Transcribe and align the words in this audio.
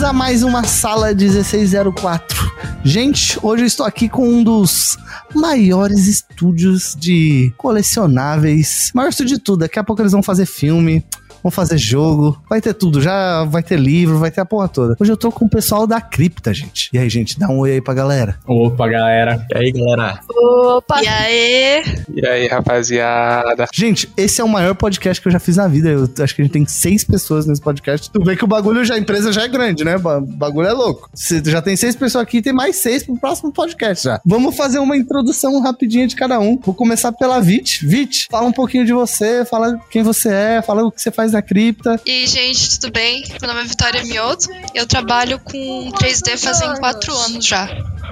Bem-vindos 0.00 0.16
a 0.16 0.18
mais 0.18 0.42
uma 0.42 0.64
sala 0.64 1.12
1604. 1.12 2.50
Gente, 2.82 3.38
hoje 3.42 3.64
eu 3.64 3.66
estou 3.66 3.84
aqui 3.84 4.08
com 4.08 4.26
um 4.26 4.42
dos 4.42 4.96
maiores 5.34 6.06
estúdios 6.06 6.96
de 6.98 7.52
colecionáveis. 7.58 8.90
Maior 8.94 9.10
estúdio 9.10 9.36
de 9.36 9.42
tudo. 9.44 9.60
Daqui 9.60 9.78
a 9.78 9.84
pouco 9.84 10.00
eles 10.00 10.12
vão 10.12 10.22
fazer 10.22 10.46
filme. 10.46 11.04
Vamos 11.42 11.54
fazer 11.54 11.78
jogo, 11.78 12.40
vai 12.48 12.60
ter 12.60 12.74
tudo, 12.74 13.00
já 13.00 13.44
vai 13.44 13.62
ter 13.62 13.78
livro, 13.78 14.18
vai 14.18 14.30
ter 14.30 14.40
a 14.40 14.44
porra 14.44 14.68
toda. 14.68 14.94
Hoje 15.00 15.10
eu 15.10 15.16
tô 15.16 15.32
com 15.32 15.46
o 15.46 15.50
pessoal 15.50 15.86
da 15.86 16.00
cripta, 16.00 16.52
gente. 16.52 16.90
E 16.92 16.98
aí, 16.98 17.08
gente, 17.08 17.38
dá 17.38 17.48
um 17.48 17.58
oi 17.58 17.72
aí 17.72 17.80
pra 17.80 17.94
galera. 17.94 18.38
Opa, 18.46 18.88
galera. 18.88 19.46
E 19.52 19.56
aí, 19.56 19.72
galera? 19.72 20.20
Opa! 20.28 21.02
E 21.02 21.08
aí? 21.08 21.82
E 22.14 22.26
aí, 22.26 22.46
rapaziada? 22.46 23.66
Gente, 23.72 24.10
esse 24.16 24.40
é 24.40 24.44
o 24.44 24.48
maior 24.48 24.74
podcast 24.74 25.20
que 25.20 25.28
eu 25.28 25.32
já 25.32 25.38
fiz 25.38 25.56
na 25.56 25.66
vida. 25.66 25.88
Eu 25.88 26.08
acho 26.22 26.34
que 26.34 26.42
a 26.42 26.44
gente 26.44 26.52
tem 26.52 26.66
seis 26.66 27.04
pessoas 27.04 27.46
nesse 27.46 27.60
podcast. 27.60 28.10
Tu 28.10 28.22
vê 28.22 28.36
que 28.36 28.44
o 28.44 28.48
bagulho 28.48 28.84
já, 28.84 28.94
a 28.94 28.98
empresa 28.98 29.32
já 29.32 29.42
é 29.42 29.48
grande, 29.48 29.82
né? 29.84 29.96
O 29.96 30.20
bagulho 30.20 30.68
é 30.68 30.72
louco. 30.72 31.08
Você 31.14 31.42
já 31.44 31.62
tem 31.62 31.76
seis 31.76 31.96
pessoas 31.96 32.22
aqui, 32.22 32.42
tem 32.42 32.52
mais 32.52 32.76
seis 32.76 33.02
pro 33.02 33.16
próximo 33.16 33.52
podcast 33.52 34.04
já. 34.04 34.20
Vamos 34.26 34.56
fazer 34.56 34.78
uma 34.78 34.96
introdução 34.96 35.60
rapidinha 35.60 36.06
de 36.06 36.16
cada 36.16 36.38
um. 36.38 36.58
Vou 36.58 36.74
começar 36.74 37.12
pela 37.12 37.40
Vit. 37.40 37.86
Vit, 37.86 38.26
fala 38.30 38.46
um 38.46 38.52
pouquinho 38.52 38.84
de 38.84 38.92
você, 38.92 39.44
fala 39.44 39.80
quem 39.90 40.02
você 40.02 40.28
é, 40.28 40.62
fala 40.62 40.84
o 40.84 40.92
que 40.92 41.00
você 41.00 41.10
faz 41.10 41.29
na 41.32 41.42
cripta. 41.42 42.00
E 42.04 42.26
gente, 42.26 42.78
tudo 42.78 42.92
bem? 42.92 43.24
Meu 43.40 43.48
nome 43.48 43.62
é 43.62 43.64
Vitória 43.64 44.04
Mioto. 44.04 44.48
Eu 44.74 44.86
trabalho 44.86 45.38
com 45.38 45.90
3D 45.92 46.38
fazem 46.38 46.74
quatro 46.76 47.14
anos 47.16 47.44
já. 47.44 47.68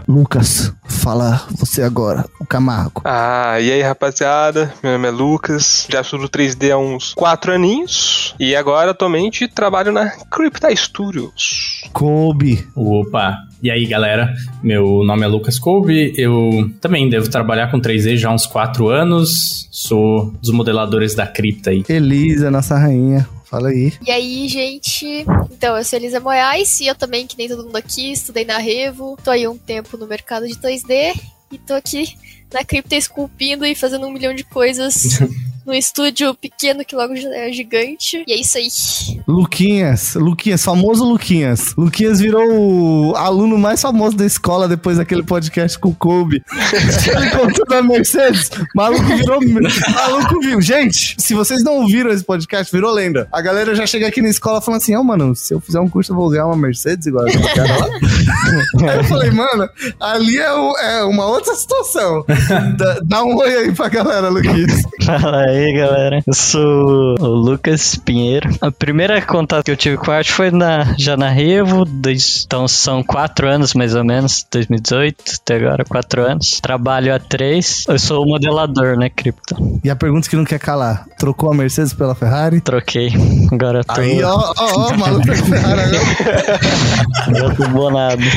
Lucas, 0.08 0.72
fala 0.86 1.46
você 1.50 1.82
agora, 1.82 2.24
o 2.40 2.46
Camargo. 2.46 3.02
Ah, 3.04 3.60
e 3.60 3.70
aí, 3.70 3.82
rapaziada? 3.82 4.72
Meu 4.82 4.92
nome 4.92 5.06
é 5.06 5.10
Lucas, 5.10 5.86
já 5.86 6.00
estudo 6.00 6.30
3D 6.30 6.70
há 6.72 6.78
uns 6.78 7.12
4 7.12 7.52
aninhos 7.52 8.34
e 8.40 8.56
agora 8.56 8.92
atualmente 8.92 9.46
trabalho 9.46 9.92
na 9.92 10.08
Crypta 10.30 10.74
Studios. 10.74 11.82
Kobe. 11.92 12.66
Opa! 12.74 13.36
E 13.62 13.70
aí, 13.70 13.84
galera? 13.84 14.32
Meu 14.62 15.04
nome 15.04 15.24
é 15.24 15.28
Lucas 15.28 15.58
Kobe. 15.58 16.14
Eu 16.16 16.70
também 16.80 17.10
devo 17.10 17.28
trabalhar 17.28 17.70
com 17.70 17.78
3D 17.78 18.16
já 18.16 18.30
há 18.30 18.34
uns 18.34 18.46
4 18.46 18.88
anos. 18.88 19.68
Sou 19.70 20.32
dos 20.40 20.50
modeladores 20.50 21.14
da 21.14 21.26
cripta 21.26 21.68
aí. 21.68 21.84
Elisa, 21.86 22.50
nossa 22.50 22.78
rainha. 22.78 23.28
Fala 23.48 23.70
aí. 23.70 23.94
E 24.06 24.10
aí, 24.10 24.46
gente? 24.46 25.24
Então, 25.50 25.76
eu 25.76 25.82
sou 25.82 25.98
Elisa 25.98 26.20
Moraes 26.20 26.80
e 26.80 26.86
eu 26.86 26.94
também, 26.94 27.26
que 27.26 27.38
nem 27.38 27.48
todo 27.48 27.64
mundo 27.64 27.76
aqui, 27.76 28.12
estudei 28.12 28.44
na 28.44 28.58
Revo. 28.58 29.16
Tô 29.24 29.30
aí 29.30 29.48
um 29.48 29.56
tempo 29.56 29.96
no 29.96 30.06
mercado 30.06 30.46
de 30.46 30.54
2D 30.54 31.18
e 31.50 31.56
tô 31.56 31.72
aqui 31.72 32.14
na 32.52 32.62
cripta 32.62 32.94
esculpindo 32.94 33.64
e 33.64 33.74
fazendo 33.74 34.06
um 34.06 34.12
milhão 34.12 34.34
de 34.34 34.44
coisas 34.44 35.18
num 35.68 35.74
estúdio 35.74 36.34
pequeno 36.34 36.82
que 36.82 36.96
logo 36.96 37.14
já 37.14 37.28
é 37.36 37.52
gigante. 37.52 38.24
E 38.26 38.32
é 38.32 38.40
isso 38.40 38.56
aí. 38.56 38.68
Luquinhas, 39.28 40.14
Luquinhas, 40.14 40.64
famoso 40.64 41.04
Luquinhas. 41.04 41.74
Luquinhas 41.76 42.18
virou 42.18 43.10
o 43.10 43.14
aluno 43.14 43.58
mais 43.58 43.82
famoso 43.82 44.16
da 44.16 44.24
escola 44.24 44.66
depois 44.66 44.96
daquele 44.96 45.22
podcast 45.22 45.78
com 45.78 45.90
o 45.90 45.94
Kobe. 45.94 46.42
Ele 47.14 47.30
contou 47.30 47.66
da 47.66 47.82
Mercedes. 47.82 48.50
Maluco 48.74 49.04
virou. 49.04 49.40
Maluco 49.94 50.40
viu. 50.40 50.60
Gente, 50.62 51.16
se 51.18 51.34
vocês 51.34 51.62
não 51.62 51.82
ouviram 51.82 52.10
esse 52.10 52.24
podcast, 52.24 52.72
virou 52.74 52.90
lenda. 52.90 53.28
A 53.30 53.42
galera 53.42 53.74
já 53.74 53.86
chega 53.86 54.08
aqui 54.08 54.22
na 54.22 54.30
escola 54.30 54.62
falando 54.62 54.80
assim: 54.80 54.96
Ó, 54.96 55.00
oh, 55.00 55.04
mano, 55.04 55.34
se 55.34 55.52
eu 55.52 55.60
fizer 55.60 55.80
um 55.80 55.88
curso, 55.88 56.12
eu 56.12 56.16
vou 56.16 56.30
ganhar 56.30 56.46
uma 56.46 56.56
Mercedes 56.56 57.06
igual 57.06 57.26
aquele 57.26 57.48
cara 57.48 57.76
lá. 57.76 57.88
aí 58.90 58.96
eu 58.96 59.04
falei, 59.04 59.30
mano, 59.30 59.68
ali 60.00 60.38
é, 60.38 60.52
o, 60.52 60.76
é 60.78 61.04
uma 61.04 61.26
outra 61.26 61.54
situação. 61.54 62.24
Dá, 62.78 63.00
dá, 63.02 63.24
um 63.24 63.36
oi 63.36 63.54
aí 63.54 63.72
pra 63.72 63.88
galera, 63.88 64.28
Luquinhas. 64.28 64.82
Fala 65.04 65.42
aí, 65.42 65.57
galera. 65.72 66.22
Eu 66.26 66.34
sou 66.34 67.16
o 67.18 67.26
Lucas 67.26 67.96
Pinheiro. 67.96 68.48
A 68.60 68.70
primeira 68.70 69.20
contato 69.20 69.64
que 69.64 69.70
eu 69.70 69.76
tive 69.76 69.96
com 69.96 70.10
a 70.10 70.16
arte 70.16 70.32
foi 70.32 70.50
na, 70.50 70.94
já 70.98 71.16
na 71.16 71.28
Revo, 71.28 71.84
dois, 71.84 72.44
então 72.46 72.68
são 72.68 73.02
quatro 73.02 73.48
anos 73.48 73.74
mais 73.74 73.94
ou 73.94 74.04
menos, 74.04 74.46
2018 74.50 75.16
até 75.42 75.56
agora, 75.56 75.84
quatro 75.84 76.22
anos. 76.22 76.60
Trabalho 76.60 77.14
há 77.14 77.18
três. 77.18 77.84
Eu 77.88 77.98
sou 77.98 78.26
modelador, 78.26 78.96
né, 78.96 79.08
cripto. 79.08 79.80
E 79.82 79.90
a 79.90 79.96
pergunta 79.96 80.28
que 80.28 80.36
não 80.36 80.44
quer 80.44 80.58
calar: 80.58 81.06
trocou 81.18 81.50
a 81.50 81.54
Mercedes 81.54 81.92
pela 81.92 82.14
Ferrari? 82.14 82.60
Troquei. 82.60 83.12
Agora 83.50 83.82
tô. 83.84 84.00
Aí, 84.00 84.22
ó, 84.22 84.52
ó, 84.56 84.58
ó, 84.58 84.96
maluco 84.96 85.26
da 85.26 85.34
Ferrari 85.34 85.80
agora. 85.80 86.60
eu 87.44 87.56
tô 87.56 87.68
bonado. 87.68 88.22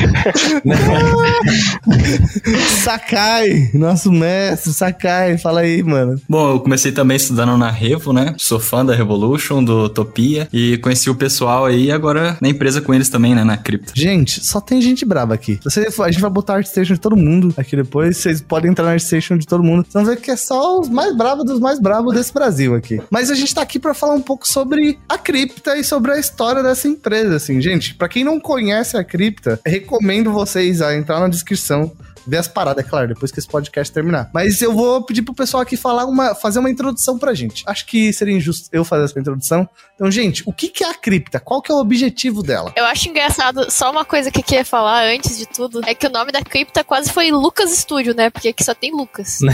Sakai, 2.82 3.70
nosso 3.74 4.10
mestre, 4.10 4.72
Sakai, 4.72 5.38
fala 5.38 5.60
aí, 5.60 5.82
mano. 5.82 6.20
Bom, 6.28 6.52
eu 6.52 6.60
comecei 6.60 6.92
também 6.92 7.11
estudando 7.16 7.56
na 7.56 7.70
Revo, 7.70 8.12
né? 8.12 8.34
Sou 8.38 8.60
fã 8.60 8.84
da 8.84 8.94
Revolution, 8.94 9.62
do 9.62 9.84
Utopia 9.84 10.48
e 10.52 10.78
conheci 10.78 11.10
o 11.10 11.14
pessoal 11.14 11.64
aí 11.64 11.90
agora 11.90 12.36
na 12.40 12.48
empresa 12.48 12.80
com 12.80 12.92
eles 12.92 13.08
também, 13.08 13.34
né? 13.34 13.44
Na 13.44 13.56
cripto. 13.56 13.92
Gente, 13.94 14.44
só 14.44 14.60
tem 14.60 14.80
gente 14.80 15.04
braba 15.04 15.34
aqui. 15.34 15.58
Você, 15.64 15.80
a 15.80 16.10
gente 16.10 16.20
vai 16.20 16.30
botar 16.30 16.54
a 16.54 16.56
ArtStation 16.56 16.94
de 16.94 17.00
todo 17.00 17.16
mundo 17.16 17.54
aqui 17.56 17.76
depois. 17.76 18.16
Vocês 18.16 18.40
podem 18.40 18.70
entrar 18.70 18.84
na 18.84 18.92
ArtStation 18.92 19.36
de 19.36 19.46
todo 19.46 19.62
mundo. 19.62 19.84
Vocês 19.84 19.92
vão 19.92 20.04
ver 20.04 20.20
que 20.20 20.30
é 20.30 20.36
só 20.36 20.80
os 20.80 20.88
mais 20.88 21.16
bravos 21.16 21.44
dos 21.44 21.60
mais 21.60 21.80
bravos 21.80 22.14
desse 22.14 22.32
Brasil 22.32 22.74
aqui. 22.74 23.00
Mas 23.10 23.30
a 23.30 23.34
gente 23.34 23.54
tá 23.54 23.62
aqui 23.62 23.78
para 23.78 23.94
falar 23.94 24.14
um 24.14 24.22
pouco 24.22 24.46
sobre 24.46 24.98
a 25.08 25.18
cripta 25.18 25.76
e 25.76 25.84
sobre 25.84 26.12
a 26.12 26.18
história 26.18 26.62
dessa 26.62 26.88
empresa, 26.88 27.36
assim. 27.36 27.60
Gente, 27.60 27.94
para 27.94 28.08
quem 28.08 28.24
não 28.24 28.40
conhece 28.40 28.96
a 28.96 29.04
cripta, 29.04 29.60
recomendo 29.64 30.32
vocês 30.32 30.80
a 30.82 30.96
entrar 30.96 31.20
na 31.20 31.28
descrição 31.28 31.92
ver 32.26 32.38
as 32.38 32.48
paradas, 32.48 32.84
é 32.84 32.88
claro, 32.88 33.08
depois 33.08 33.30
que 33.30 33.38
esse 33.38 33.48
podcast 33.48 33.92
terminar. 33.92 34.30
Mas 34.32 34.62
eu 34.62 34.72
vou 34.72 35.02
pedir 35.04 35.22
pro 35.22 35.34
pessoal 35.34 35.62
aqui 35.62 35.76
falar 35.76 36.04
uma, 36.04 36.34
fazer 36.34 36.58
uma 36.58 36.70
introdução 36.70 37.18
pra 37.18 37.34
gente. 37.34 37.62
Acho 37.66 37.86
que 37.86 38.12
seria 38.12 38.34
injusto 38.34 38.68
eu 38.72 38.84
fazer 38.84 39.04
essa 39.04 39.18
introdução. 39.18 39.68
Então, 39.94 40.10
gente, 40.10 40.42
o 40.46 40.52
que, 40.52 40.68
que 40.68 40.84
é 40.84 40.90
a 40.90 40.94
cripta? 40.94 41.38
Qual 41.40 41.62
que 41.62 41.70
é 41.70 41.74
o 41.74 41.78
objetivo 41.78 42.42
dela? 42.42 42.72
Eu 42.76 42.84
acho 42.84 43.08
engraçado, 43.08 43.70
só 43.70 43.90
uma 43.90 44.04
coisa 44.04 44.30
que 44.30 44.40
eu 44.40 44.44
queria 44.44 44.64
falar 44.64 45.04
antes 45.04 45.38
de 45.38 45.46
tudo, 45.46 45.80
é 45.86 45.94
que 45.94 46.06
o 46.06 46.10
nome 46.10 46.32
da 46.32 46.42
cripta 46.42 46.82
quase 46.84 47.12
foi 47.12 47.30
Lucas 47.30 47.70
Studio, 47.70 48.14
né? 48.14 48.30
Porque 48.30 48.48
aqui 48.48 48.64
só 48.64 48.74
tem 48.74 48.92
Lucas. 48.92 49.38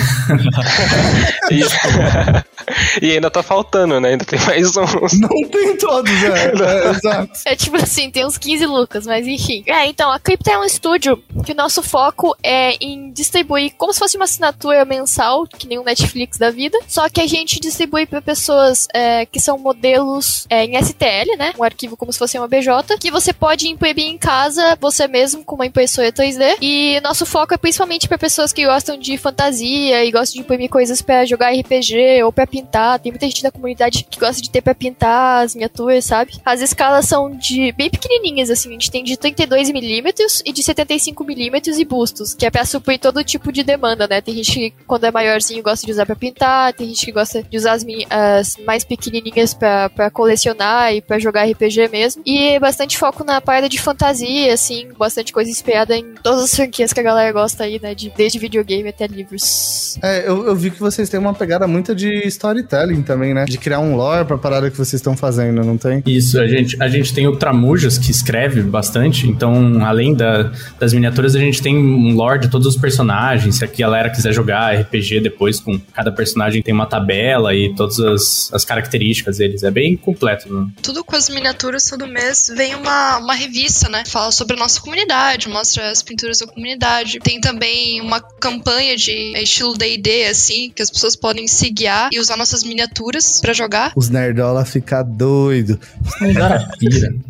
e 3.01 3.13
ainda 3.13 3.31
tá 3.31 3.43
faltando, 3.43 4.01
né? 4.01 4.11
Ainda 4.11 4.25
tem 4.25 4.39
mais 4.41 4.77
uns. 4.77 5.19
Não 5.21 5.49
tem 5.51 5.77
todos, 5.77 6.11
é, 6.11 6.53
é, 6.53 6.91
exato. 6.91 7.33
É 7.45 7.57
tipo 7.57 7.77
assim, 7.77 8.11
tem 8.11 8.25
uns 8.25 8.39
15 8.39 8.67
Lucas, 8.67 9.07
mas 9.07 9.27
enfim. 9.27 9.63
É, 9.67 9.87
então, 9.87 10.11
a 10.11 10.19
cripta 10.19 10.53
é 10.53 10.59
um 10.59 10.65
estúdio 10.65 11.23
que 11.45 11.53
o 11.53 11.57
nosso 11.57 11.83
foco 11.83 12.37
é 12.43 12.58
em 12.81 13.11
distribuir 13.11 13.73
como 13.77 13.93
se 13.93 13.99
fosse 13.99 14.17
uma 14.17 14.25
assinatura 14.25 14.85
mensal, 14.85 15.47
que 15.47 15.67
nem 15.67 15.79
um 15.79 15.85
Netflix 15.85 16.39
da 16.39 16.51
vida, 16.51 16.79
só 16.87 17.09
que 17.09 17.21
a 17.21 17.27
gente 17.27 17.61
distribui 17.61 18.07
para 18.07 18.23
pessoas 18.23 18.87
é, 18.95 19.27
que 19.27 19.41
são 19.41 19.59
modelos 19.59 20.47
é, 20.49 20.65
em 20.65 20.81
STL, 20.83 21.37
né? 21.37 21.53
Um 21.59 21.65
arquivo 21.65 21.97
como 21.97 22.13
se 22.13 22.19
fosse 22.19 22.39
uma 22.39 22.49
BJ, 22.49 22.99
que 22.99 23.11
você 23.11 23.33
pode 23.33 23.69
imprimir 23.69 24.07
em 24.07 24.19
casa 24.19 24.77
você 24.81 25.07
mesmo 25.09 25.45
com 25.45 25.55
uma 25.55 25.67
impressora 25.67 26.13
3D. 26.13 26.57
E 26.61 27.01
nosso 27.03 27.27
foco 27.27 27.55
é 27.55 27.57
principalmente 27.57 28.09
para 28.09 28.19
pessoas 28.19 28.53
que 28.53 28.65
gostam 28.65 28.99
de 28.99 29.17
fantasia 29.17 30.05
e 30.05 30.11
gostam 30.11 30.35
de 30.35 30.41
imprimir 30.41 30.69
coisas 30.69 31.03
para 31.03 31.25
jogar 31.25 31.53
RPG 31.53 32.23
ou 32.25 32.33
para 32.33 32.47
pintar. 32.47 32.99
Tem 32.99 33.13
muita 33.13 33.27
gente 33.27 33.43
da 33.43 33.51
comunidade 33.51 34.07
que 34.09 34.19
gosta 34.19 34.41
de 34.41 34.51
ter 34.51 34.63
para 34.63 34.75
pintar 34.75 35.45
as 35.45 35.55
miniaturas, 35.55 36.05
sabe? 36.05 36.39
As 36.45 36.61
escalas 36.61 37.07
são 37.07 37.31
de 37.31 37.73
bem 37.73 37.91
pequenininhas, 37.91 38.51
assim. 38.51 38.69
A 38.69 38.73
gente 38.73 38.91
tem 38.91 39.05
de 39.05 39.17
32mm 39.17 40.43
e 40.45 40.53
de 40.53 40.63
75mm 40.63 41.79
e 41.79 41.85
bustos, 41.85 42.35
que 42.35 42.47
é 42.47 42.48
pra 42.51 42.65
suprir 42.65 42.99
todo 42.99 43.23
tipo 43.25 43.53
de 43.53 43.63
demanda, 43.63 44.07
né? 44.09 44.21
Tem 44.21 44.35
gente 44.35 44.53
que, 44.53 44.75
quando 44.87 45.05
é 45.05 45.11
maiorzinho, 45.11 45.63
gosta 45.63 45.85
de 45.85 45.93
usar 45.93 46.07
para 46.07 46.17
pintar, 46.17 46.73
tem 46.73 46.89
gente 46.89 47.07
que 47.07 47.13
gosta 47.13 47.43
de 47.43 47.57
usar 47.57 47.73
as, 47.73 47.85
as 48.11 48.57
mais 48.65 48.85
pequenininhas 48.85 49.55
para 49.55 50.11
colecionar 50.13 50.95
e 50.95 51.01
para 51.01 51.19
jogar 51.19 51.45
RPG 51.45 51.89
mesmo. 51.89 52.23
E 52.25 52.59
bastante 52.59 52.97
foco 52.99 53.25
na 53.25 53.41
parada 53.41 53.69
de 53.69 53.81
fantasia, 53.81 54.53
assim, 54.53 54.89
bastante 54.99 55.33
coisa 55.33 55.51
inspirada 55.51 55.97
em 55.97 56.15
todas 56.23 56.45
as 56.45 56.55
franquias 56.55 56.93
que 56.93 57.01
a 57.01 57.03
galera 57.03 57.33
gosta 57.33 57.65
aí, 57.65 57.81
né? 57.83 57.95
De, 57.95 58.13
desde 58.17 58.39
videogame 58.39 58.89
até 58.89 59.07
livros. 59.07 59.99
É, 60.03 60.29
eu, 60.29 60.47
eu 60.47 60.55
vi 60.55 60.71
que 60.71 60.81
vocês 60.81 61.09
têm 61.09 61.19
uma 61.19 61.35
pegada 61.35 61.67
muito 61.67 61.95
de 61.95 62.27
storytelling 62.27 63.03
também, 63.03 63.35
né? 63.35 63.45
De 63.45 63.59
criar 63.59 63.81
um 63.81 63.97
lore 63.97 64.25
pra 64.27 64.39
parada 64.39 64.71
que 64.71 64.77
vocês 64.77 64.95
estão 64.95 65.17
fazendo, 65.17 65.65
não 65.65 65.77
tem? 65.77 66.03
Isso, 66.07 66.41
a 66.41 66.47
gente, 66.47 66.81
a 66.83 66.89
gente 66.89 67.13
tem 67.13 67.27
o 67.27 67.37
Tramujas, 67.37 67.99
que 67.99 68.11
escreve 68.11 68.63
bastante, 68.63 69.29
então, 69.29 69.85
além 69.85 70.15
da, 70.15 70.53
das 70.79 70.93
miniaturas, 70.93 71.35
a 71.35 71.39
gente 71.39 71.63
tem 71.63 71.77
um 71.77 72.15
lore 72.15 72.38
de 72.39 72.49
todos 72.49 72.67
os 72.67 72.77
personagens. 72.77 73.57
Se 73.57 73.65
a 73.65 73.69
galera 73.69 74.11
quiser 74.11 74.33
jogar 74.33 74.75
RPG 74.75 75.21
depois, 75.21 75.61
com 75.61 75.79
cada 75.93 76.13
personagem 76.13 76.63
tem 76.63 76.75
uma 76.75 76.87
tabela 76.87 77.55
e 77.55 77.75
todas 77.75 77.99
as, 78.01 78.51
as 78.53 78.65
características 78.65 79.39
deles. 79.39 79.63
É 79.63 79.71
bem 79.71 79.97
completo. 79.97 80.53
Né? 80.53 80.69
Tudo 80.83 81.05
com 81.05 81.17
as 81.17 81.29
miniaturas 81.29 81.89
todo 81.89 82.07
mês 82.07 82.53
vem 82.55 82.75
uma, 82.75 83.19
uma 83.19 83.35
revista, 83.35 83.89
né? 83.89 84.05
Fala 84.07 84.31
sobre 84.33 84.57
a 84.57 84.59
nossa 84.59 84.81
comunidade, 84.81 85.49
mostra 85.49 85.91
as 85.91 86.03
pinturas 86.03 86.39
da 86.39 86.47
comunidade. 86.47 87.19
Tem 87.21 87.41
também 87.41 88.01
uma 88.01 88.21
campanha 88.21 88.97
de 88.97 89.33
estilo 89.37 89.77
DD, 89.77 90.27
assim, 90.27 90.71
que 90.75 90.83
as 90.83 90.91
pessoas 90.91 91.17
podem 91.17 91.47
se 91.49 91.71
guiar 91.71 92.09
e 92.13 92.19
usar 92.19 92.37
nossas 92.37 92.63
miniaturas 92.63 93.41
para 93.41 93.53
jogar. 93.53 93.93
Os 93.97 94.09
nerdola 94.09 94.65
ficar 94.65 95.03
doido. 95.03 95.79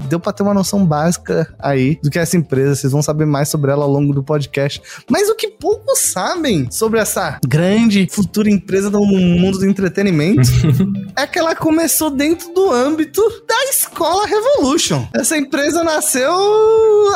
Deu 0.09 0.21
pra 0.21 0.33
ter 0.33 0.43
uma 0.43 0.55
noção 0.55 0.85
básica 0.85 1.53
aí 1.59 1.99
do 2.03 2.11
que 2.11 2.19
é 2.19 2.23
essa 2.23 2.37
empresa. 2.37 2.75
Vocês 2.75 2.93
vão 2.93 3.03
saber 3.03 3.27
mais 3.27 3.49
sobre 3.49 3.71
ela 3.71 3.85
ao 3.85 3.91
longo 3.91 4.13
do 4.13 4.23
podcast. 4.23 4.81
Mas 5.11 5.29
o 5.29 5.35
que 5.35 5.49
poucos 5.49 5.99
sabem 5.99 6.71
sobre 6.71 7.00
essa 7.00 7.39
grande 7.47 8.09
futura 8.11 8.50
empresa 8.50 8.91
do 8.91 9.00
mundo 9.00 9.59
do 9.59 9.67
entretenimento 9.67 10.49
é 11.17 11.27
que 11.27 11.39
ela 11.39 11.55
começou 11.55 12.11
dentro 12.11 12.53
do 12.53 12.71
âmbito 12.73 13.23
da 13.47 13.65
escola 13.65 14.27
Revolution. 14.27 15.06
Essa 15.15 15.37
empresa 15.37 15.83
nasceu 15.83 16.33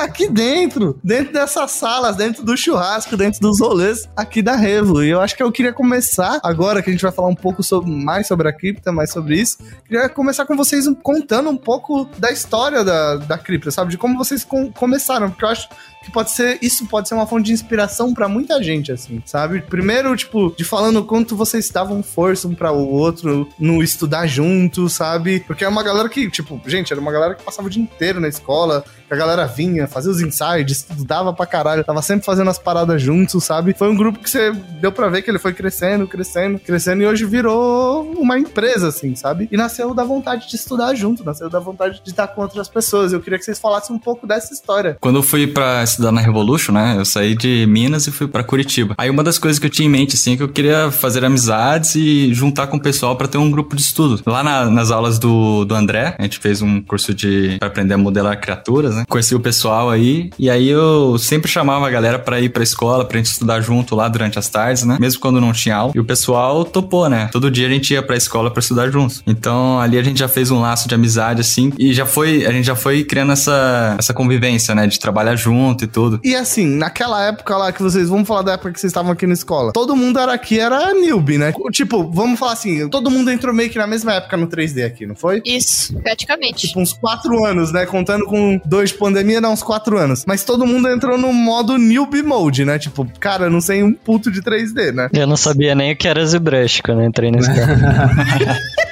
aqui 0.00 0.28
dentro, 0.28 0.98
dentro 1.02 1.32
dessas 1.32 1.70
salas, 1.72 2.16
dentro 2.16 2.44
do 2.44 2.56
churrasco, 2.56 3.16
dentro 3.16 3.40
dos 3.40 3.60
rolês 3.60 4.08
aqui 4.16 4.42
da 4.42 4.56
Revo. 4.56 5.02
E 5.02 5.10
eu 5.10 5.20
acho 5.20 5.36
que 5.36 5.42
eu 5.42 5.52
queria 5.52 5.72
começar, 5.72 6.40
agora 6.42 6.82
que 6.82 6.90
a 6.90 6.92
gente 6.92 7.02
vai 7.02 7.12
falar 7.12 7.28
um 7.28 7.34
pouco 7.34 7.62
sobre, 7.62 7.90
mais 7.90 8.26
sobre 8.26 8.48
a 8.48 8.52
cripta, 8.52 8.92
mais 8.92 9.10
sobre 9.10 9.40
isso, 9.40 9.58
queria 9.86 10.08
começar 10.08 10.46
com 10.46 10.56
vocês 10.56 10.86
contando 11.02 11.50
um 11.50 11.56
pouco 11.56 12.08
da 12.18 12.30
história 12.30 12.84
da, 12.84 13.16
da 13.16 13.38
cripta, 13.38 13.70
sabe? 13.70 13.90
De 13.90 13.98
como 13.98 14.16
vocês 14.16 14.44
com, 14.44 14.72
começaram, 14.72 15.30
porque 15.30 15.44
eu 15.44 15.48
acho 15.48 15.68
que 16.02 16.10
pode 16.10 16.30
ser, 16.30 16.58
isso 16.60 16.86
pode 16.86 17.08
ser 17.08 17.14
uma 17.14 17.26
fonte 17.26 17.46
de 17.46 17.52
inspiração 17.52 18.12
para 18.12 18.28
muita 18.28 18.62
gente, 18.62 18.90
assim, 18.90 19.22
sabe? 19.24 19.62
Primeiro, 19.62 20.14
tipo, 20.16 20.54
de 20.56 20.64
falando 20.64 21.04
quanto 21.04 21.36
vocês 21.36 21.70
davam 21.70 22.02
força 22.02 22.48
um 22.48 22.54
para 22.54 22.72
o 22.72 22.88
outro 22.88 23.48
no 23.58 23.82
estudar 23.82 24.26
junto, 24.26 24.88
sabe? 24.88 25.40
Porque 25.40 25.64
é 25.64 25.68
uma 25.68 25.82
galera 25.82 26.08
que, 26.08 26.30
tipo, 26.30 26.60
gente, 26.66 26.92
era 26.92 27.00
uma 27.00 27.12
galera 27.12 27.34
que 27.34 27.44
passava 27.44 27.68
o 27.68 27.70
dia 27.70 27.82
inteiro 27.82 28.20
na 28.20 28.28
escola, 28.28 28.84
a 29.12 29.16
galera 29.16 29.46
vinha, 29.46 29.86
fazia 29.86 30.10
os 30.10 30.20
insights, 30.20 30.86
estudava 30.88 31.32
pra 31.32 31.46
caralho, 31.46 31.84
tava 31.84 32.00
sempre 32.02 32.24
fazendo 32.24 32.48
as 32.48 32.58
paradas 32.58 33.00
juntos, 33.00 33.44
sabe? 33.44 33.74
Foi 33.76 33.90
um 33.90 33.96
grupo 33.96 34.18
que 34.18 34.30
você 34.30 34.52
deu 34.80 34.90
pra 34.90 35.08
ver 35.08 35.22
que 35.22 35.30
ele 35.30 35.38
foi 35.38 35.52
crescendo, 35.52 36.06
crescendo, 36.06 36.58
crescendo 36.58 37.02
e 37.02 37.06
hoje 37.06 37.24
virou 37.24 38.10
uma 38.12 38.38
empresa, 38.38 38.88
assim, 38.88 39.14
sabe? 39.14 39.48
E 39.50 39.56
nasceu 39.56 39.94
da 39.94 40.04
vontade 40.04 40.48
de 40.48 40.56
estudar 40.56 40.94
junto, 40.94 41.24
nasceu 41.24 41.50
da 41.50 41.58
vontade 41.58 42.00
de 42.02 42.10
estar 42.10 42.28
com 42.28 42.42
outras 42.42 42.68
pessoas. 42.68 43.12
Eu 43.12 43.20
queria 43.20 43.38
que 43.38 43.44
vocês 43.44 43.58
falassem 43.58 43.94
um 43.94 43.98
pouco 43.98 44.26
dessa 44.26 44.54
história. 44.54 44.96
Quando 45.00 45.16
eu 45.16 45.22
fui 45.22 45.46
pra 45.46 45.82
estudar 45.82 46.10
na 46.10 46.20
Revolution, 46.20 46.72
né? 46.72 46.94
Eu 46.96 47.04
saí 47.04 47.34
de 47.34 47.66
Minas 47.66 48.06
e 48.06 48.10
fui 48.10 48.26
para 48.26 48.42
Curitiba. 48.42 48.94
Aí 48.96 49.10
uma 49.10 49.22
das 49.22 49.38
coisas 49.38 49.58
que 49.58 49.66
eu 49.66 49.70
tinha 49.70 49.86
em 49.86 49.90
mente, 49.90 50.14
assim, 50.14 50.34
é 50.34 50.36
que 50.36 50.42
eu 50.42 50.48
queria 50.48 50.90
fazer 50.90 51.24
amizades 51.24 51.94
e 51.94 52.32
juntar 52.32 52.66
com 52.66 52.76
o 52.76 52.80
pessoal 52.80 53.16
para 53.16 53.28
ter 53.28 53.38
um 53.38 53.50
grupo 53.50 53.76
de 53.76 53.82
estudo. 53.82 54.22
Lá 54.26 54.42
na, 54.42 54.70
nas 54.70 54.90
aulas 54.90 55.18
do, 55.18 55.64
do 55.64 55.74
André, 55.74 56.14
a 56.18 56.22
gente 56.22 56.38
fez 56.38 56.62
um 56.62 56.80
curso 56.80 57.14
de 57.14 57.56
para 57.58 57.68
aprender 57.68 57.94
a 57.94 57.98
modelar 57.98 58.40
criaturas, 58.40 58.94
né? 58.94 59.01
Conheci 59.08 59.34
o 59.34 59.40
pessoal 59.40 59.90
aí 59.90 60.30
e 60.38 60.50
aí 60.50 60.68
eu 60.68 61.18
sempre 61.18 61.50
chamava 61.50 61.86
a 61.86 61.90
galera 61.90 62.18
para 62.18 62.40
ir 62.40 62.48
pra 62.48 62.62
escola, 62.62 63.04
pra 63.04 63.18
gente 63.18 63.26
estudar 63.26 63.60
junto 63.60 63.94
lá 63.94 64.08
durante 64.08 64.38
as 64.38 64.48
tardes, 64.48 64.84
né? 64.84 64.96
Mesmo 65.00 65.20
quando 65.20 65.40
não 65.40 65.52
tinha 65.52 65.76
aula. 65.76 65.92
E 65.94 66.00
o 66.00 66.04
pessoal 66.04 66.64
topou, 66.64 67.08
né? 67.08 67.28
Todo 67.32 67.50
dia 67.50 67.66
a 67.66 67.70
gente 67.70 67.92
ia 67.92 68.02
pra 68.02 68.16
escola 68.16 68.50
para 68.50 68.60
estudar 68.60 68.90
juntos. 68.90 69.22
Então 69.26 69.80
ali 69.80 69.98
a 69.98 70.02
gente 70.02 70.18
já 70.18 70.28
fez 70.28 70.50
um 70.50 70.60
laço 70.60 70.88
de 70.88 70.94
amizade, 70.94 71.40
assim, 71.40 71.72
e 71.78 71.92
já 71.92 72.06
foi, 72.06 72.46
a 72.46 72.52
gente 72.52 72.66
já 72.66 72.76
foi 72.76 73.04
criando 73.04 73.32
essa, 73.32 73.96
essa 73.98 74.14
convivência, 74.14 74.74
né? 74.74 74.86
De 74.86 74.98
trabalhar 74.98 75.36
junto 75.36 75.84
e 75.84 75.86
tudo. 75.86 76.20
E 76.22 76.34
assim, 76.34 76.66
naquela 76.66 77.24
época 77.24 77.56
lá 77.56 77.72
que 77.72 77.82
vocês, 77.82 78.08
vamos 78.08 78.26
falar 78.26 78.42
da 78.42 78.52
época 78.52 78.72
que 78.72 78.80
vocês 78.80 78.90
estavam 78.90 79.12
aqui 79.12 79.26
na 79.26 79.34
escola, 79.34 79.72
todo 79.72 79.94
mundo 79.96 80.18
era 80.18 80.32
aqui, 80.32 80.58
era 80.58 80.92
newbie, 80.94 81.38
né? 81.38 81.52
Tipo, 81.70 82.10
vamos 82.10 82.38
falar 82.38 82.52
assim, 82.52 82.88
todo 82.88 83.10
mundo 83.10 83.30
entrou 83.30 83.54
meio 83.54 83.70
que 83.70 83.78
na 83.78 83.86
mesma 83.86 84.14
época 84.14 84.36
no 84.36 84.46
3D 84.46 84.84
aqui, 84.84 85.06
não 85.06 85.14
foi? 85.14 85.42
Isso, 85.44 85.94
praticamente. 86.00 86.68
Tipo, 86.68 86.80
uns 86.80 86.92
quatro 86.92 87.44
anos, 87.44 87.72
né? 87.72 87.86
Contando 87.86 88.24
com 88.26 88.60
dois 88.64 88.81
de 88.90 88.94
pandemia, 88.94 89.40
dá 89.40 89.50
uns 89.50 89.62
quatro 89.62 89.98
anos. 89.98 90.24
Mas 90.26 90.44
todo 90.44 90.66
mundo 90.66 90.88
entrou 90.88 91.16
no 91.18 91.32
modo 91.32 91.78
newbie 91.78 92.22
mode, 92.22 92.64
né? 92.64 92.78
Tipo, 92.78 93.06
cara, 93.18 93.48
não 93.48 93.60
sei 93.60 93.82
um 93.82 93.92
puto 93.92 94.30
de 94.30 94.42
3D, 94.42 94.92
né? 94.92 95.08
Eu 95.12 95.26
não 95.26 95.36
sabia 95.36 95.74
nem 95.74 95.92
o 95.92 95.96
que 95.96 96.08
era 96.08 96.24
ZBrush 96.24 96.82
quando 96.82 97.02
eu 97.02 97.06
entrei 97.06 97.30
na 97.30 97.38
escola. 97.38 97.66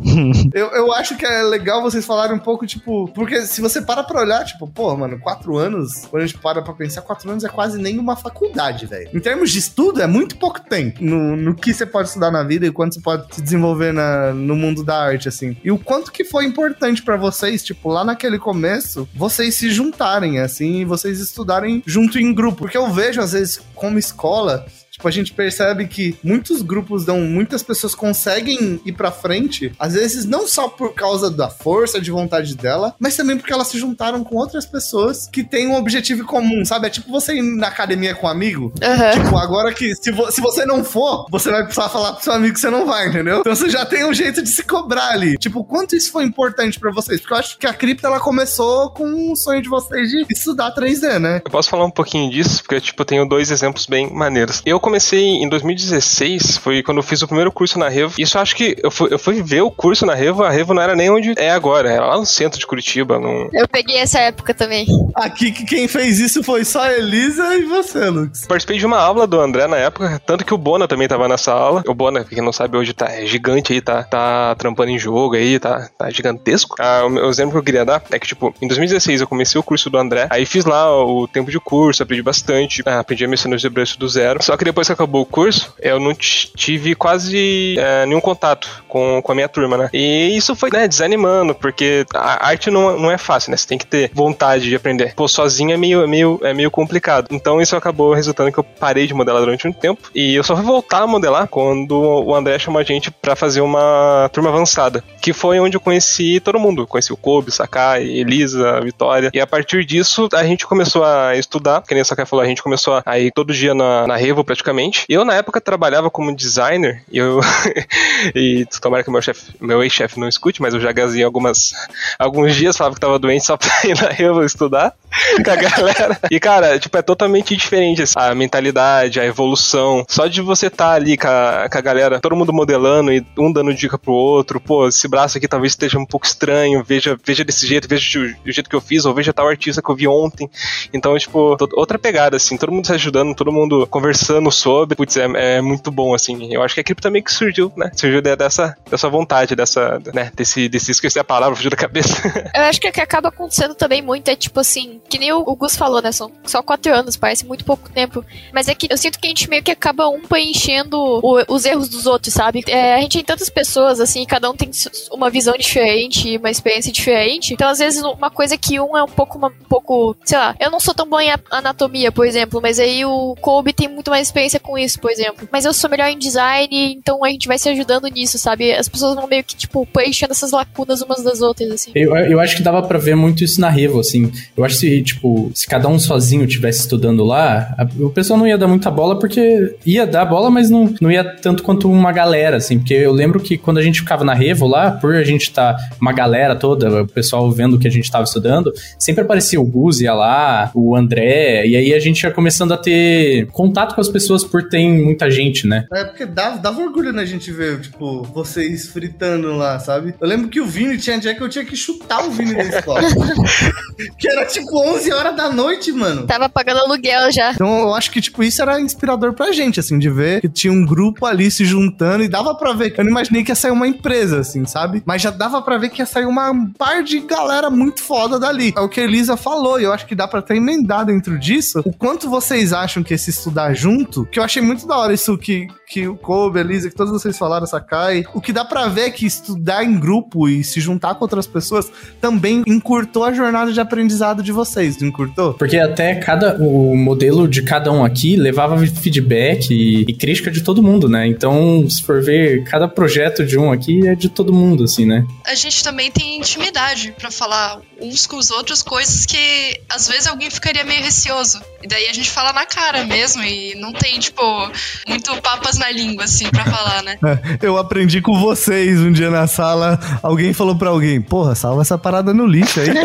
eu, 0.54 0.66
eu 0.68 0.92
acho 0.92 1.16
que 1.16 1.24
é 1.24 1.42
legal 1.42 1.82
vocês 1.82 2.04
falarem 2.04 2.36
um 2.36 2.40
pouco, 2.40 2.66
tipo, 2.66 3.08
porque 3.08 3.42
se 3.42 3.60
você 3.60 3.80
para 3.80 4.02
pra 4.02 4.20
olhar, 4.20 4.44
tipo, 4.44 4.66
pô, 4.66 4.96
mano, 4.96 5.18
quatro 5.18 5.56
anos, 5.56 6.06
quando 6.06 6.22
a 6.22 6.26
gente 6.26 6.38
para 6.38 6.62
pra 6.62 6.74
pensar, 6.74 7.02
quatro 7.02 7.30
anos 7.30 7.44
é 7.44 7.48
quase 7.48 7.80
nem 7.80 7.98
uma 7.98 8.16
faculdade, 8.16 8.86
velho. 8.86 9.10
Em 9.12 9.20
termos 9.20 9.50
de 9.50 9.58
estudo, 9.58 10.02
é 10.02 10.06
muito 10.06 10.36
pouco 10.36 10.60
tempo 10.60 11.02
no, 11.02 11.36
no 11.36 11.54
que 11.54 11.72
você 11.72 11.86
pode 11.86 12.08
estudar 12.08 12.30
na 12.30 12.42
vida 12.42 12.66
e 12.66 12.72
quanto 12.72 12.94
você 12.94 13.00
pode 13.00 13.34
se 13.34 13.42
desenvolver 13.42 13.92
na, 13.92 14.32
no 14.32 14.56
mundo 14.56 14.84
da 14.84 14.98
arte, 14.98 15.28
assim. 15.28 15.56
E 15.62 15.70
o 15.70 15.78
quanto 15.78 16.12
que 16.12 16.24
foi 16.24 16.44
importante 16.44 17.02
para 17.02 17.16
vocês, 17.16 17.62
tipo, 17.62 17.88
lá 17.90 18.04
naquele 18.04 18.38
começo, 18.38 19.08
vocês 19.14 19.54
se 19.54 19.70
juntarem, 19.70 20.38
assim, 20.38 20.80
e 20.80 20.84
vocês 20.84 21.20
estudarem 21.20 21.82
junto 21.86 22.18
em 22.18 22.34
grupo. 22.34 22.58
Porque 22.58 22.76
eu 22.76 22.90
vejo, 22.90 23.20
às 23.20 23.32
vezes, 23.32 23.60
como 23.74 23.98
escola, 23.98 24.66
Tipo, 24.96 25.08
a 25.08 25.10
gente 25.10 25.34
percebe 25.34 25.86
que 25.86 26.16
muitos 26.24 26.62
grupos 26.62 27.04
dão, 27.04 27.20
muitas 27.20 27.62
pessoas 27.62 27.94
conseguem 27.94 28.80
ir 28.82 28.92
pra 28.92 29.12
frente, 29.12 29.70
às 29.78 29.92
vezes 29.92 30.24
não 30.24 30.48
só 30.48 30.68
por 30.68 30.94
causa 30.94 31.30
da 31.30 31.50
força 31.50 32.00
de 32.00 32.10
vontade 32.10 32.56
dela, 32.56 32.94
mas 32.98 33.14
também 33.14 33.36
porque 33.36 33.52
elas 33.52 33.68
se 33.68 33.78
juntaram 33.78 34.24
com 34.24 34.36
outras 34.36 34.64
pessoas 34.64 35.28
que 35.30 35.44
têm 35.44 35.68
um 35.68 35.76
objetivo 35.76 36.24
comum, 36.24 36.64
sabe? 36.64 36.86
É 36.86 36.90
tipo 36.90 37.10
você 37.10 37.34
ir 37.34 37.42
na 37.42 37.68
academia 37.68 38.14
com 38.14 38.26
um 38.26 38.30
amigo. 38.30 38.72
Uhum. 38.82 39.22
Tipo, 39.22 39.36
agora 39.36 39.74
que 39.74 39.94
se, 39.96 40.10
vo 40.10 40.30
se 40.30 40.40
você 40.40 40.64
não 40.64 40.82
for, 40.82 41.26
você 41.30 41.50
vai 41.50 41.64
precisar 41.64 41.90
falar 41.90 42.14
pro 42.14 42.24
seu 42.24 42.32
amigo 42.32 42.54
que 42.54 42.60
você 42.60 42.70
não 42.70 42.86
vai, 42.86 43.08
entendeu? 43.08 43.40
Então 43.40 43.54
você 43.54 43.68
já 43.68 43.84
tem 43.84 44.02
um 44.02 44.14
jeito 44.14 44.42
de 44.42 44.48
se 44.48 44.62
cobrar 44.62 45.10
ali. 45.10 45.36
Tipo, 45.36 45.62
quanto 45.62 45.94
isso 45.94 46.10
foi 46.10 46.24
importante 46.24 46.80
para 46.80 46.90
vocês? 46.90 47.20
Porque 47.20 47.34
eu 47.34 47.38
acho 47.38 47.58
que 47.58 47.66
a 47.66 47.74
cripta 47.74 48.06
ela 48.06 48.18
começou 48.18 48.88
com 48.90 49.04
o 49.04 49.32
um 49.32 49.36
sonho 49.36 49.60
de 49.60 49.68
vocês 49.68 50.08
de 50.08 50.24
estudar 50.30 50.74
3D, 50.74 51.18
né? 51.18 51.42
Eu 51.44 51.50
posso 51.50 51.68
falar 51.68 51.84
um 51.84 51.90
pouquinho 51.90 52.30
disso, 52.30 52.62
porque, 52.62 52.80
tipo, 52.80 53.02
eu 53.02 53.06
tenho 53.06 53.28
dois 53.28 53.50
exemplos 53.50 53.84
bem 53.84 54.10
maneiros. 54.10 54.62
Eu 54.64 54.80
comecei 54.86 55.42
em 55.42 55.48
2016, 55.48 56.58
foi 56.58 56.80
quando 56.80 56.98
eu 56.98 57.02
fiz 57.02 57.20
o 57.20 57.26
primeiro 57.26 57.50
curso 57.50 57.76
na 57.76 57.88
Revo. 57.88 58.14
Isso 58.16 58.38
eu 58.38 58.42
acho 58.42 58.54
que 58.54 58.76
eu 58.80 58.88
fui, 58.88 59.08
eu 59.10 59.18
fui 59.18 59.42
ver 59.42 59.62
o 59.62 59.70
curso 59.70 60.06
na 60.06 60.14
Revo, 60.14 60.44
a 60.44 60.50
Revo 60.50 60.72
não 60.72 60.80
era 60.80 60.94
nem 60.94 61.10
onde 61.10 61.34
é 61.36 61.50
agora, 61.50 61.90
era 61.90 62.06
lá 62.06 62.16
no 62.16 62.24
centro 62.24 62.56
de 62.56 62.64
Curitiba. 62.64 63.18
Num... 63.18 63.48
Eu 63.52 63.66
peguei 63.66 63.96
essa 63.96 64.20
época 64.20 64.54
também. 64.54 64.86
Aqui 65.12 65.50
que 65.50 65.64
quem 65.64 65.88
fez 65.88 66.20
isso 66.20 66.40
foi 66.44 66.64
só 66.64 66.82
a 66.82 66.92
Elisa 66.92 67.56
e 67.56 67.64
você, 67.64 68.08
Lux. 68.08 68.46
Participei 68.46 68.78
de 68.78 68.86
uma 68.86 68.98
aula 68.98 69.26
do 69.26 69.40
André 69.40 69.66
na 69.66 69.76
época, 69.76 70.22
tanto 70.24 70.44
que 70.44 70.54
o 70.54 70.58
Bona 70.58 70.86
também 70.86 71.08
tava 71.08 71.26
nessa 71.26 71.52
aula. 71.52 71.82
O 71.88 71.94
Bona, 71.94 72.24
quem 72.24 72.40
não 72.40 72.52
sabe, 72.52 72.76
hoje 72.76 72.92
tá 72.92 73.10
é 73.10 73.26
gigante 73.26 73.72
aí, 73.72 73.80
tá, 73.80 74.04
tá 74.04 74.54
trampando 74.54 74.92
em 74.92 74.98
jogo 75.00 75.34
aí, 75.34 75.58
tá, 75.58 75.90
tá 75.98 76.08
gigantesco. 76.10 76.76
Ah, 76.78 77.04
o, 77.04 77.28
exemplo 77.28 77.50
que 77.50 77.58
eu 77.58 77.64
queria 77.64 77.84
dar 77.84 78.00
é 78.12 78.20
que, 78.20 78.28
tipo, 78.28 78.54
em 78.62 78.68
2016 78.68 79.20
eu 79.20 79.26
comecei 79.26 79.60
o 79.60 79.64
curso 79.64 79.90
do 79.90 79.98
André, 79.98 80.28
aí 80.30 80.46
fiz 80.46 80.64
lá 80.64 80.94
o 80.96 81.26
tempo 81.26 81.50
de 81.50 81.58
curso, 81.58 82.04
aprendi 82.04 82.22
bastante, 82.22 82.84
ah, 82.86 83.00
aprendi 83.00 83.24
a 83.24 83.28
mexer 83.28 83.48
no 83.48 83.56
do 83.98 84.08
zero. 84.08 84.42
Só 84.42 84.56
que 84.56 84.64
depois 84.64 84.75
que 84.84 84.92
acabou 84.92 85.22
o 85.22 85.26
curso, 85.26 85.74
eu 85.80 85.98
não 85.98 86.14
tive 86.14 86.94
quase 86.94 87.76
é, 87.78 88.06
nenhum 88.06 88.20
contato 88.20 88.84
com, 88.88 89.20
com 89.22 89.32
a 89.32 89.34
minha 89.34 89.48
turma, 89.48 89.76
né? 89.76 89.90
E 89.92 90.36
isso 90.36 90.54
foi, 90.54 90.70
né, 90.70 90.88
desanimando, 90.88 91.54
porque 91.54 92.04
a 92.14 92.46
arte 92.48 92.70
não, 92.70 92.98
não 92.98 93.10
é 93.10 93.18
fácil, 93.18 93.50
né? 93.50 93.56
Você 93.56 93.66
tem 93.66 93.78
que 93.78 93.86
ter 93.86 94.10
vontade 94.12 94.68
de 94.68 94.74
aprender. 94.74 95.14
Pô, 95.14 95.28
sozinho 95.28 95.72
é 95.72 95.76
meio, 95.76 96.02
é 96.02 96.06
meio, 96.06 96.40
é 96.42 96.54
meio 96.54 96.70
complicado. 96.70 97.28
Então 97.30 97.60
isso 97.60 97.76
acabou 97.76 98.14
resultando 98.14 98.52
que 98.52 98.58
eu 98.58 98.64
parei 98.64 99.06
de 99.06 99.14
modelar 99.14 99.40
durante 99.40 99.66
um 99.66 99.72
tempo. 99.72 100.10
E 100.14 100.34
eu 100.34 100.44
só 100.44 100.56
fui 100.56 100.64
voltar 100.64 101.02
a 101.02 101.06
modelar 101.06 101.48
quando 101.48 101.96
o 101.96 102.34
André 102.34 102.58
chamou 102.58 102.80
a 102.80 102.84
gente 102.84 103.10
para 103.10 103.36
fazer 103.36 103.60
uma 103.60 104.30
turma 104.32 104.50
avançada, 104.50 105.02
que 105.20 105.32
foi 105.32 105.58
onde 105.60 105.76
eu 105.76 105.80
conheci 105.80 106.40
todo 106.40 106.58
mundo. 106.58 106.86
Conheci 106.86 107.12
o 107.12 107.16
Kobe, 107.16 107.50
Sakai, 107.50 108.04
Elisa, 108.04 108.80
Vitória. 108.80 109.30
E 109.32 109.40
a 109.40 109.46
partir 109.46 109.84
disso, 109.84 110.28
a 110.32 110.44
gente 110.44 110.66
começou 110.66 111.04
a 111.04 111.36
estudar, 111.36 111.82
que 111.82 111.94
nem 111.94 112.02
a 112.02 112.04
Sakai 112.04 112.26
falou, 112.26 112.44
a 112.44 112.48
gente 112.48 112.62
começou 112.62 113.02
a 113.04 113.18
ir 113.18 113.30
todo 113.32 113.52
dia 113.52 113.74
na, 113.74 114.06
na 114.06 114.16
Revo 114.16 114.44
praticamente. 114.44 114.65
E 115.08 115.14
eu, 115.14 115.24
na 115.24 115.34
época, 115.34 115.60
trabalhava 115.60 116.10
como 116.10 116.34
designer 116.34 117.02
e 117.10 117.18
eu. 117.18 117.40
e 118.34 118.66
tomara 118.80 119.02
que 119.04 119.10
meu 119.10 119.22
chefe, 119.22 119.52
meu 119.60 119.82
ex-chefe 119.82 120.18
não 120.18 120.28
escute, 120.28 120.62
mas 120.62 120.74
eu 120.74 120.80
já 120.80 120.92
gazei 120.92 121.22
algumas. 121.22 121.72
alguns 122.18 122.54
dias, 122.54 122.76
falava 122.76 122.94
que 122.94 123.00
tava 123.00 123.18
doente 123.18 123.44
só 123.44 123.56
pra 123.58 123.70
ir 123.84 124.00
na 124.00 124.08
Revo 124.08 124.44
estudar 124.44 124.94
com 125.44 125.50
a 125.50 125.56
galera. 125.56 126.18
E, 126.30 126.38
cara, 126.38 126.78
tipo, 126.78 126.96
é 126.96 127.02
totalmente 127.02 127.56
diferente 127.56 128.02
assim, 128.02 128.14
a 128.16 128.34
mentalidade, 128.34 129.20
a 129.20 129.24
evolução. 129.24 130.04
Só 130.08 130.26
de 130.26 130.40
você 130.40 130.66
estar 130.66 130.90
tá 130.90 130.92
ali 130.92 131.16
com 131.16 131.28
a, 131.28 131.68
com 131.70 131.78
a 131.78 131.80
galera, 131.80 132.20
todo 132.20 132.36
mundo 132.36 132.52
modelando 132.52 133.12
e 133.12 133.24
um 133.36 133.52
dando 133.52 133.74
dica 133.74 133.98
pro 133.98 134.12
outro, 134.12 134.60
pô, 134.60 134.88
esse 134.88 135.08
braço 135.08 135.38
aqui 135.38 135.48
talvez 135.48 135.72
esteja 135.72 135.98
um 135.98 136.06
pouco 136.06 136.26
estranho, 136.26 136.82
veja, 136.84 137.18
veja 137.24 137.44
desse 137.44 137.66
jeito, 137.66 137.88
veja 137.88 138.20
o 138.20 138.52
jeito 138.52 138.68
que 138.68 138.76
eu 138.76 138.80
fiz, 138.80 139.04
ou 139.04 139.14
veja 139.14 139.32
tal 139.32 139.48
artista 139.48 139.82
que 139.82 139.90
eu 139.90 139.96
vi 139.96 140.08
ontem. 140.08 140.50
Então, 140.92 141.16
tipo, 141.18 141.56
outra 141.72 141.98
pegada, 141.98 142.36
assim, 142.36 142.56
todo 142.56 142.72
mundo 142.72 142.86
se 142.86 142.92
ajudando, 142.92 143.34
todo 143.34 143.52
mundo 143.52 143.86
conversando 143.86 144.50
sobre. 144.56 144.96
Putz, 144.96 145.16
é, 145.16 145.56
é 145.56 145.60
muito 145.60 145.90
bom, 145.90 146.14
assim. 146.14 146.52
Eu 146.52 146.62
acho 146.62 146.74
que 146.74 146.80
a 146.80 146.84
cripto 146.84 147.02
também 147.02 147.22
que 147.22 147.32
surgiu, 147.32 147.72
né? 147.76 147.90
Surgiu 147.94 148.20
dessa, 148.22 148.76
dessa 148.90 149.08
vontade, 149.08 149.54
dessa, 149.54 150.00
né? 150.12 150.30
Desse, 150.34 150.68
desse 150.68 150.90
esquecer 150.90 151.20
a 151.20 151.24
palavra, 151.24 151.56
fugiu 151.56 151.70
da 151.70 151.76
cabeça. 151.76 152.16
Eu 152.54 152.62
acho 152.62 152.80
que 152.80 152.88
o 152.88 152.92
que 152.92 153.00
acaba 153.00 153.28
acontecendo 153.28 153.74
também 153.74 154.02
muito 154.02 154.28
é, 154.28 154.36
tipo 154.36 154.60
assim, 154.60 155.00
que 155.08 155.18
nem 155.18 155.32
o 155.32 155.56
Gus 155.56 155.76
falou, 155.76 156.00
né? 156.00 156.12
São 156.12 156.30
só 156.44 156.62
quatro 156.62 156.92
anos, 156.94 157.16
parece 157.16 157.44
muito 157.44 157.64
pouco 157.64 157.90
tempo. 157.90 158.24
Mas 158.52 158.68
é 158.68 158.74
que 158.74 158.88
eu 158.90 158.96
sinto 158.96 159.18
que 159.18 159.26
a 159.26 159.30
gente 159.30 159.48
meio 159.48 159.62
que 159.62 159.70
acaba 159.70 160.08
um 160.08 160.22
preenchendo 160.22 160.98
o, 160.98 161.42
os 161.48 161.64
erros 161.64 161.88
dos 161.88 162.06
outros, 162.06 162.32
sabe? 162.32 162.64
É, 162.68 162.94
a 162.94 163.00
gente 163.00 163.12
tem 163.18 163.24
tantas 163.24 163.50
pessoas, 163.50 164.00
assim, 164.00 164.24
cada 164.24 164.50
um 164.50 164.56
tem 164.56 164.70
uma 165.12 165.30
visão 165.30 165.54
diferente, 165.56 166.36
uma 166.36 166.50
experiência 166.50 166.92
diferente. 166.92 167.52
Então, 167.52 167.68
às 167.68 167.78
vezes, 167.78 168.02
uma 168.02 168.30
coisa 168.30 168.56
que 168.56 168.80
um 168.80 168.96
é 168.96 169.02
um 169.02 169.08
pouco, 169.08 169.38
uma, 169.38 169.48
um 169.48 169.68
pouco, 169.68 170.16
sei 170.24 170.38
lá, 170.38 170.54
eu 170.58 170.70
não 170.70 170.80
sou 170.80 170.94
tão 170.94 171.06
bom 171.08 171.20
em 171.20 171.30
anatomia, 171.50 172.10
por 172.10 172.26
exemplo, 172.26 172.60
mas 172.62 172.78
aí 172.78 173.04
o 173.04 173.34
Kobe 173.40 173.72
tem 173.72 173.88
muito 173.88 174.10
mais 174.10 174.28
experiência 174.28 174.45
experiência 174.46 174.60
com 174.60 174.78
isso, 174.78 175.00
por 175.00 175.10
exemplo. 175.10 175.48
Mas 175.50 175.64
eu 175.64 175.72
sou 175.72 175.90
melhor 175.90 176.08
em 176.08 176.18
design, 176.18 176.68
então 176.96 177.24
a 177.24 177.28
gente 177.30 177.46
vai 177.48 177.58
se 177.58 177.68
ajudando 177.68 178.06
nisso, 178.08 178.38
sabe? 178.38 178.72
As 178.72 178.88
pessoas 178.88 179.14
vão 179.14 179.26
meio 179.26 179.42
que, 179.44 179.56
tipo, 179.56 179.86
preenchendo 179.86 180.32
essas 180.32 180.52
lacunas 180.52 181.02
umas 181.02 181.22
das 181.22 181.40
outras, 181.42 181.70
assim. 181.70 181.90
Eu, 181.94 182.14
eu 182.16 182.40
acho 182.40 182.56
que 182.56 182.62
dava 182.62 182.82
pra 182.82 182.98
ver 182.98 183.16
muito 183.16 183.42
isso 183.44 183.60
na 183.60 183.68
Revo, 183.68 184.00
assim. 184.00 184.30
Eu 184.56 184.64
acho 184.64 184.78
que, 184.80 185.02
tipo, 185.02 185.50
se 185.54 185.66
cada 185.66 185.88
um 185.88 185.98
sozinho 185.98 186.46
tivesse 186.46 186.80
estudando 186.80 187.24
lá, 187.24 187.74
a- 187.76 187.86
o 188.00 188.10
pessoal 188.10 188.38
não 188.38 188.46
ia 188.46 188.56
dar 188.58 188.68
muita 188.68 188.90
bola, 188.90 189.18
porque 189.18 189.76
ia 189.84 190.06
dar 190.06 190.24
bola, 190.24 190.50
mas 190.50 190.70
não, 190.70 190.94
não 191.00 191.10
ia 191.10 191.24
tanto 191.24 191.62
quanto 191.62 191.90
uma 191.90 192.12
galera, 192.12 192.56
assim. 192.56 192.78
Porque 192.78 192.94
eu 192.94 193.12
lembro 193.12 193.40
que 193.40 193.56
quando 193.58 193.78
a 193.78 193.82
gente 193.82 194.00
ficava 194.00 194.24
na 194.24 194.34
Revo 194.34 194.66
lá, 194.66 194.92
por 194.92 195.14
a 195.16 195.24
gente 195.24 195.50
tá 195.52 195.76
uma 196.00 196.12
galera 196.12 196.54
toda, 196.54 197.02
o 197.02 197.06
pessoal 197.08 197.50
vendo 197.50 197.76
o 197.76 197.78
que 197.78 197.88
a 197.88 197.90
gente 197.90 198.10
tava 198.10 198.24
estudando, 198.24 198.72
sempre 198.98 199.22
aparecia 199.22 199.60
o 199.60 199.64
Guz 199.64 200.00
ia 200.00 200.14
lá, 200.14 200.70
o 200.74 200.94
André, 200.96 201.66
e 201.66 201.76
aí 201.76 201.94
a 201.94 201.98
gente 202.00 202.22
ia 202.22 202.30
começando 202.30 202.72
a 202.72 202.76
ter 202.76 203.46
contato 203.52 203.94
com 203.94 204.00
as 204.00 204.08
pessoas 204.08 204.35
por 204.44 204.68
ter 204.68 204.86
muita 204.86 205.30
gente, 205.30 205.66
né? 205.66 205.86
É 205.92 206.04
porque 206.04 206.26
dava, 206.26 206.58
dava 206.58 206.80
orgulho 206.80 207.12
na 207.12 207.24
gente 207.24 207.50
ver, 207.50 207.80
tipo, 207.80 208.22
vocês 208.24 208.88
fritando 208.88 209.54
lá, 209.56 209.78
sabe? 209.78 210.14
Eu 210.20 210.26
lembro 210.26 210.48
que 210.48 210.60
o 210.60 210.66
Vini 210.66 210.98
tinha 210.98 211.18
dia 211.18 211.34
que 211.34 211.42
eu 211.42 211.48
tinha 211.48 211.64
que 211.64 211.76
chutar 211.76 212.26
o 212.26 212.30
Vini 212.30 212.54
da 212.54 212.62
escola. 212.62 213.02
que 214.18 214.28
era 214.28 214.46
tipo 214.46 214.78
11 214.78 215.12
horas 215.12 215.36
da 215.36 215.50
noite, 215.50 215.92
mano. 215.92 216.26
Tava 216.26 216.48
pagando 216.48 216.80
aluguel 216.80 217.30
já. 217.32 217.52
Então 217.52 217.80
eu 217.80 217.94
acho 217.94 218.10
que, 218.10 218.20
tipo, 218.20 218.42
isso 218.42 218.60
era 218.62 218.80
inspirador 218.80 219.32
pra 219.32 219.52
gente, 219.52 219.80
assim, 219.80 219.98
de 219.98 220.10
ver 220.10 220.40
que 220.40 220.48
tinha 220.48 220.72
um 220.72 220.84
grupo 220.84 221.26
ali 221.26 221.50
se 221.50 221.64
juntando 221.64 222.24
e 222.24 222.28
dava 222.28 222.54
pra 222.54 222.72
ver. 222.72 222.94
Eu 222.96 223.04
não 223.04 223.10
imaginei 223.10 223.42
que 223.42 223.50
ia 223.50 223.54
sair 223.54 223.70
uma 223.70 223.86
empresa, 223.86 224.40
assim, 224.40 224.64
sabe? 224.64 225.02
Mas 225.04 225.22
já 225.22 225.30
dava 225.30 225.60
pra 225.62 225.78
ver 225.78 225.90
que 225.90 226.00
ia 226.00 226.06
sair 226.06 226.26
uma 226.26 226.52
par 226.78 227.02
de 227.02 227.20
galera 227.20 227.70
muito 227.70 228.02
foda 228.02 228.38
dali. 228.38 228.72
É 228.76 228.80
o 228.80 228.88
que 228.88 229.00
a 229.00 229.04
Elisa 229.04 229.36
falou, 229.36 229.80
e 229.80 229.84
eu 229.84 229.92
acho 229.92 230.06
que 230.06 230.14
dá 230.14 230.26
pra 230.26 230.40
até 230.40 230.56
emendar 230.56 231.04
dentro 231.04 231.38
disso. 231.38 231.80
O 231.84 231.92
quanto 231.92 232.28
vocês 232.28 232.72
acham 232.72 233.02
que 233.02 233.14
esse 233.14 233.30
estudar 233.30 233.74
junto, 233.74 234.15
que 234.24 234.38
eu 234.38 234.42
achei 234.44 234.62
muito 234.62 234.86
da 234.86 234.96
hora 234.96 235.12
isso 235.12 235.36
que, 235.36 235.66
que 235.88 236.06
o 236.06 236.16
Kobe, 236.16 236.58
a 236.58 236.62
Elisa, 236.62 236.88
que 236.88 236.96
todos 236.96 237.12
vocês 237.12 237.36
falaram, 237.36 237.66
Sakai. 237.66 238.24
O 238.32 238.40
que 238.40 238.52
dá 238.52 238.64
pra 238.64 238.88
ver 238.88 239.02
é 239.02 239.10
que 239.10 239.26
estudar 239.26 239.84
em 239.84 239.98
grupo 239.98 240.48
e 240.48 240.64
se 240.64 240.80
juntar 240.80 241.14
com 241.14 241.24
outras 241.24 241.46
pessoas 241.46 241.90
também 242.20 242.62
encurtou 242.66 243.24
a 243.24 243.32
jornada 243.32 243.72
de 243.72 243.80
aprendizado 243.80 244.42
de 244.42 244.52
vocês, 244.52 244.98
não 245.00 245.08
encurtou? 245.08 245.54
Porque 245.54 245.78
até 245.78 246.14
cada 246.14 246.56
o 246.58 246.96
modelo 246.96 247.48
de 247.48 247.62
cada 247.62 247.92
um 247.92 248.04
aqui 248.04 248.36
levava 248.36 248.78
feedback 248.86 249.70
e, 249.70 250.02
e 250.02 250.14
crítica 250.14 250.50
de 250.50 250.62
todo 250.62 250.82
mundo, 250.82 251.08
né? 251.08 251.26
Então, 251.26 251.88
se 251.88 252.02
for 252.02 252.22
ver, 252.22 252.64
cada 252.64 252.88
projeto 252.88 253.44
de 253.44 253.58
um 253.58 253.72
aqui 253.72 254.06
é 254.06 254.14
de 254.14 254.28
todo 254.28 254.52
mundo, 254.52 254.84
assim, 254.84 255.04
né? 255.04 255.26
A 255.44 255.54
gente 255.54 255.82
também 255.82 256.10
tem 256.10 256.38
intimidade 256.38 257.14
pra 257.18 257.30
falar 257.30 257.80
uns 258.00 258.26
com 258.26 258.36
os 258.36 258.50
outros 258.50 258.82
coisas 258.82 259.24
que 259.26 259.80
às 259.88 260.08
vezes 260.08 260.26
alguém 260.26 260.50
ficaria 260.50 260.84
meio 260.84 261.02
receoso. 261.02 261.60
E 261.82 261.88
daí 261.88 262.08
a 262.08 262.12
gente 262.12 262.30
fala 262.30 262.52
na 262.52 262.66
cara 262.66 263.04
mesmo 263.04 263.42
e 263.42 263.74
não 263.76 263.92
tem, 263.92 264.05
tipo, 264.18 264.70
muito 265.06 265.36
papas 265.42 265.78
na 265.78 265.90
língua, 265.90 266.24
assim, 266.24 266.48
pra 266.50 266.64
falar, 266.64 267.02
né? 267.02 267.18
Eu 267.62 267.78
aprendi 267.78 268.20
com 268.20 268.38
vocês 268.40 269.00
um 269.00 269.12
dia 269.12 269.30
na 269.30 269.46
sala. 269.46 269.98
Alguém 270.22 270.52
falou 270.52 270.76
pra 270.76 270.90
alguém: 270.90 271.20
Porra, 271.20 271.54
salva 271.54 271.82
essa 271.82 271.98
parada 271.98 272.32
no 272.32 272.46
lixo 272.46 272.80
aí. 272.80 272.88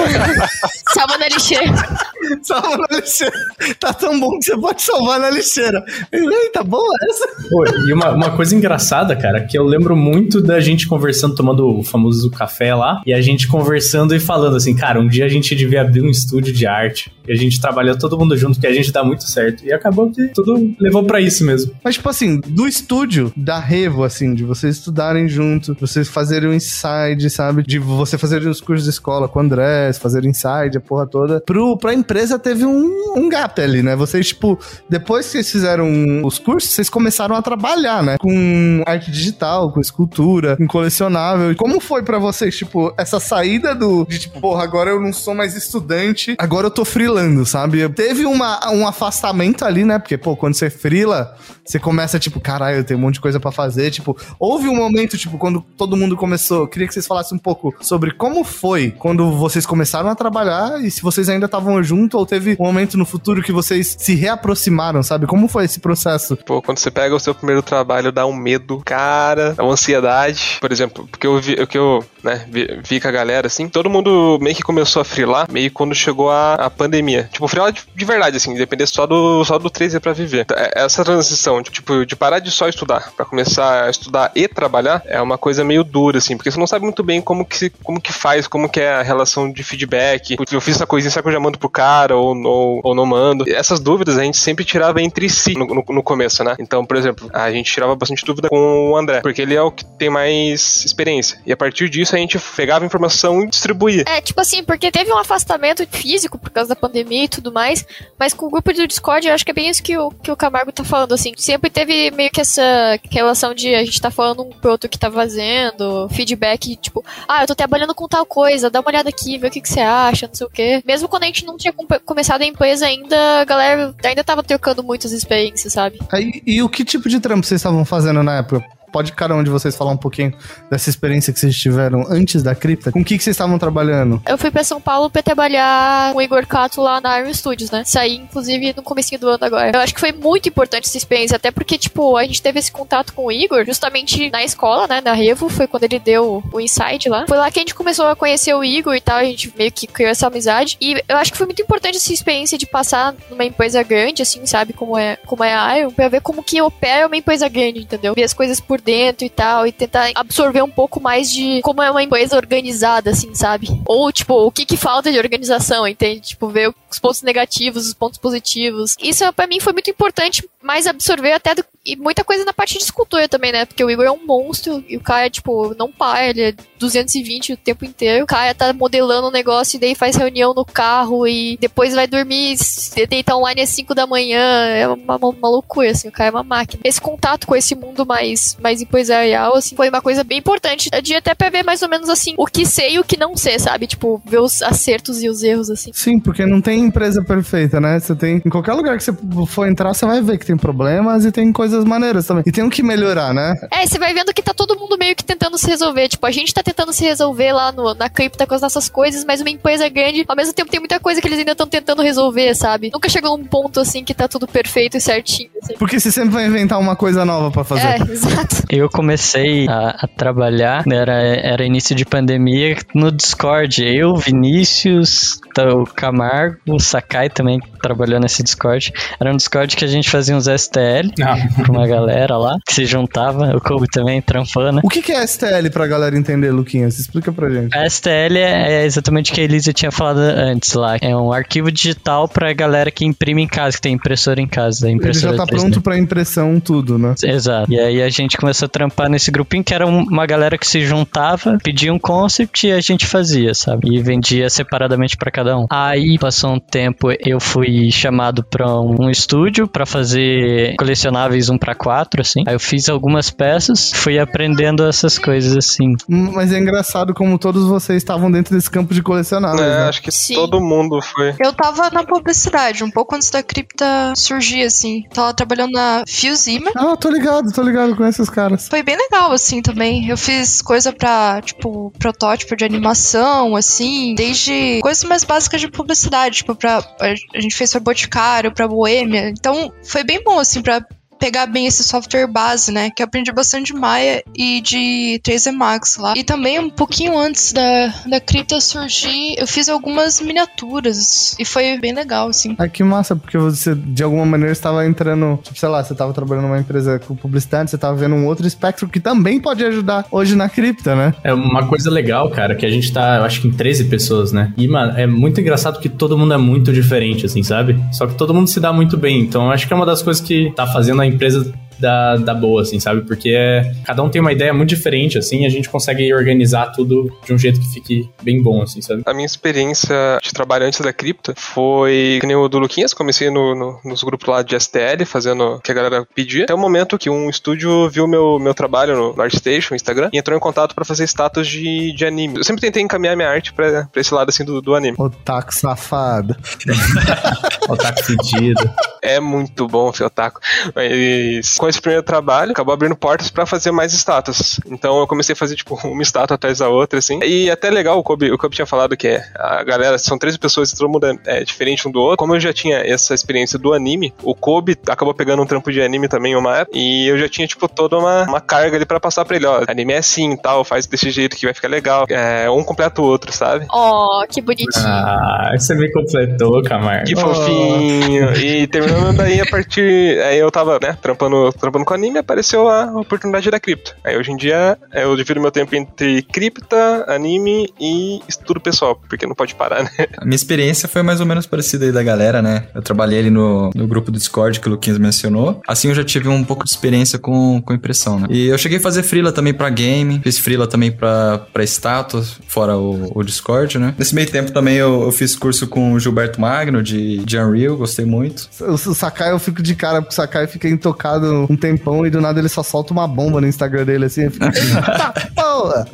Salva 0.94 1.18
na 1.18 1.30
lixeira. 1.30 1.74
salva 2.44 2.78
na 2.78 2.98
lixeira. 2.98 3.34
Tá 3.80 3.94
tão 3.94 4.20
bom 4.20 4.38
que 4.38 4.46
você 4.46 4.58
pode 4.58 4.82
salvar 4.82 5.20
na 5.20 5.30
lixeira. 5.30 5.82
Eita, 6.12 6.64
boa 6.64 6.94
essa. 7.10 7.28
Pô, 7.50 7.66
e 7.88 7.94
uma, 7.94 8.12
uma 8.12 8.32
coisa 8.36 8.54
engraçada, 8.54 9.16
cara, 9.16 9.46
que 9.46 9.58
eu 9.58 9.64
lembro 9.64 9.96
muito 9.96 10.42
da 10.42 10.60
gente 10.60 10.88
conversando, 10.88 11.34
tomando 11.34 11.80
o 11.80 11.84
famoso 11.84 12.30
café 12.30 12.76
lá, 12.76 13.02
e 13.06 13.14
a 13.14 13.22
gente 13.22 13.48
conversando 13.48 14.14
e 14.14 14.20
falando 14.20 14.58
assim, 14.58 14.76
cara, 14.76 15.00
um 15.00 15.08
dia 15.08 15.26
a 15.26 15.30
gente 15.30 15.56
devia 15.56 15.82
abrir 15.82 16.02
um 16.02 16.10
estúdio 16.10 16.54
de 16.54 16.68
arte. 16.68 17.10
E 17.26 17.32
a 17.32 17.36
gente 17.36 17.62
trabalhou 17.62 17.98
todo 17.98 18.18
mundo 18.18 18.36
junto, 18.36 18.60
que 18.60 18.68
a 18.68 18.74
gente 18.74 18.92
dá 18.92 19.04
muito 19.04 19.24
certo. 19.24 19.64
E 19.66 19.72
acabou 19.72 20.12
que 20.12 20.28
tudo 20.30 20.76
levou 20.78 20.91
pra 21.06 21.22
isso 21.22 21.46
mesmo. 21.46 21.74
Mas, 21.84 21.96
tipo 21.96 22.10
assim, 22.10 22.40
do 22.40 22.68
estúdio 22.68 23.32
da 23.36 23.60
Revo, 23.60 24.04
assim, 24.04 24.34
de 24.34 24.44
vocês 24.44 24.78
estudarem 24.78 25.28
junto, 25.28 25.76
vocês 25.80 26.08
fazerem 26.08 26.50
o 26.50 26.54
inside, 26.54 27.30
sabe? 27.30 27.64
De 27.64 27.80
você 27.80 28.18
fazer 28.18 28.46
os 28.48 28.62
cursos 28.62 28.84
de 28.84 28.90
escola 28.90 29.28
com 29.28 29.40
o 29.40 29.42
André, 29.42 29.92
fazer 29.94 30.26
inside, 30.26 30.78
a 30.78 30.82
porra 30.82 31.08
toda. 31.08 31.42
Pro, 31.42 31.78
pra 31.78 31.94
empresa 31.94 32.38
teve 32.38 32.66
um, 32.66 33.14
um 33.16 33.30
gap 33.30 33.60
ali, 33.62 33.82
né? 33.82 33.96
Vocês, 33.96 34.28
tipo, 34.28 34.60
depois 34.90 35.26
que 35.26 35.32
vocês 35.34 35.52
fizeram 35.52 36.26
os 36.26 36.40
cursos, 36.40 36.72
vocês 36.72 36.90
começaram 36.90 37.36
a 37.36 37.42
trabalhar, 37.42 38.04
né? 38.04 38.18
Com 38.20 38.84
arte 38.86 39.12
digital, 39.12 39.72
com 39.72 39.80
escultura, 39.80 40.58
com 40.58 40.68
colecionável. 40.68 41.56
Como 41.56 41.80
foi 41.80 42.04
pra 42.04 42.20
vocês, 42.20 42.56
tipo, 42.56 42.94
essa 42.98 43.20
saída 43.20 43.74
do. 43.76 44.06
De 44.06 44.20
tipo, 44.20 44.40
porra, 44.42 44.64
agora 44.64 44.90
eu 44.90 45.00
não 45.00 45.14
sou 45.14 45.34
mais 45.34 45.56
estudante, 45.56 46.36
agora 46.38 46.68
eu 46.68 46.72
tô 46.72 46.84
freelando, 46.84 47.46
sabe? 47.46 47.88
Teve 47.90 48.26
uma, 48.26 48.72
um 48.72 48.88
afastamento 48.88 49.64
ali, 49.66 49.86
né? 49.86 50.00
Porque, 50.00 50.18
pô, 50.18 50.36
quando 50.36 50.56
você 50.56 50.70
freela, 50.82 51.36
você 51.64 51.78
começa, 51.80 52.18
tipo, 52.18 52.40
caralho, 52.40 52.78
eu 52.78 52.84
tenho 52.84 53.00
um 53.00 53.04
monte 53.04 53.16
de 53.16 53.22
coisa 53.22 53.40
pra 53.40 53.52
fazer. 53.52 53.92
Tipo, 53.92 54.18
houve 54.40 54.68
um 54.68 54.76
momento, 54.76 55.18
tipo, 55.18 55.38
quando 55.38 55.62
todo 55.78 55.96
mundo 55.96 56.18
começou. 56.18 56.68
Queria 56.68 56.88
que 56.88 56.94
vocês 56.94 57.06
falassem 57.06 57.38
um 57.38 57.40
pouco 57.40 57.74
sobre 57.82 58.12
como 58.12 58.44
foi 58.44 58.92
quando 58.92 59.32
vocês 59.32 59.66
começaram 59.66 60.10
a 60.10 60.16
trabalhar 60.16 60.84
e 60.84 60.90
se 60.90 61.02
vocês 61.02 61.30
ainda 61.30 61.46
estavam 61.46 61.82
junto 61.84 62.18
ou 62.18 62.26
teve 62.26 62.58
um 62.60 62.66
momento 62.66 62.98
no 62.98 63.06
futuro 63.06 63.44
que 63.44 63.52
vocês 63.52 63.96
se 64.00 64.16
reaproximaram, 64.16 65.04
sabe? 65.04 65.28
Como 65.28 65.48
foi 65.48 65.66
esse 65.66 65.80
processo? 65.80 66.36
Pô, 66.38 66.62
quando 66.62 66.80
você 66.80 66.90
pega 66.90 67.16
o 67.16 67.20
seu 67.20 67.36
primeiro 67.36 67.62
trabalho, 67.62 68.12
dá 68.12 68.26
um 68.26 68.34
medo, 68.34 68.82
cara, 68.84 69.54
dá 69.54 69.64
uma 69.64 69.74
ansiedade. 69.74 70.58
Por 70.60 70.72
exemplo, 70.72 71.08
porque 71.10 71.28
eu 71.28 71.40
vi, 71.40 71.68
que 71.68 71.78
eu, 71.78 72.04
né, 72.24 72.46
vi, 72.50 72.68
vi 72.84 73.00
com 73.00 73.08
a 73.08 73.12
galera, 73.12 73.48
assim, 73.48 73.70
todo 73.70 73.90
mundo 73.90 74.40
meio 74.42 74.56
que 74.56 74.64
começou 74.64 75.02
a 75.02 75.06
frilar, 75.06 75.48
meio 75.52 75.72
quando 75.72 75.94
chegou 75.94 76.30
a, 76.32 76.56
a 76.56 76.70
pandemia. 76.70 77.30
Tipo, 77.32 77.48
frilar 77.48 77.72
de, 77.72 77.84
de 77.96 78.06
verdade, 78.06 78.38
assim, 78.38 78.54
depender 78.56 78.88
só 78.88 79.06
do, 79.06 79.44
só 79.46 79.58
do 79.60 79.70
3D 79.70 80.00
pra 80.00 80.14
viver. 80.14 80.46
É- 80.52 80.71
Essa 80.72 81.04
transição, 81.04 81.62
tipo, 81.62 82.06
de 82.06 82.16
parar 82.16 82.40
de 82.40 82.52
só 82.52 82.68
estudar 82.68 83.12
pra 83.16 83.26
começar 83.26 83.86
a 83.86 83.90
estudar 83.90 84.32
e 84.36 84.48
trabalhar, 84.48 85.02
é 85.06 85.22
uma 85.22 85.38
coisa 85.38 85.64
meio 85.64 85.84
dura, 85.84 86.18
assim, 86.18 86.38
porque 86.38 86.52
você 86.52 86.60
não 86.60 86.68
sabe 86.68 86.84
muito 86.84 87.04
bem 87.04 87.22
como 87.22 87.46
que, 87.46 87.70
como 87.84 88.00
que 88.00 88.14
faz, 88.14 88.48
como 88.48 88.70
que 88.70 88.80
é 88.80 88.94
a 88.94 89.02
relação 89.02 89.52
de 89.52 89.64
feedback. 89.64 90.38
Eu 90.52 90.62
fiz 90.62 90.76
essa 90.76 90.88
coisinha, 90.88 91.12
será 91.12 91.24
que 91.24 91.30
eu 91.30 91.34
já 91.34 91.40
mando 91.40 91.58
pro 91.58 91.70
cara 91.70 92.16
ou, 92.16 92.36
ou, 92.36 92.82
ou 92.84 92.96
não 92.96 93.06
mando? 93.06 93.50
Essas 93.50 93.80
dúvidas 93.80 94.18
a 94.18 94.24
gente 94.24 94.38
sempre 94.38 94.64
tirava 94.64 95.02
entre 95.02 95.30
si 95.30 95.54
no, 95.54 95.66
no, 95.66 95.84
no 95.88 96.04
começo, 96.04 96.44
né? 96.44 96.56
Então, 96.60 96.86
por 96.86 96.98
exemplo, 96.98 97.30
a 97.34 97.52
gente 97.52 97.72
tirava 97.72 97.96
bastante 97.96 98.26
dúvida 98.26 98.50
com 98.50 98.92
o 98.92 98.98
André, 98.98 99.22
porque 99.22 99.42
ele 99.42 99.56
é 99.56 99.62
o 99.62 99.72
que 99.72 99.86
tem 99.86 100.10
mais 100.10 100.84
experiência. 100.86 101.40
E 101.46 101.52
a 101.52 101.58
partir 101.58 101.90
disso 101.90 102.16
a 102.16 102.20
gente 102.20 102.40
pegava 102.56 102.86
informação 102.86 103.44
e 103.44 103.48
distribuía. 103.48 104.04
É, 104.08 104.22
tipo 104.22 104.40
assim, 104.40 104.64
porque 104.64 104.92
teve 104.92 105.12
um 105.12 105.18
afastamento 105.18 105.86
físico 105.88 106.38
por 106.38 106.50
causa 106.50 106.70
da 106.70 106.76
pandemia 106.76 107.26
e 107.26 107.30
tudo 107.30 107.52
mais, 107.52 107.86
mas 108.20 108.34
com 108.34 108.46
o 108.46 108.50
grupo 108.50 108.74
do 108.74 108.88
Discord, 108.88 109.28
eu 109.28 109.34
acho 109.34 109.44
que 109.44 109.52
é 109.52 109.54
bem 109.54 109.70
isso 109.70 109.82
que 109.82 109.98
o, 109.98 110.12
que 110.12 110.32
o 110.32 110.36
Camargo 110.36 110.61
tá 110.72 110.84
falando, 110.84 111.14
assim. 111.14 111.32
Sempre 111.38 111.70
teve 111.70 112.12
meio 112.12 112.30
que 112.30 112.42
essa 112.42 112.62
relação 113.10 113.54
de 113.54 113.74
a 113.74 113.84
gente 113.84 114.00
tá 114.02 114.12
falando 114.12 114.44
um 114.44 114.50
pro 114.50 114.72
outro 114.72 114.90
que 114.90 115.00
tá 115.00 115.10
fazendo, 115.10 116.08
feedback, 116.10 116.76
tipo, 116.76 117.04
ah, 117.28 117.44
eu 117.44 117.48
tô 117.48 117.56
trabalhando 117.56 117.96
com 117.96 118.08
tal 118.08 118.26
coisa, 118.26 118.70
dá 118.70 118.80
uma 118.82 118.90
olhada 118.90 119.10
aqui, 119.10 119.38
vê 119.38 119.48
o 119.48 119.52
que, 119.52 119.62
que 119.62 119.70
você 119.70 119.80
acha, 119.80 120.28
não 120.28 120.36
sei 120.36 120.46
o 120.46 120.50
quê. 120.50 120.84
Mesmo 120.86 121.08
quando 121.08 121.24
a 121.24 121.28
gente 121.28 121.46
não 121.46 121.58
tinha 121.58 121.74
com- 121.74 121.88
começado 122.06 122.42
a 122.42 122.46
empresa 122.46 122.86
ainda, 122.86 123.42
a 123.42 123.46
galera 123.46 123.96
ainda 124.04 124.24
tava 124.24 124.44
trocando 124.44 124.84
muitas 124.84 125.12
experiências, 125.12 125.74
sabe? 125.74 126.00
E 126.46 126.62
o 126.62 126.70
que 126.70 126.84
tipo 126.84 127.08
de 127.10 127.20
trampo 127.20 127.46
vocês 127.46 127.60
estavam 127.60 127.86
fazendo 127.86 128.22
na 128.22 128.38
época? 128.38 128.66
Pode 128.92 129.14
cada 129.14 129.36
um 129.36 129.44
de 129.44 129.50
vocês 129.50 129.76
falar 129.76 129.92
um 129.92 129.98
pouquinho 129.98 130.34
dessa 130.70 130.90
experiência 130.90 131.32
que 131.32 131.40
vocês 131.40 131.56
tiveram 131.56 132.06
antes 132.10 132.44
da 132.44 132.54
cripta? 132.54 132.92
Com 132.92 133.02
o 133.02 133.06
que, 133.06 133.18
que 133.18 133.24
vocês 133.24 133.36
estavam 133.36 133.58
trabalhando? 133.58 134.22
Eu 134.28 134.38
fui 134.38 134.52
pra 134.52 134.64
São 134.64 134.82
Paulo 134.82 135.10
pra 135.10 135.24
trabalhar 135.24 136.12
com 136.12 136.20
o 136.20 136.22
Igor 136.22 136.46
Cato 136.46 136.82
lá 136.82 137.00
na 137.00 137.20
Iron 137.20 137.34
Studios, 137.34 137.72
né? 137.72 137.84
Saí, 137.86 138.18
inclusive, 138.18 138.74
no 138.76 138.84
comecinho 138.84 139.20
do 139.20 139.30
ano 139.30 139.46
agora. 139.46 139.72
Eu 139.74 139.80
acho 139.80 139.94
que 139.94 140.00
foi 140.00 140.12
muito 140.12 140.50
importante 140.50 140.88
essa 140.88 140.98
experiência, 140.98 141.36
até 141.36 141.52
porque, 141.52 141.78
tipo, 141.78 142.18
a 142.18 142.24
gente 142.26 142.42
teve 142.42 142.60
esse 142.60 142.72
contato 142.72 143.14
com 143.14 143.26
o 143.26 143.32
Igor 143.32 143.66
justamente 143.66 144.30
na 144.30 144.44
escola, 144.44 144.88
né? 144.88 145.02
Na 145.02 145.14
Revo, 145.14 145.48
foi 145.50 145.68
quando 145.68 145.84
ele 145.84 146.00
deu 146.00 146.44
o 146.52 146.60
Inside 146.60 147.08
lá. 147.08 147.26
Foi 147.28 147.38
lá 147.38 147.50
que 147.50 147.60
a 147.60 147.62
gente 147.62 147.76
começou 147.76 148.08
a 148.08 148.16
conhecer 148.16 148.54
o 148.54 148.64
Igor 148.64 148.96
e 148.96 149.02
tal, 149.02 149.18
a 149.18 149.24
gente 149.24 149.54
meio 149.58 149.72
que 149.72 149.88
criou 149.88 150.12
essa 150.12 150.28
amizade. 150.28 150.78
E 150.82 151.02
eu 151.08 151.18
acho 151.18 151.32
que 151.32 151.38
foi 151.38 151.46
muito 151.46 151.62
importante 151.62 151.98
essa 151.98 152.12
experiência 152.12 152.58
de 152.58 152.66
passar 152.66 153.16
numa 153.30 153.46
empresa 153.46 153.82
grande, 153.84 154.22
assim, 154.22 154.46
sabe? 154.46 154.74
Como 154.74 154.98
é, 154.98 155.16
como 155.26 155.44
é 155.44 155.54
a 155.54 155.80
Iron, 155.80 155.92
pra 155.92 156.10
ver 156.10 156.22
como 156.22 156.44
que 156.44 156.62
opera 156.62 157.08
uma 157.08 157.16
empresa 157.16 157.48
grande, 157.48 157.80
entendeu? 157.80 158.14
Ver 158.14 158.24
as 158.24 158.34
coisas 158.34 158.60
por 158.60 158.81
dentro 158.82 159.26
e 159.26 159.30
tal, 159.30 159.66
e 159.66 159.72
tentar 159.72 160.12
absorver 160.16 160.62
um 160.62 160.70
pouco 160.70 161.00
mais 161.00 161.30
de 161.32 161.62
como 161.62 161.82
é 161.82 161.90
uma 161.90 162.04
empresa 162.04 162.36
organizada, 162.36 163.12
assim, 163.12 163.34
sabe? 163.34 163.68
Ou, 163.86 164.12
tipo, 164.12 164.34
o 164.34 164.52
que 164.52 164.66
que 164.66 164.78
falta 164.78 165.12
de 165.12 165.18
organização, 165.18 165.88
entende? 165.88 166.22
Tipo, 166.22 166.50
ver 166.50 166.74
os 166.90 167.00
pontos 167.00 167.22
negativos, 167.22 167.88
os 167.88 167.94
pontos 167.94 168.20
positivos. 168.20 168.96
Isso, 169.02 169.32
pra 169.34 169.48
mim, 169.48 169.60
foi 169.60 169.74
muito 169.74 169.90
importante, 169.90 170.48
mais 170.62 170.88
absorver 170.88 171.34
até 171.34 171.56
do, 171.56 171.64
e 171.84 171.96
muita 171.96 172.24
coisa 172.24 172.46
na 172.46 172.54
parte 172.54 172.78
de 172.78 172.84
escultura 172.84 173.28
também, 173.28 173.52
né? 173.52 173.66
Porque 173.66 173.84
o 173.84 173.90
Igor 173.90 174.06
é 174.06 174.12
um 174.12 174.26
monstro 174.26 174.84
e 174.88 174.96
o 174.96 175.02
cara, 175.02 175.30
tipo, 175.30 175.74
não 175.76 175.92
para, 175.92 176.30
ele 176.30 176.42
é 176.42 176.54
220 176.78 177.54
o 177.54 177.58
tempo 177.58 177.86
inteiro. 177.86 178.24
O 178.24 178.28
cara 178.28 178.54
tá 178.54 178.72
modelando 178.72 179.30
um 179.30 179.32
negócio 179.32 179.78
e 179.78 179.80
daí 179.80 179.96
faz 179.96 180.16
reunião 180.16 180.54
no 180.54 180.64
carro 180.64 181.28
e 181.28 181.58
depois 181.58 181.96
vai 181.96 182.06
dormir, 182.06 182.56
se 182.58 183.06
deitar 183.08 183.36
online 183.36 183.62
às 183.62 183.70
5 183.70 183.96
da 183.96 184.06
manhã. 184.06 184.40
É 184.68 184.88
uma, 184.88 185.16
uma, 185.18 185.50
loucura, 185.50 185.90
assim, 185.90 186.08
o 186.08 186.12
cara 186.12 186.30
é 186.30 186.32
uma 186.32 186.44
máquina. 186.44 186.82
Esse 186.84 187.02
contato 187.02 187.48
com 187.48 187.56
esse 187.56 187.74
mundo 187.74 188.06
mais, 188.06 188.56
mais 188.62 188.71
mais 188.72 188.82
empresarial, 188.82 189.56
assim, 189.56 189.76
foi 189.76 189.90
uma 189.90 190.02
coisa 190.02 190.24
bem 190.24 190.38
importante. 190.38 190.90
De 191.04 191.14
até 191.14 191.36
pra 191.36 191.50
ver 191.50 191.64
mais 191.64 191.82
ou 191.82 191.90
menos 191.90 192.10
assim 192.10 192.34
o 192.38 192.46
que 192.46 192.66
sei 192.66 192.96
e 192.96 193.00
o 193.00 193.04
que 193.04 193.18
não 193.18 193.36
sei, 193.36 193.60
sabe? 193.60 193.86
Tipo, 193.86 194.22
ver 194.26 194.40
os 194.40 194.62
acertos 194.62 195.22
e 195.22 195.30
os 195.30 195.44
erros, 195.44 195.70
assim. 195.70 195.92
Sim, 195.94 196.20
porque 196.20 196.46
não 196.46 196.62
tem 196.62 196.80
empresa 196.80 197.22
perfeita, 197.22 197.82
né? 197.82 198.00
Você 198.00 198.16
tem. 198.16 198.42
Em 198.46 198.50
qualquer 198.50 198.74
lugar 198.74 198.98
que 198.98 199.04
você 199.04 199.14
for 199.48 199.68
entrar, 199.68 199.94
você 199.94 200.06
vai 200.06 200.22
ver 200.22 200.38
que 200.38 200.46
tem 200.46 200.56
problemas 200.56 201.26
e 201.26 201.32
tem 201.32 201.52
coisas 201.52 201.84
maneiras 201.84 202.26
também. 202.26 202.44
E 202.48 202.52
tem 202.52 202.64
o 202.64 202.70
que 202.70 202.82
melhorar, 202.82 203.34
né? 203.34 203.56
É, 203.72 203.86
você 203.86 204.00
vai 204.00 204.14
vendo 204.14 204.34
que 204.34 204.42
tá 204.42 204.54
todo 204.54 204.78
mundo 204.80 204.98
meio 204.98 205.16
que 205.16 205.24
tentando 205.24 205.58
se 205.58 205.68
resolver. 205.68 206.08
Tipo, 206.08 206.26
a 206.26 206.32
gente 206.32 206.54
tá 206.54 206.64
tentando 206.64 206.94
se 206.94 207.04
resolver 207.04 207.52
lá 207.52 207.72
no, 207.72 207.94
na 207.94 208.10
cripta 208.10 208.48
com 208.48 208.56
as 208.56 208.62
nossas 208.62 208.88
coisas, 208.88 209.26
mas 209.26 209.42
uma 209.42 209.50
empresa 209.50 209.90
grande, 209.90 210.24
ao 210.28 210.36
mesmo 210.36 210.54
tempo 210.54 210.72
tem 210.72 210.80
muita 210.80 211.00
coisa 211.00 211.20
que 211.20 211.28
eles 211.28 211.40
ainda 211.40 211.52
estão 211.52 211.68
tentando 211.68 212.02
resolver, 212.02 212.56
sabe? 212.56 212.90
Nunca 212.94 213.10
chegou 213.10 213.38
num 213.38 213.44
ponto 213.44 213.80
assim 213.80 214.04
que 214.04 214.14
tá 214.14 214.28
tudo 214.28 214.48
perfeito 214.48 214.96
e 214.96 215.02
certinho. 215.02 215.50
Assim. 215.62 215.74
Porque 215.78 216.00
você 216.00 216.12
sempre 216.12 216.32
vai 216.32 216.46
inventar 216.46 216.80
uma 216.80 216.96
coisa 216.96 217.26
nova 217.26 217.52
pra 217.52 217.64
fazer. 217.64 217.88
É, 217.88 217.96
exato. 218.12 218.61
Eu 218.70 218.90
comecei 218.90 219.68
a, 219.68 219.90
a 220.02 220.08
trabalhar, 220.08 220.84
era, 220.92 221.14
era 221.14 221.66
início 221.66 221.96
de 221.96 222.06
pandemia, 222.06 222.78
no 222.94 223.12
Discord. 223.12 223.84
Eu, 223.84 224.16
Vinícius, 224.16 225.40
tá, 225.54 225.68
o 225.74 225.86
Camargo, 225.86 226.58
o 226.70 226.80
Sakai 226.80 227.30
também 227.30 227.60
trabalhou 227.82 228.20
nesse 228.20 228.44
Discord. 228.44 228.92
Era 229.20 229.32
um 229.32 229.38
Discord 229.38 229.76
que 229.76 229.84
a 229.86 229.88
gente 229.88 230.10
fazia 230.10 230.36
uns 230.36 230.46
STL 230.48 231.10
Ah, 231.24 231.36
pra 231.62 231.72
uma 231.72 231.88
galera 231.88 232.38
lá, 232.38 232.58
que 232.66 232.74
se 232.74 232.86
juntava. 232.86 233.56
O 233.56 233.62
Kobe 233.62 233.88
também 233.88 234.22
trampando. 234.22 234.82
O 234.84 234.90
que, 234.90 235.02
que 235.02 235.12
é 235.12 235.26
STL 235.26 235.70
pra 235.72 235.88
galera 235.88 236.18
entender, 236.18 236.52
Luquinhas? 236.52 237.00
Explica 237.00 237.32
pra 237.32 237.50
gente. 237.50 237.76
A 237.78 237.90
STL 237.90 238.38
é 238.38 238.72
é 238.72 238.86
exatamente 238.86 239.32
o 239.32 239.36
que 239.36 239.42
a 239.42 239.44
Elisa 239.44 239.74
tinha 239.74 239.92
falado 239.92 240.20
antes 240.20 240.74
lá. 240.74 240.98
É 241.02 241.16
um 241.16 241.32
arquivo 241.32 241.72
digital 241.72 242.28
pra 242.28 242.54
galera 242.54 242.92
que 242.92 243.06
imprime 243.06 243.42
em 243.42 243.48
casa, 243.48 243.76
que 243.76 243.82
tem 243.82 243.94
impressora 243.94 244.40
em 244.42 244.48
casa. 244.48 244.88
Ele 244.88 244.96
Impressora 244.96 245.36
já 245.36 245.46
tá 245.46 245.52
3D. 245.52 245.60
pronto 245.60 245.82
pra 245.82 245.98
impressão, 245.98 246.60
tudo, 246.60 246.98
né? 246.98 247.16
Exato. 247.24 247.72
E 247.72 247.80
aí 247.80 248.02
a 248.02 248.10
gente 248.10 248.38
começou 248.38 248.51
a 248.52 248.68
trampar 248.68 249.10
nesse 249.10 249.32
grupinho 249.32 249.64
que 249.64 249.74
era 249.74 249.86
um- 249.88 250.04
uma 250.04 250.26
galera 250.26 250.58
que 250.58 250.68
se 250.68 250.82
juntava, 250.82 251.58
pedia 251.64 251.94
um 251.94 252.00
concept 252.00 252.68
e 252.68 252.72
a 252.72 252.80
gente 252.82 253.06
fazia, 253.06 253.54
sabe? 253.54 253.96
E 253.96 254.02
vendia 254.02 254.50
separadamente 254.50 255.16
pra 255.18 255.32
cada 255.32 255.58
um. 255.58 255.66
Aí 255.70 256.18
passou 256.20 256.54
um 256.54 256.60
tempo, 256.60 257.08
eu 257.26 257.40
fui 257.40 257.90
chamado 257.92 258.44
pra 258.44 258.68
um 258.80 259.10
estúdio 259.10 259.68
pra 259.68 259.86
fazer 259.86 260.76
colecionáveis 260.78 261.50
1 261.50 261.58
pra 261.58 261.74
4 261.76 262.22
assim. 262.22 262.44
Aí 262.48 262.54
eu 262.56 262.60
fiz 262.60 262.90
algumas 262.90 263.30
peças, 263.30 263.92
fui 263.94 264.20
aprendendo 264.20 264.86
essas 264.88 265.18
coisas 265.18 265.56
assim. 265.56 265.96
Hum, 266.10 266.32
Mas 266.34 266.52
é 266.54 266.60
engraçado 266.60 267.14
como 267.14 267.38
todos 267.38 267.68
vocês 267.68 267.98
estavam 267.98 268.32
dentro 268.32 268.56
desse 268.56 268.70
campo 268.70 268.94
de 268.94 269.02
colecionáveis, 269.02 269.62
É, 269.62 269.78
né? 269.84 269.90
acho 269.90 270.02
que 270.02 270.12
Sim. 270.12 270.36
todo 270.36 270.60
mundo 270.60 271.00
foi. 271.02 271.34
Eu 271.40 271.54
tava 271.54 271.90
na 271.90 272.04
publicidade, 272.04 272.84
um 272.84 272.90
pouco 272.92 273.16
antes 273.16 273.30
da 273.30 273.44
cripta 273.44 274.14
surgir, 274.16 274.64
assim. 274.64 275.04
Tava 275.14 275.34
trabalhando 275.34 275.72
na 275.72 276.04
Fuse 276.08 276.52
Image. 276.52 276.74
Ah, 276.76 276.96
tô 276.98 277.10
ligado, 277.10 277.52
tô 277.52 277.62
ligado 277.62 277.96
com 277.96 278.06
esses 278.06 278.30
caras. 278.30 278.41
Foi 278.70 278.84
bem 278.84 278.98
legal, 278.98 279.32
assim, 279.32 279.62
também. 279.62 280.10
Eu 280.10 280.18
fiz 280.18 280.62
coisa 280.62 280.92
pra, 280.94 281.42
tipo, 281.42 281.92
protótipo 282.00 282.56
de 282.56 282.66
animação, 282.66 283.56
assim, 283.56 284.16
desde 284.16 284.80
coisas 284.82 285.04
mais 285.04 285.24
básicas 285.24 285.62
de 285.62 285.68
publicidade, 285.68 286.38
tipo, 286.38 286.56
pra. 286.56 286.84
A 287.00 287.40
gente 287.40 287.56
fez 287.56 287.72
pra 287.72 287.80
Boticário, 287.80 288.54
pra 288.54 288.68
Boêmia. 288.68 289.30
Então, 289.30 289.72
foi 289.84 290.04
bem 290.04 290.24
bom, 290.24 290.40
assim, 290.40 290.62
pra 290.62 290.82
pegar 291.22 291.46
bem 291.46 291.68
esse 291.68 291.84
software 291.84 292.26
base, 292.26 292.72
né? 292.72 292.90
Que 292.90 293.04
eu 293.04 293.06
aprendi 293.06 293.32
bastante 293.32 293.72
de 293.72 293.80
Maya 293.80 294.24
e 294.36 294.60
de 294.60 295.22
3D 295.24 295.52
Max 295.52 295.98
lá. 295.98 296.16
E 296.18 296.24
também, 296.24 296.60
um 296.60 296.70
pouquinho 296.72 297.16
antes 297.16 297.54
da, 297.54 297.94
da 298.08 298.20
cripta 298.20 298.60
surgir, 298.60 299.36
eu 299.38 299.46
fiz 299.46 299.70
algumas 299.70 300.20
miniaturas. 300.20 301.36
E 301.38 301.46
foi 301.46 301.78
bem 301.80 301.94
legal, 301.94 302.30
assim. 302.30 302.56
Ai, 302.58 302.68
que 302.68 302.84
massa, 302.84 303.16
porque 303.16 303.38
você, 303.38 303.76
de 303.76 304.02
alguma 304.02 304.26
maneira, 304.26 304.52
estava 304.52 304.84
entrando, 304.84 305.40
tipo, 305.44 305.60
sei 305.60 305.70
lá, 305.70 305.84
você 305.84 305.94
estava 305.94 306.12
trabalhando 306.12 306.46
numa 306.46 306.60
empresa 306.60 306.98
com 306.98 307.16
publicidade, 307.16 307.70
você 307.70 307.76
estava 307.76 307.96
vendo 307.96 308.16
um 308.16 308.26
outro 308.26 308.48
espectro 308.48 308.90
que 308.90 309.00
também 309.00 309.40
pode 309.40 309.64
ajudar 309.64 310.08
hoje 310.10 310.36
na 310.36 310.50
cripta, 310.50 310.96
né? 310.96 311.14
É 311.24 311.32
uma 311.32 311.68
coisa 311.68 311.92
legal, 311.92 312.32
cara, 312.32 312.56
que 312.56 312.66
a 312.66 312.70
gente 312.70 312.92
tá, 312.92 313.18
eu 313.18 313.24
acho 313.26 313.42
que 313.42 313.48
em 313.48 313.52
13 313.52 313.86
pessoas, 313.86 314.32
né? 314.32 314.52
E, 314.58 314.68
mano, 314.68 314.98
é 314.98 315.06
muito 315.06 315.40
engraçado 315.40 315.80
que 315.80 315.88
todo 315.88 316.18
mundo 316.18 316.34
é 316.34 316.38
muito 316.38 316.74
diferente, 316.74 317.28
assim, 317.28 317.44
sabe? 317.44 317.80
Só 317.92 318.08
que 318.08 318.16
todo 318.16 318.34
mundo 318.34 318.48
se 318.48 318.60
dá 318.60 318.74
muito 318.74 318.98
bem. 318.98 319.22
Então, 319.22 319.46
eu 319.46 319.52
acho 319.52 319.68
que 319.68 319.74
é 319.74 319.76
uma 319.76 319.86
das 319.86 320.02
coisas 320.02 320.22
que 320.22 320.52
tá 320.56 320.66
fazendo 320.66 321.00
a 321.02 321.11
empresa 321.12 321.52
da, 321.82 322.16
da 322.18 322.34
boa, 322.34 322.62
assim, 322.62 322.80
sabe? 322.80 323.02
Porque 323.02 323.30
é, 323.36 323.74
cada 323.86 324.02
um 324.04 324.10
tem 324.10 324.22
uma 324.22 324.32
ideia 324.32 324.54
muito 324.54 324.70
diferente, 324.70 325.18
assim, 325.18 325.44
e 325.44 325.46
a 325.46 325.50
gente 325.50 325.68
consegue 325.70 326.14
organizar 326.14 326.68
tudo 326.68 327.12
de 327.26 327.34
um 327.34 327.38
jeito 327.38 327.60
que 327.60 327.68
fique 327.74 328.10
bem 328.22 328.42
bom, 328.42 328.62
assim, 328.62 328.82
sabe? 328.82 329.02
A 329.06 329.14
minha 329.14 329.26
experiência 329.26 329.96
de 330.22 330.32
trabalho 330.32 330.66
antes 330.66 330.80
da 330.80 330.94
cripta 330.94 331.34
foi 331.36 332.18
que 332.22 332.28
nem 332.28 332.36
o 332.36 332.48
do 332.48 332.60
Luquinhas, 332.60 332.94
comecei 332.94 333.30
no, 333.30 333.56
no- 333.56 333.80
nos 333.84 334.04
grupos 334.04 334.28
lá 334.28 334.42
de 334.44 334.56
STL, 334.60 335.04
fazendo 335.06 335.56
o 335.56 335.60
que 335.60 335.72
a 335.72 335.76
galera 335.76 336.08
pedia. 336.16 336.44
Até 336.44 336.54
o 336.54 336.58
momento 336.58 336.98
que 336.98 337.10
um 337.10 337.30
estúdio 337.30 337.90
viu 337.90 338.08
meu, 338.08 338.38
meu 338.40 338.54
trabalho 338.54 338.96
no, 338.96 339.16
no 339.16 339.22
ArtStation, 339.22 339.74
Instagram, 339.76 340.10
e 340.14 340.18
entrou 340.18 340.38
em 340.38 340.42
contato 340.42 340.76
pra 340.76 340.86
fazer 340.86 341.04
status 341.06 341.48
de, 341.48 341.94
de 341.96 342.06
anime. 342.06 342.38
Eu 342.38 342.44
sempre 342.44 342.62
tentei 342.62 342.82
encaminhar 342.84 343.16
minha 343.16 343.30
arte 343.30 343.52
pra, 343.54 343.88
pra 343.92 344.02
esse 344.02 344.14
lado, 344.14 344.30
assim, 344.30 344.46
do, 344.46 344.62
do 344.62 344.76
anime. 344.76 344.96
Otaku 345.00 345.54
safado. 345.54 346.36
Otaku 347.70 348.04
sentido. 348.04 348.70
É 349.02 349.20
muito 349.20 349.68
bom 349.68 349.92
ser 349.94 350.04
otaku. 350.04 350.40
Mas 350.76 351.56
com 351.58 351.68
esse 351.72 351.82
primeiro 351.82 352.04
trabalho, 352.04 352.52
acabou 352.52 352.74
abrindo 352.74 352.96
portas 352.96 353.30
pra 353.30 353.46
fazer 353.46 353.72
mais 353.72 353.94
estátuas. 353.94 354.60
Então 354.68 355.00
eu 355.00 355.08
comecei 355.08 355.34
a 355.34 355.36
fazer, 355.36 355.56
tipo, 355.56 355.76
uma 355.88 356.02
estátua 356.02 356.36
atrás 356.36 356.60
da 356.60 356.70
outra, 356.70 357.00
assim. 357.00 357.20
E 357.24 357.50
até 357.50 357.70
legal, 357.70 357.98
o 357.98 358.04
Kobe, 358.04 358.32
o 358.32 358.38
Kobe 358.38 358.56
tinha 358.56 358.66
falado 358.66 358.96
que 358.96 359.08
é, 359.08 359.24
a 359.36 359.64
galera, 359.64 359.98
são 359.98 360.18
13 360.18 360.38
pessoas 360.38 360.72
e 360.72 360.78
todo 360.78 360.90
mundo 360.90 361.08
é, 361.08 361.40
é 361.40 361.44
diferente 361.44 361.88
um 361.88 361.92
do 361.92 362.00
outro. 362.00 362.18
Como 362.18 362.36
eu 362.36 362.40
já 362.40 362.54
tinha 362.54 362.78
essa 362.78 363.14
experiência 363.14 363.58
do 363.58 363.74
anime, 363.74 364.14
o 364.24 364.36
Kobe 364.36 364.78
acabou 364.88 365.14
pegando 365.14 365.42
um 365.42 365.46
trampo 365.46 365.72
de 365.72 365.82
anime 365.82 366.08
também 366.08 366.36
uma 366.36 366.58
época. 366.60 366.78
E 366.78 367.08
eu 367.08 367.18
já 367.18 367.28
tinha, 367.30 367.48
tipo, 367.48 367.68
toda 367.68 367.98
uma, 367.98 368.24
uma 368.24 368.42
carga 368.42 368.76
ali 368.78 368.86
pra 368.86 369.00
passar 369.00 369.26
pra 369.26 369.36
ele, 369.36 369.46
ó. 369.46 369.64
Anime 369.68 369.94
é 369.94 369.98
assim 369.98 370.32
e 370.34 370.38
tal, 370.38 370.64
faz 370.64 370.86
desse 370.86 371.10
jeito 371.10 371.36
que 371.36 371.46
vai 371.46 371.54
ficar 371.54 371.68
legal. 371.68 372.06
É, 372.10 372.50
um 372.50 372.64
completa 372.64 373.02
o 373.02 373.06
outro, 373.06 373.32
sabe? 373.32 373.66
Oh, 373.74 374.24
que 374.30 374.42
bonitinho. 374.42 374.86
Ah, 374.86 375.52
você 375.58 375.76
me 375.76 375.92
completou, 375.92 376.62
Camargo. 376.64 377.06
Que 377.06 377.16
Oh. 377.16 377.20
fofinho. 377.20 378.34
E 378.36 378.68
terminando 378.68 379.16
daí 379.18 379.40
a 379.42 379.46
partir. 379.46 380.20
Aí 380.24 380.38
eu 380.38 380.50
tava, 380.52 380.80
né, 380.82 380.98
trampando, 381.02 381.52
trampando 381.62 381.86
com 381.86 381.94
anime, 381.94 382.18
apareceu 382.18 382.68
a 382.68 382.92
oportunidade 383.00 383.50
da 383.50 383.60
cripto. 383.60 383.96
Aí 384.04 384.18
hoje 384.18 384.32
em 384.32 384.38
dia 384.38 384.78
eu 384.94 385.16
divido 385.16 385.40
meu 385.40 385.52
tempo 385.52 385.76
entre 385.76 386.24
cripta, 386.24 387.06
anime 387.08 387.72
e 387.80 388.20
estudo 388.28 388.60
pessoal, 388.60 389.00
porque 389.08 389.26
não 389.26 389.36
pode 389.36 389.56
parar, 389.56 389.84
né? 389.86 389.92
A 390.18 390.26
minha 390.26 390.36
experiência 390.36 390.90
foi 390.90 391.04
mais 391.04 391.20
ou 391.20 391.26
menos 391.26 391.46
parecida 391.46 391.86
aí 391.86 391.92
da 391.92 392.04
galera, 392.04 392.42
né? 392.42 392.68
Eu 392.74 392.82
trabalhei 392.82 393.20
ali 393.20 393.30
no, 393.30 393.70
no 393.76 393.88
grupo 393.88 394.12
do 394.12 394.18
Discord 394.18 394.60
que 394.60 394.68
o 394.68 394.72
Luquinhas 394.72 394.98
mencionou. 394.98 395.62
Assim 395.68 395.90
eu 395.90 395.96
já 395.96 396.04
tive 396.04 396.28
um 396.28 396.44
pouco 396.44 396.64
de 396.64 396.70
experiência 396.70 397.20
com, 397.20 397.62
com 397.62 397.74
impressão, 397.74 398.20
né? 398.20 398.28
E 398.30 398.48
eu 398.48 398.58
cheguei 398.58 398.78
a 398.78 398.82
fazer 398.82 399.04
freela 399.04 399.32
também 399.32 399.54
pra 399.54 399.70
game, 399.70 400.20
fiz 400.24 400.38
freela 400.38 400.68
também 400.68 400.92
pra, 400.92 401.40
pra 401.54 401.64
status, 401.64 402.40
fora 402.48 402.76
o, 402.76 403.12
o 403.16 403.24
Discord, 403.24 403.78
né? 403.78 403.94
Nesse 403.98 404.16
meio 404.16 404.30
tempo 404.30 404.52
também 404.52 404.76
eu, 404.76 405.04
eu 405.04 405.12
fiz 405.12 405.36
curso 405.36 405.68
com 405.68 405.94
o 405.94 406.00
Gilberto 406.00 406.40
Magno 406.42 406.82
de, 406.82 407.18
de 407.20 407.38
Unreal, 407.38 407.78
gostei 407.78 408.06
muito. 408.06 408.50
O, 408.60 408.74
o 408.74 408.96
Sakai, 408.96 409.32
eu 409.32 409.40
fico 409.40 409.62
de 409.62 409.76
cara, 409.76 410.02
porque 410.02 410.14
o 410.14 410.16
Sakai 410.16 410.48
fica 410.48 410.68
intocado 410.68 411.41
um 411.50 411.56
tempão 411.58 412.06
e 412.06 412.10
do 412.10 412.22
nada 412.22 412.40
ele 412.40 412.50
só 412.50 412.64
solta 412.64 412.94
uma 412.94 413.08
bomba 413.08 413.40
no 413.42 413.48
Instagram 413.48 413.86
dele, 413.86 414.06
assim. 414.06 414.24
Eu 414.24 414.32
fico, 414.32 414.46
tá, 414.82 415.14
porra! 415.36 415.88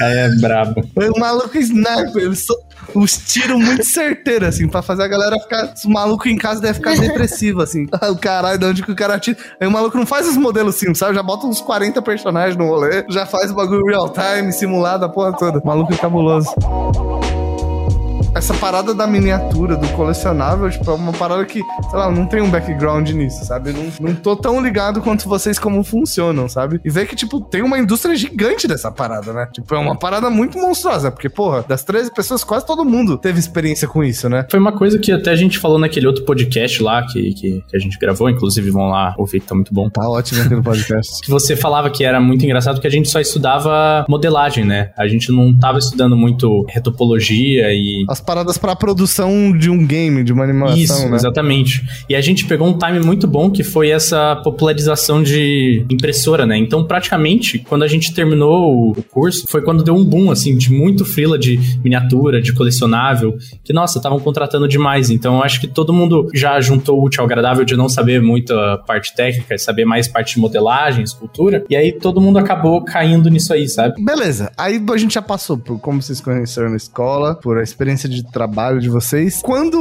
Aí 0.00 0.16
é 0.18 0.28
brabo. 0.40 0.82
O 0.96 1.18
maluco 1.18 1.56
sniper, 1.58 2.22
ele 2.22 2.36
só... 2.36 2.54
Os 2.94 3.16
tiros 3.16 3.58
muito 3.58 3.84
certeiros, 3.84 4.48
assim, 4.48 4.68
pra 4.68 4.80
fazer 4.80 5.02
a 5.02 5.08
galera 5.08 5.36
ficar. 5.40 5.74
O 5.84 5.90
maluco 5.90 6.28
em 6.28 6.36
casa 6.38 6.60
deve 6.60 6.74
ficar 6.74 6.96
depressivo, 6.96 7.60
assim. 7.60 7.86
Ah, 7.92 8.10
O 8.10 8.16
caralho, 8.16 8.58
de 8.58 8.64
onde 8.64 8.82
que 8.82 8.92
o 8.92 8.96
cara 8.96 9.18
tira. 9.18 9.36
Aí 9.60 9.66
o 9.66 9.70
maluco 9.70 9.96
não 9.96 10.06
faz 10.06 10.28
os 10.28 10.36
modelos 10.36 10.76
simples, 10.76 10.98
sabe? 10.98 11.14
Já 11.14 11.22
bota 11.22 11.46
uns 11.46 11.60
40 11.60 12.00
personagens 12.02 12.56
no 12.56 12.66
rolê, 12.68 13.04
já 13.10 13.26
faz 13.26 13.50
o 13.50 13.54
bagulho 13.54 13.84
real 13.86 14.10
time, 14.12 14.52
simulado, 14.52 15.04
a 15.04 15.08
porra 15.08 15.32
toda. 15.32 15.58
O 15.58 15.66
maluco 15.66 15.92
é 15.92 15.96
cabuloso. 15.96 16.50
Essa 18.36 18.52
parada 18.52 18.92
da 18.92 19.06
miniatura, 19.06 19.78
do 19.78 19.88
colecionável, 19.88 20.68
tipo, 20.68 20.90
é 20.90 20.92
uma 20.92 21.10
parada 21.10 21.42
que, 21.46 21.58
sei 21.58 21.98
lá, 21.98 22.10
não 22.10 22.26
tem 22.26 22.42
um 22.42 22.50
background 22.50 23.08
nisso, 23.12 23.42
sabe? 23.46 23.72
Não, 23.72 23.90
não 23.98 24.14
tô 24.14 24.36
tão 24.36 24.62
ligado 24.62 25.00
quanto 25.00 25.26
vocês 25.26 25.58
como 25.58 25.82
funcionam, 25.82 26.46
sabe? 26.46 26.78
E 26.84 26.90
ver 26.90 27.06
que, 27.06 27.16
tipo, 27.16 27.40
tem 27.40 27.62
uma 27.62 27.78
indústria 27.78 28.14
gigante 28.14 28.68
dessa 28.68 28.92
parada, 28.92 29.32
né? 29.32 29.48
Tipo, 29.50 29.74
é 29.74 29.78
uma 29.78 29.96
parada 29.96 30.28
muito 30.28 30.58
monstruosa, 30.58 31.10
porque, 31.10 31.30
porra, 31.30 31.64
das 31.66 31.82
13 31.82 32.12
pessoas, 32.12 32.44
quase 32.44 32.66
todo 32.66 32.84
mundo 32.84 33.16
teve 33.16 33.38
experiência 33.38 33.88
com 33.88 34.04
isso, 34.04 34.28
né? 34.28 34.46
Foi 34.50 34.60
uma 34.60 34.72
coisa 34.72 34.98
que 34.98 35.10
até 35.10 35.30
a 35.30 35.36
gente 35.36 35.58
falou 35.58 35.78
naquele 35.78 36.06
outro 36.06 36.22
podcast 36.26 36.82
lá 36.82 37.06
que, 37.06 37.32
que, 37.32 37.64
que 37.66 37.74
a 37.74 37.80
gente 37.80 37.98
gravou, 37.98 38.28
inclusive 38.28 38.70
vão 38.70 38.90
lá 38.90 39.14
ouvir 39.16 39.40
que 39.40 39.46
tá 39.46 39.54
muito 39.54 39.72
bom. 39.72 39.88
Tá 39.88 40.06
ótimo 40.06 40.42
aqui 40.42 40.54
no 40.54 40.62
podcast. 40.62 41.06
Que 41.24 41.30
você 41.30 41.56
falava 41.56 41.88
que 41.88 42.04
era 42.04 42.20
muito 42.20 42.44
engraçado 42.44 42.82
que 42.82 42.86
a 42.86 42.90
gente 42.90 43.08
só 43.08 43.18
estudava 43.18 44.04
modelagem, 44.08 44.62
né? 44.62 44.90
A 44.94 45.08
gente 45.08 45.32
não 45.32 45.58
tava 45.58 45.78
estudando 45.78 46.14
muito 46.14 46.66
retopologia 46.68 47.72
e 47.72 48.04
As 48.08 48.20
paradas 48.36 48.58
pra 48.58 48.76
produção 48.76 49.56
de 49.56 49.70
um 49.70 49.86
game, 49.86 50.22
de 50.22 50.30
uma 50.30 50.44
animação, 50.44 50.76
Isso, 50.76 51.08
né? 51.08 51.16
exatamente. 51.16 51.82
E 52.06 52.14
a 52.14 52.20
gente 52.20 52.44
pegou 52.44 52.68
um 52.68 52.76
time 52.76 53.00
muito 53.00 53.26
bom 53.26 53.50
que 53.50 53.64
foi 53.64 53.88
essa 53.88 54.36
popularização 54.36 55.22
de 55.22 55.86
impressora, 55.90 56.44
né? 56.44 56.58
Então, 56.58 56.84
praticamente, 56.84 57.58
quando 57.58 57.82
a 57.82 57.88
gente 57.88 58.12
terminou 58.12 58.90
o 58.90 59.02
curso, 59.02 59.46
foi 59.48 59.62
quando 59.62 59.82
deu 59.82 59.94
um 59.94 60.04
boom, 60.04 60.30
assim, 60.30 60.56
de 60.56 60.70
muito 60.70 61.04
frila 61.04 61.38
de 61.38 61.58
miniatura, 61.82 62.42
de 62.42 62.52
colecionável, 62.52 63.38
que, 63.64 63.72
nossa, 63.72 63.98
estavam 63.98 64.20
contratando 64.20 64.68
demais. 64.68 65.08
Então, 65.08 65.42
acho 65.42 65.58
que 65.58 65.66
todo 65.66 65.92
mundo 65.92 66.28
já 66.34 66.60
juntou 66.60 67.00
o 67.00 67.04
útil 67.04 67.22
ao 67.22 67.26
agradável 67.26 67.64
de 67.64 67.74
não 67.74 67.88
saber 67.88 68.20
muito 68.20 68.52
a 68.52 68.76
parte 68.76 69.14
técnica, 69.14 69.56
saber 69.56 69.86
mais 69.86 70.06
parte 70.06 70.34
de 70.34 70.40
modelagem, 70.40 71.02
escultura, 71.02 71.64
e 71.70 71.76
aí 71.76 71.90
todo 71.92 72.20
mundo 72.20 72.38
acabou 72.38 72.84
caindo 72.84 73.30
nisso 73.30 73.54
aí, 73.54 73.66
sabe? 73.66 74.02
Beleza, 74.04 74.52
aí 74.58 74.82
a 74.92 74.96
gente 74.98 75.14
já 75.14 75.22
passou 75.22 75.56
por 75.56 75.78
como 75.80 76.02
vocês 76.02 76.20
conheceram 76.20 76.68
na 76.68 76.76
escola, 76.76 77.34
por 77.34 77.58
a 77.58 77.62
experiência 77.62 78.08
de 78.08 78.15
trabalho 78.24 78.80
de 78.80 78.88
vocês. 78.88 79.40
Quando 79.42 79.78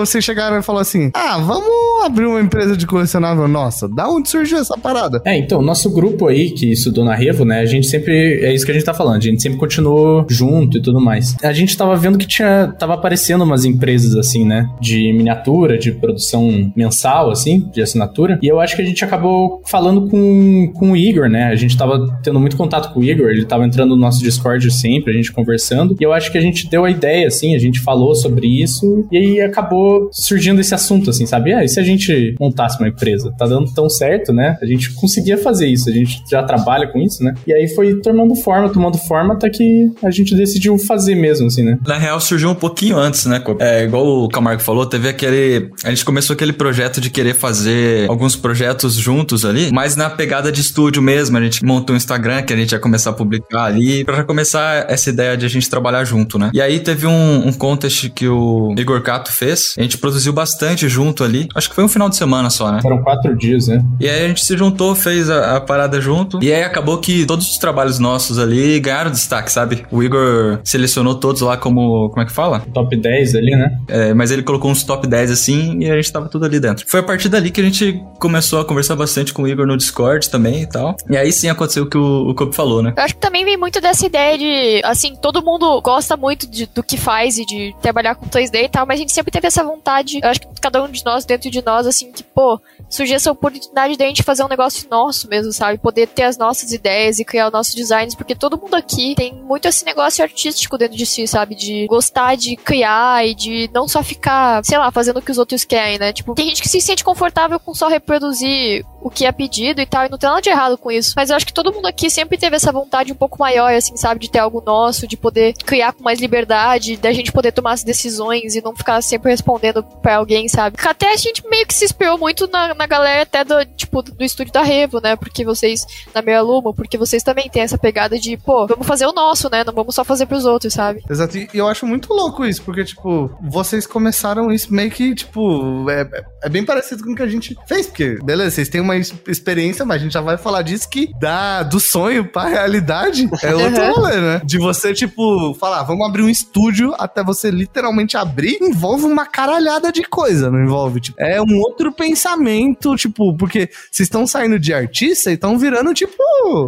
vocês 0.00 0.24
chegaram 0.24 0.58
e 0.58 0.62
falaram 0.62 0.82
assim, 0.82 1.10
ah, 1.14 1.38
vamos 1.38 2.04
abrir 2.04 2.26
uma 2.26 2.40
empresa 2.40 2.76
de 2.76 2.86
colecionável 2.86 3.48
nossa, 3.48 3.88
da 3.88 4.08
onde 4.08 4.28
surgiu 4.28 4.58
essa 4.58 4.76
parada? 4.76 5.20
É, 5.24 5.36
então, 5.36 5.62
nosso 5.62 5.90
grupo 5.90 6.26
aí 6.26 6.50
que 6.50 6.72
estudou 6.72 7.04
na 7.04 7.14
Revo, 7.14 7.44
né, 7.44 7.60
a 7.60 7.64
gente 7.64 7.86
sempre, 7.86 8.44
é 8.44 8.54
isso 8.54 8.64
que 8.64 8.70
a 8.70 8.74
gente 8.74 8.84
tá 8.84 8.94
falando, 8.94 9.16
a 9.16 9.20
gente 9.20 9.42
sempre 9.42 9.58
continuou 9.58 10.26
junto 10.28 10.78
e 10.78 10.82
tudo 10.82 11.00
mais. 11.00 11.36
A 11.42 11.52
gente 11.52 11.76
tava 11.76 11.96
vendo 11.96 12.18
que 12.18 12.26
tinha, 12.26 12.74
tava 12.78 12.94
aparecendo 12.94 13.42
umas 13.44 13.64
empresas 13.64 14.14
assim, 14.16 14.44
né, 14.44 14.68
de 14.80 15.12
miniatura, 15.12 15.78
de 15.78 15.92
produção 15.92 16.72
mensal, 16.76 17.30
assim, 17.30 17.68
de 17.72 17.82
assinatura, 17.82 18.38
e 18.42 18.46
eu 18.46 18.60
acho 18.60 18.76
que 18.76 18.82
a 18.82 18.84
gente 18.84 19.04
acabou 19.04 19.62
falando 19.66 20.08
com, 20.08 20.72
com 20.74 20.92
o 20.92 20.96
Igor, 20.96 21.28
né, 21.28 21.44
a 21.44 21.56
gente 21.56 21.76
tava 21.76 22.18
tendo 22.22 22.38
muito 22.38 22.56
contato 22.56 22.92
com 22.92 23.00
o 23.00 23.04
Igor, 23.04 23.28
ele 23.28 23.44
tava 23.44 23.64
entrando 23.64 23.90
no 23.90 23.96
nosso 23.96 24.22
Discord 24.22 24.70
sempre, 24.70 25.12
a 25.12 25.16
gente 25.16 25.32
conversando, 25.32 25.96
e 25.98 26.04
eu 26.04 26.12
acho 26.12 26.30
que 26.30 26.38
a 26.38 26.40
gente 26.40 26.68
deu 26.68 26.84
a 26.84 26.90
ideia, 26.90 27.26
assim, 27.26 27.54
a 27.54 27.58
gente 27.58 27.75
falou 27.80 28.14
sobre 28.14 28.62
isso, 28.62 29.06
e 29.10 29.16
aí 29.16 29.40
acabou 29.40 30.08
surgindo 30.12 30.60
esse 30.60 30.74
assunto, 30.74 31.10
assim, 31.10 31.26
sabe, 31.26 31.52
ah, 31.52 31.64
e 31.64 31.68
se 31.68 31.80
a 31.80 31.82
gente 31.82 32.34
montasse 32.40 32.78
uma 32.78 32.88
empresa? 32.88 33.32
Tá 33.38 33.46
dando 33.46 33.72
tão 33.72 33.88
certo, 33.88 34.32
né, 34.32 34.56
a 34.60 34.66
gente 34.66 34.92
conseguia 34.94 35.38
fazer 35.38 35.66
isso, 35.66 35.88
a 35.88 35.92
gente 35.92 36.22
já 36.30 36.42
trabalha 36.42 36.86
com 36.88 36.98
isso, 37.00 37.22
né, 37.22 37.34
e 37.46 37.52
aí 37.52 37.68
foi 37.68 38.00
tomando 38.00 38.34
forma, 38.36 38.68
tomando 38.68 38.98
forma, 38.98 39.34
até 39.34 39.48
que 39.48 39.90
a 40.02 40.10
gente 40.10 40.34
decidiu 40.34 40.78
fazer 40.78 41.14
mesmo, 41.14 41.46
assim, 41.46 41.62
né. 41.62 41.78
Na 41.86 41.98
real, 41.98 42.20
surgiu 42.20 42.50
um 42.50 42.54
pouquinho 42.54 42.96
antes, 42.96 43.26
né? 43.26 43.42
É, 43.60 43.84
igual 43.84 44.06
o 44.06 44.28
Camargo 44.28 44.62
falou, 44.62 44.86
teve 44.86 45.08
aquele. 45.08 45.70
A 45.84 45.90
gente 45.90 46.04
começou 46.04 46.34
aquele 46.34 46.52
projeto 46.52 47.00
de 47.00 47.10
querer 47.10 47.34
fazer 47.34 48.08
alguns 48.08 48.36
projetos 48.36 48.94
juntos 48.94 49.44
ali, 49.44 49.70
mas 49.72 49.96
na 49.96 50.10
pegada 50.10 50.50
de 50.50 50.60
estúdio 50.60 51.02
mesmo. 51.02 51.36
A 51.36 51.40
gente 51.40 51.64
montou 51.64 51.94
um 51.94 51.96
Instagram 51.96 52.42
que 52.42 52.52
a 52.52 52.56
gente 52.56 52.72
ia 52.72 52.78
começar 52.78 53.10
a 53.10 53.12
publicar 53.12 53.64
ali, 53.64 54.04
pra 54.04 54.24
começar 54.24 54.90
essa 54.90 55.10
ideia 55.10 55.36
de 55.36 55.44
a 55.44 55.48
gente 55.48 55.68
trabalhar 55.68 56.04
junto, 56.04 56.38
né? 56.38 56.50
E 56.52 56.60
aí 56.60 56.80
teve 56.80 57.06
um, 57.06 57.48
um 57.48 57.52
contest 57.66 58.08
que 58.10 58.28
o 58.28 58.72
Igor 58.78 59.00
Cato 59.02 59.32
fez. 59.32 59.74
A 59.78 59.82
gente 59.82 59.98
produziu 59.98 60.32
bastante 60.32 60.88
junto 60.88 61.24
ali. 61.24 61.48
Acho 61.54 61.68
que 61.68 61.74
foi 61.74 61.82
um 61.84 61.88
final 61.88 62.08
de 62.08 62.16
semana 62.16 62.48
só, 62.48 62.70
né? 62.70 62.80
Foram 62.80 63.02
quatro 63.02 63.34
dias, 63.36 63.66
né. 63.68 63.82
E 64.00 64.08
aí 64.08 64.24
a 64.24 64.28
gente 64.28 64.44
se 64.44 64.56
juntou, 64.56 64.94
fez 64.94 65.28
a, 65.28 65.56
a 65.56 65.60
parada 65.60 66.00
junto. 66.00 66.38
E 66.42 66.52
aí 66.52 66.62
acabou 66.62 66.98
que 66.98 67.26
todos 67.26 67.50
os 67.50 67.58
trabalhos 67.58 67.98
nossos 67.98 68.38
ali 68.38 68.78
ganharam 68.78 69.10
destaque, 69.10 69.50
sabe? 69.50 69.84
O 69.90 70.02
Igor 70.02 70.60
selecionou 70.64 71.14
todos 71.16 71.40
lá 71.42 71.56
como. 71.56 72.08
Como 72.10 72.22
é 72.22 72.26
que 72.26 72.32
fala? 72.32 72.60
Top 72.72 72.94
10 72.96 73.34
ali, 73.34 73.50
né. 73.50 73.78
É, 73.88 74.14
mas 74.14 74.30
ele 74.30 74.42
colocou 74.42 74.70
uns 74.70 74.84
top 74.84 75.06
10 75.06 75.30
assim 75.30 75.80
e 75.80 75.90
a 75.90 75.96
gente 75.96 76.12
tava 76.12 76.28
tudo 76.28 76.44
ali 76.44 76.60
dentro. 76.60 76.84
Foi 76.88 77.00
a 77.00 77.02
partir 77.02 77.28
dali 77.28 77.50
que 77.50 77.60
a 77.60 77.64
gente 77.64 78.00
começou 78.20 78.60
a 78.60 78.64
conversar 78.64 78.94
bastante 78.96 79.32
com 79.32 79.42
o 79.42 79.48
Igor 79.48 79.66
no 79.66 79.76
Discord 79.76 80.30
também 80.30 80.62
e 80.62 80.66
tal. 80.68 80.96
E 81.10 81.16
aí 81.16 81.32
sim 81.32 81.48
aconteceu 81.48 81.84
o 81.84 81.86
que 81.90 81.98
o, 81.98 82.30
o 82.30 82.34
Kobe 82.34 82.54
falou, 82.54 82.82
né? 82.82 82.94
Eu 82.96 83.02
acho 83.02 83.14
que 83.14 83.20
também 83.20 83.44
vem 83.44 83.56
muito 83.56 83.80
dessa 83.80 84.06
ideia 84.06 84.38
de, 84.38 84.80
assim, 84.84 85.14
todo 85.20 85.42
mundo 85.42 85.80
gosta 85.80 86.16
muito 86.16 86.48
de- 86.48 86.66
do 86.74 86.82
que 86.82 86.96
faz 86.96 87.38
e 87.38 87.44
de 87.46 87.55
trabalhar 87.80 88.14
com 88.14 88.26
2D 88.26 88.64
e 88.64 88.68
tal, 88.68 88.86
mas 88.86 88.98
a 88.98 89.00
gente 89.00 89.12
sempre 89.12 89.30
teve 89.30 89.46
essa 89.46 89.64
vontade, 89.64 90.18
eu 90.22 90.28
acho 90.28 90.40
que 90.40 90.46
cada 90.60 90.82
um 90.82 90.88
de 90.88 91.04
nós, 91.04 91.24
dentro 91.24 91.50
de 91.50 91.64
nós, 91.64 91.86
assim, 91.86 92.12
que, 92.12 92.22
pô, 92.22 92.60
surgiu 92.88 93.16
essa 93.16 93.30
oportunidade 93.30 93.96
de 93.96 94.02
a 94.02 94.06
gente 94.06 94.22
fazer 94.22 94.44
um 94.44 94.48
negócio 94.48 94.88
nosso 94.90 95.28
mesmo, 95.28 95.52
sabe? 95.52 95.78
Poder 95.78 96.08
ter 96.08 96.22
as 96.22 96.36
nossas 96.36 96.72
ideias 96.72 97.18
e 97.18 97.24
criar 97.24 97.46
os 97.46 97.52
nossos 97.52 97.74
designs, 97.74 98.14
porque 98.14 98.34
todo 98.34 98.58
mundo 98.58 98.74
aqui 98.74 99.14
tem 99.14 99.34
muito 99.34 99.66
esse 99.68 99.84
negócio 99.84 100.22
artístico 100.22 100.78
dentro 100.78 100.96
de 100.96 101.06
si, 101.06 101.26
sabe? 101.26 101.54
De 101.54 101.86
gostar 101.86 102.36
de 102.36 102.56
criar 102.56 103.26
e 103.26 103.34
de 103.34 103.70
não 103.72 103.88
só 103.88 104.02
ficar, 104.02 104.64
sei 104.64 104.78
lá, 104.78 104.90
fazendo 104.90 105.18
o 105.18 105.22
que 105.22 105.30
os 105.30 105.38
outros 105.38 105.64
querem, 105.64 105.98
né? 105.98 106.12
Tipo, 106.12 106.34
tem 106.34 106.48
gente 106.48 106.62
que 106.62 106.68
se 106.68 106.80
sente 106.80 107.04
confortável 107.04 107.58
com 107.58 107.74
só 107.74 107.88
reproduzir 107.88 108.84
o 109.06 109.10
que 109.10 109.24
é 109.24 109.30
pedido 109.30 109.80
e 109.80 109.86
tal, 109.86 110.04
e 110.04 110.08
não 110.08 110.18
tem 110.18 110.28
nada 110.28 110.42
de 110.42 110.50
errado 110.50 110.76
com 110.76 110.90
isso. 110.90 111.12
Mas 111.14 111.30
eu 111.30 111.36
acho 111.36 111.46
que 111.46 111.52
todo 111.52 111.72
mundo 111.72 111.86
aqui 111.86 112.10
sempre 112.10 112.36
teve 112.36 112.56
essa 112.56 112.72
vontade 112.72 113.12
um 113.12 113.14
pouco 113.16 113.38
maior, 113.38 113.72
assim, 113.72 113.96
sabe? 113.96 114.18
De 114.18 114.28
ter 114.28 114.40
algo 114.40 114.60
nosso, 114.66 115.06
de 115.06 115.16
poder 115.16 115.54
criar 115.64 115.92
com 115.92 116.02
mais 116.02 116.18
liberdade, 116.18 116.96
da 116.96 117.12
gente 117.12 117.30
poder 117.30 117.52
tomar 117.52 117.72
as 117.72 117.84
decisões 117.84 118.56
e 118.56 118.60
não 118.60 118.74
ficar 118.74 119.00
sempre 119.02 119.30
respondendo 119.30 119.84
pra 120.02 120.16
alguém, 120.16 120.48
sabe? 120.48 120.76
Até 120.84 121.12
a 121.12 121.16
gente 121.16 121.46
meio 121.48 121.64
que 121.64 121.74
se 121.74 121.84
inspirou 121.84 122.18
muito 122.18 122.48
na, 122.48 122.74
na 122.74 122.86
galera 122.86 123.22
até 123.22 123.44
do, 123.44 123.64
tipo, 123.76 124.02
do 124.02 124.24
estúdio 124.24 124.52
da 124.52 124.62
Revo, 124.62 125.00
né? 125.00 125.14
Porque 125.14 125.44
vocês, 125.44 125.86
na 126.12 126.20
Meia 126.20 126.42
Luma, 126.42 126.74
porque 126.74 126.98
vocês 126.98 127.22
também 127.22 127.48
têm 127.48 127.62
essa 127.62 127.78
pegada 127.78 128.18
de, 128.18 128.36
pô, 128.36 128.66
vamos 128.66 128.88
fazer 128.88 129.06
o 129.06 129.12
nosso, 129.12 129.48
né? 129.48 129.62
Não 129.62 129.72
vamos 129.72 129.94
só 129.94 130.04
fazer 130.04 130.26
pros 130.26 130.44
outros, 130.44 130.72
sabe? 130.72 131.04
Exato, 131.08 131.38
e 131.38 131.48
eu 131.54 131.68
acho 131.68 131.86
muito 131.86 132.12
louco 132.12 132.44
isso, 132.44 132.62
porque, 132.62 132.84
tipo, 132.84 133.30
vocês 133.40 133.86
começaram 133.86 134.50
isso 134.50 134.74
meio 134.74 134.90
que, 134.90 135.14
tipo, 135.14 135.88
é, 135.88 136.08
é 136.42 136.48
bem 136.48 136.64
parecido 136.64 137.04
com 137.04 137.12
o 137.12 137.14
que 137.14 137.22
a 137.22 137.28
gente 137.28 137.56
fez, 137.68 137.86
porque, 137.86 138.18
beleza, 138.24 138.56
vocês 138.56 138.68
têm 138.68 138.80
uma 138.80 138.95
ex- 138.96 139.14
experiência, 139.28 139.84
mas 139.84 139.96
a 140.00 140.04
gente 140.04 140.12
já 140.12 140.20
vai 140.20 140.36
falar 140.36 140.62
disso 140.62 140.88
que 140.88 141.10
dá 141.20 141.62
do 141.62 141.78
sonho 141.80 142.24
pra 142.26 142.44
realidade 142.44 143.28
é 143.42 143.54
outro 143.54 143.82
Uhum. 143.82 143.92
rolê, 143.92 144.16
né? 144.20 144.40
De 144.44 144.58
você, 144.58 144.92
tipo, 144.94 145.54
falar, 145.54 145.82
vamos 145.82 146.06
abrir 146.06 146.22
um 146.22 146.28
estúdio 146.28 146.94
até 146.98 147.22
você 147.22 147.50
literalmente 147.50 148.16
abrir, 148.16 148.58
envolve 148.62 149.04
uma 149.04 149.26
caralhada 149.26 149.90
de 149.92 150.02
coisa, 150.02 150.50
não 150.50 150.62
envolve? 150.62 151.00
Tipo, 151.00 151.20
é 151.20 151.40
um 151.40 151.58
outro 151.60 151.92
pensamento, 151.92 152.96
tipo, 152.96 153.36
porque 153.36 153.68
vocês 153.90 154.06
estão 154.06 154.26
saindo 154.26 154.58
de 154.58 154.72
artista 154.72 155.30
e 155.30 155.34
estão 155.34 155.58
virando, 155.58 155.92
tipo, 155.94 156.16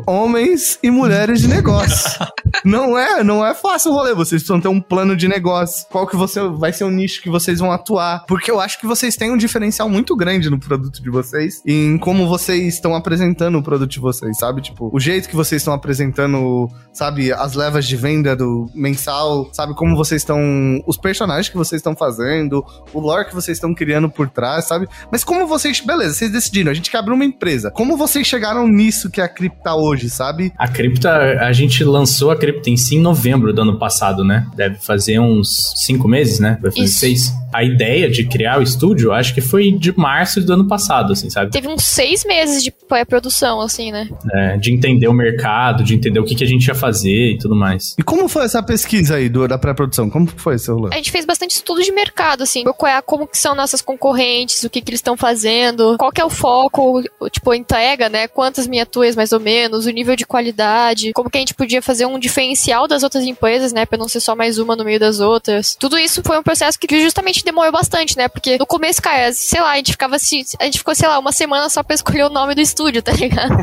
homens 0.06 0.78
e 0.82 0.90
mulheres 0.90 1.40
de 1.40 1.48
negócio. 1.48 2.10
Não 2.64 2.98
é, 2.98 3.22
não 3.22 3.46
é 3.46 3.54
fácil 3.54 3.92
o 3.92 3.94
rolê. 3.94 4.14
Vocês 4.14 4.40
precisam 4.42 4.60
ter 4.60 4.68
um 4.68 4.80
plano 4.80 5.14
de 5.14 5.28
negócio. 5.28 5.86
Qual 5.90 6.06
que 6.06 6.16
você 6.16 6.40
vai 6.48 6.72
ser 6.72 6.82
o 6.84 6.90
nicho 6.90 7.22
que 7.22 7.28
vocês 7.30 7.60
vão 7.60 7.70
atuar? 7.70 8.24
Porque 8.26 8.50
eu 8.50 8.58
acho 8.58 8.80
que 8.80 8.86
vocês 8.86 9.14
têm 9.16 9.30
um 9.30 9.36
diferencial 9.36 9.88
muito 9.88 10.16
grande 10.16 10.50
no 10.50 10.58
produto 10.58 11.00
de 11.00 11.08
vocês 11.10 11.62
em 11.64 11.96
como 11.98 12.17
vocês 12.26 12.74
estão 12.74 12.94
apresentando 12.94 13.59
o 13.59 13.62
produto 13.62 13.90
de 13.90 14.00
vocês, 14.00 14.38
sabe? 14.38 14.61
Tipo, 14.61 14.90
o 14.92 15.00
jeito 15.00 15.28
que 15.28 15.37
vocês 15.37 15.62
estão 15.62 15.74
apresentando, 15.74 16.68
sabe, 16.92 17.33
as 17.33 17.54
levas 17.54 17.87
de 17.87 17.96
venda 17.96 18.35
do 18.35 18.70
mensal, 18.74 19.48
sabe 19.52 19.74
como 19.74 19.96
vocês 19.96 20.22
estão, 20.22 20.38
os 20.87 20.96
personagens 20.96 21.48
que 21.48 21.57
vocês 21.57 21.81
estão 21.81 21.94
fazendo, 21.94 22.64
o 22.92 23.00
lore 23.00 23.26
que 23.26 23.35
vocês 23.35 23.57
estão 23.57 23.74
criando 23.74 24.09
por 24.09 24.28
trás, 24.28 24.66
sabe? 24.66 24.88
Mas 25.11 25.24
como 25.24 25.46
vocês, 25.46 25.81
beleza, 25.81 26.14
vocês 26.14 26.31
decidiram, 26.31 26.70
a 26.70 26.74
gente 26.74 26.90
quer 26.90 26.98
abrir 26.98 27.12
uma 27.12 27.24
empresa. 27.24 27.70
Como 27.70 27.96
vocês 27.96 28.26
chegaram 28.26 28.66
nisso 28.66 29.11
que 29.11 29.20
é 29.20 29.24
a 29.24 29.28
cripta 29.28 29.74
hoje, 29.74 30.11
sabe? 30.11 30.52
A 30.59 30.68
cripta, 30.68 31.11
a 31.40 31.52
gente 31.52 31.83
lançou 31.85 32.31
a 32.31 32.37
cripta 32.37 32.70
em 32.70 32.76
si 32.76 32.96
em 32.96 33.00
novembro 33.00 33.52
do 33.52 33.62
ano 33.62 33.78
passado, 33.78 34.24
né? 34.24 34.46
Deve 34.54 34.76
fazer 34.76 35.18
uns 35.18 35.72
cinco 35.76 36.09
meses, 36.09 36.38
né? 36.38 36.59
Vai 36.61 36.70
fazer 36.70 36.85
Isso. 36.85 36.98
seis. 36.98 37.33
A 37.52 37.64
ideia 37.64 38.11
de 38.11 38.24
criar 38.24 38.59
o 38.59 38.62
estúdio, 38.62 39.12
acho 39.12 39.35
que 39.35 39.40
foi 39.40 39.72
de 39.72 39.96
março 39.96 40.40
do 40.40 40.52
ano 40.52 40.68
passado, 40.68 41.12
assim, 41.12 41.31
sabe? 41.31 41.50
Teve 41.50 41.68
uns 41.68 41.85
seis 41.98 42.24
meses 42.24 42.62
de 42.62 42.70
pré-produção, 42.70 43.61
assim, 43.61 43.90
né? 43.90 44.08
É, 44.32 44.56
de 44.56 44.72
entender 44.72 45.08
o 45.08 45.12
mercado, 45.12 45.82
de 45.82 45.96
entender 45.96 46.20
o 46.20 46.24
que, 46.24 46.37
que 46.37 46.44
a 46.44 46.46
gente 46.46 46.64
ia 46.68 46.74
fazer 46.74 47.32
e 47.32 47.38
tudo 47.38 47.56
mais. 47.56 47.96
E 47.98 48.04
como 48.04 48.28
foi 48.28 48.44
essa 48.44 48.62
pesquisa 48.62 49.16
aí 49.16 49.28
do, 49.28 49.48
da 49.48 49.58
pré-produção? 49.58 50.08
Como 50.08 50.28
que 50.28 50.40
foi 50.40 50.54
esse 50.54 50.70
rolê? 50.70 50.90
A 50.92 50.96
gente 50.96 51.11
fez 51.11 51.24
bastante 51.24 51.56
estudo 51.56 51.82
de 51.82 51.90
mercado, 51.90 52.44
assim, 52.44 52.62
procurar 52.62 53.02
como 53.02 53.26
que 53.26 53.37
são 53.37 53.52
nossas 53.52 53.82
concorrentes, 53.82 54.62
o 54.62 54.70
que 54.70 54.80
que 54.80 54.90
eles 54.90 54.98
estão 54.98 55.16
fazendo, 55.16 55.96
qual 55.98 56.12
que 56.12 56.20
é 56.20 56.24
o 56.24 56.30
foco, 56.30 57.02
tipo, 57.32 57.50
a 57.50 57.56
entrega, 57.56 58.08
né? 58.08 58.28
Quantas 58.28 58.68
miniaturas, 58.68 59.16
mais 59.16 59.32
ou 59.32 59.40
menos, 59.40 59.84
o 59.84 59.90
nível 59.90 60.14
de 60.14 60.24
qualidade, 60.24 61.12
como 61.12 61.28
que 61.28 61.38
a 61.38 61.40
gente 61.40 61.54
podia 61.54 61.82
fazer 61.82 62.06
um 62.06 62.16
diferencial 62.16 62.87
das 62.87 63.02
outras 63.02 63.24
empresas, 63.24 63.72
né? 63.72 63.84
Pra 63.84 63.98
não 63.98 64.08
ser 64.08 64.20
só 64.20 64.37
mais 64.37 64.56
uma 64.56 64.76
no 64.76 64.84
meio 64.84 65.00
das 65.00 65.18
outras. 65.18 65.74
Tudo 65.74 65.98
isso 65.98 66.22
foi 66.24 66.38
um 66.38 66.44
processo 66.44 66.78
que 66.78 67.02
justamente 67.02 67.44
demorou 67.44 67.72
bastante, 67.72 68.16
né? 68.16 68.28
Porque 68.28 68.56
no 68.56 68.66
começo, 68.66 69.02
cara, 69.02 69.32
sei 69.32 69.61
lá, 69.61 69.72
a 69.72 69.76
gente 69.76 69.90
ficava 69.90 70.14
assim, 70.14 70.44
a 70.61 70.64
gente 70.64 70.78
ficou, 70.78 70.94
sei 70.94 71.08
lá, 71.08 71.18
uma 71.18 71.32
semana 71.32 71.68
só 71.68 71.82
pra 71.88 71.94
escolher 71.94 72.24
o 72.24 72.29
nome 72.29 72.55
do 72.55 72.61
estúdio, 72.61 73.03
tá 73.03 73.12
ligado? 73.12 73.57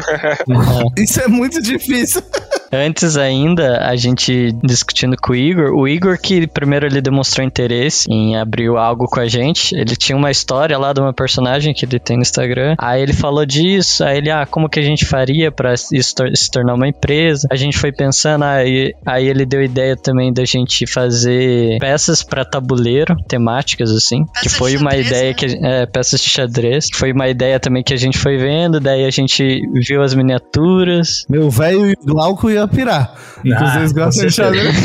Isso 0.97 1.21
é 1.21 1.27
muito 1.27 1.61
difícil. 1.61 2.21
Antes 2.75 3.15
ainda, 3.17 3.79
a 3.87 3.95
gente 3.95 4.51
discutindo 4.63 5.15
com 5.21 5.31
o 5.33 5.35
Igor, 5.35 5.71
o 5.73 5.87
Igor 5.87 6.17
que 6.19 6.45
primeiro 6.47 6.85
ele 6.85 7.01
demonstrou 7.01 7.45
interesse 7.45 8.05
em 8.11 8.35
abrir 8.35 8.67
algo 8.69 9.05
com 9.05 9.19
a 9.19 9.27
gente, 9.27 9.73
ele 9.75 9.95
tinha 9.95 10.17
uma 10.17 10.29
história 10.31 10.77
lá 10.77 10.91
de 10.93 10.99
uma 10.99 11.13
personagem 11.13 11.73
que 11.73 11.85
ele 11.85 11.99
tem 11.99 12.17
no 12.17 12.21
Instagram, 12.21 12.75
aí 12.77 13.01
ele 13.01 13.13
falou 13.13 13.45
disso, 13.45 14.03
aí 14.03 14.17
ele, 14.17 14.29
ah, 14.29 14.45
como 14.45 14.67
que 14.69 14.79
a 14.79 14.83
gente 14.83 15.05
faria 15.05 15.51
pra 15.51 15.73
isso 15.73 16.15
tor- 16.15 16.35
se 16.35 16.49
tornar 16.51 16.73
uma 16.73 16.87
empresa? 16.87 17.47
A 17.51 17.55
gente 17.55 17.77
foi 17.77 17.91
pensando, 17.91 18.43
aí, 18.43 18.93
aí 19.05 19.27
ele 19.27 19.45
deu 19.45 19.63
ideia 19.63 19.95
também 19.95 20.33
da 20.33 20.43
gente 20.45 20.85
fazer 20.85 21.77
peças 21.79 22.23
pra 22.23 22.43
tabuleiro, 22.43 23.15
temáticas 23.27 23.91
assim, 23.91 24.23
que 24.25 24.31
Peças 24.43 24.51
de 24.51 24.57
foi 24.57 24.77
uma 24.77 24.91
xadrez, 24.91 25.07
ideia 25.07 25.27
né? 25.29 25.33
que, 25.33 25.45
é, 25.65 25.85
peças 25.85 26.19
de 26.21 26.29
xadrez, 26.29 26.87
que 26.87 26.97
foi 26.97 27.11
uma 27.11 27.27
ideia 27.29 27.59
também 27.59 27.83
que 27.83 27.93
a 27.93 27.97
gente 27.97 28.17
foi 28.17 28.37
vendo, 28.37 28.79
daí 28.79 29.05
a 29.05 29.09
gente 29.11 29.61
viu 29.87 30.01
as 30.01 30.13
miniaturas, 30.13 31.25
Meu 31.29 31.49
velho 31.49 31.93
Glauco 32.03 32.49
ia 32.49 32.64
pirar. 32.67 33.13
Ah, 33.53 33.73
Vocês 33.77 33.91
gostam 33.91 34.25
de 34.27 34.33
xadrez? 34.33 34.75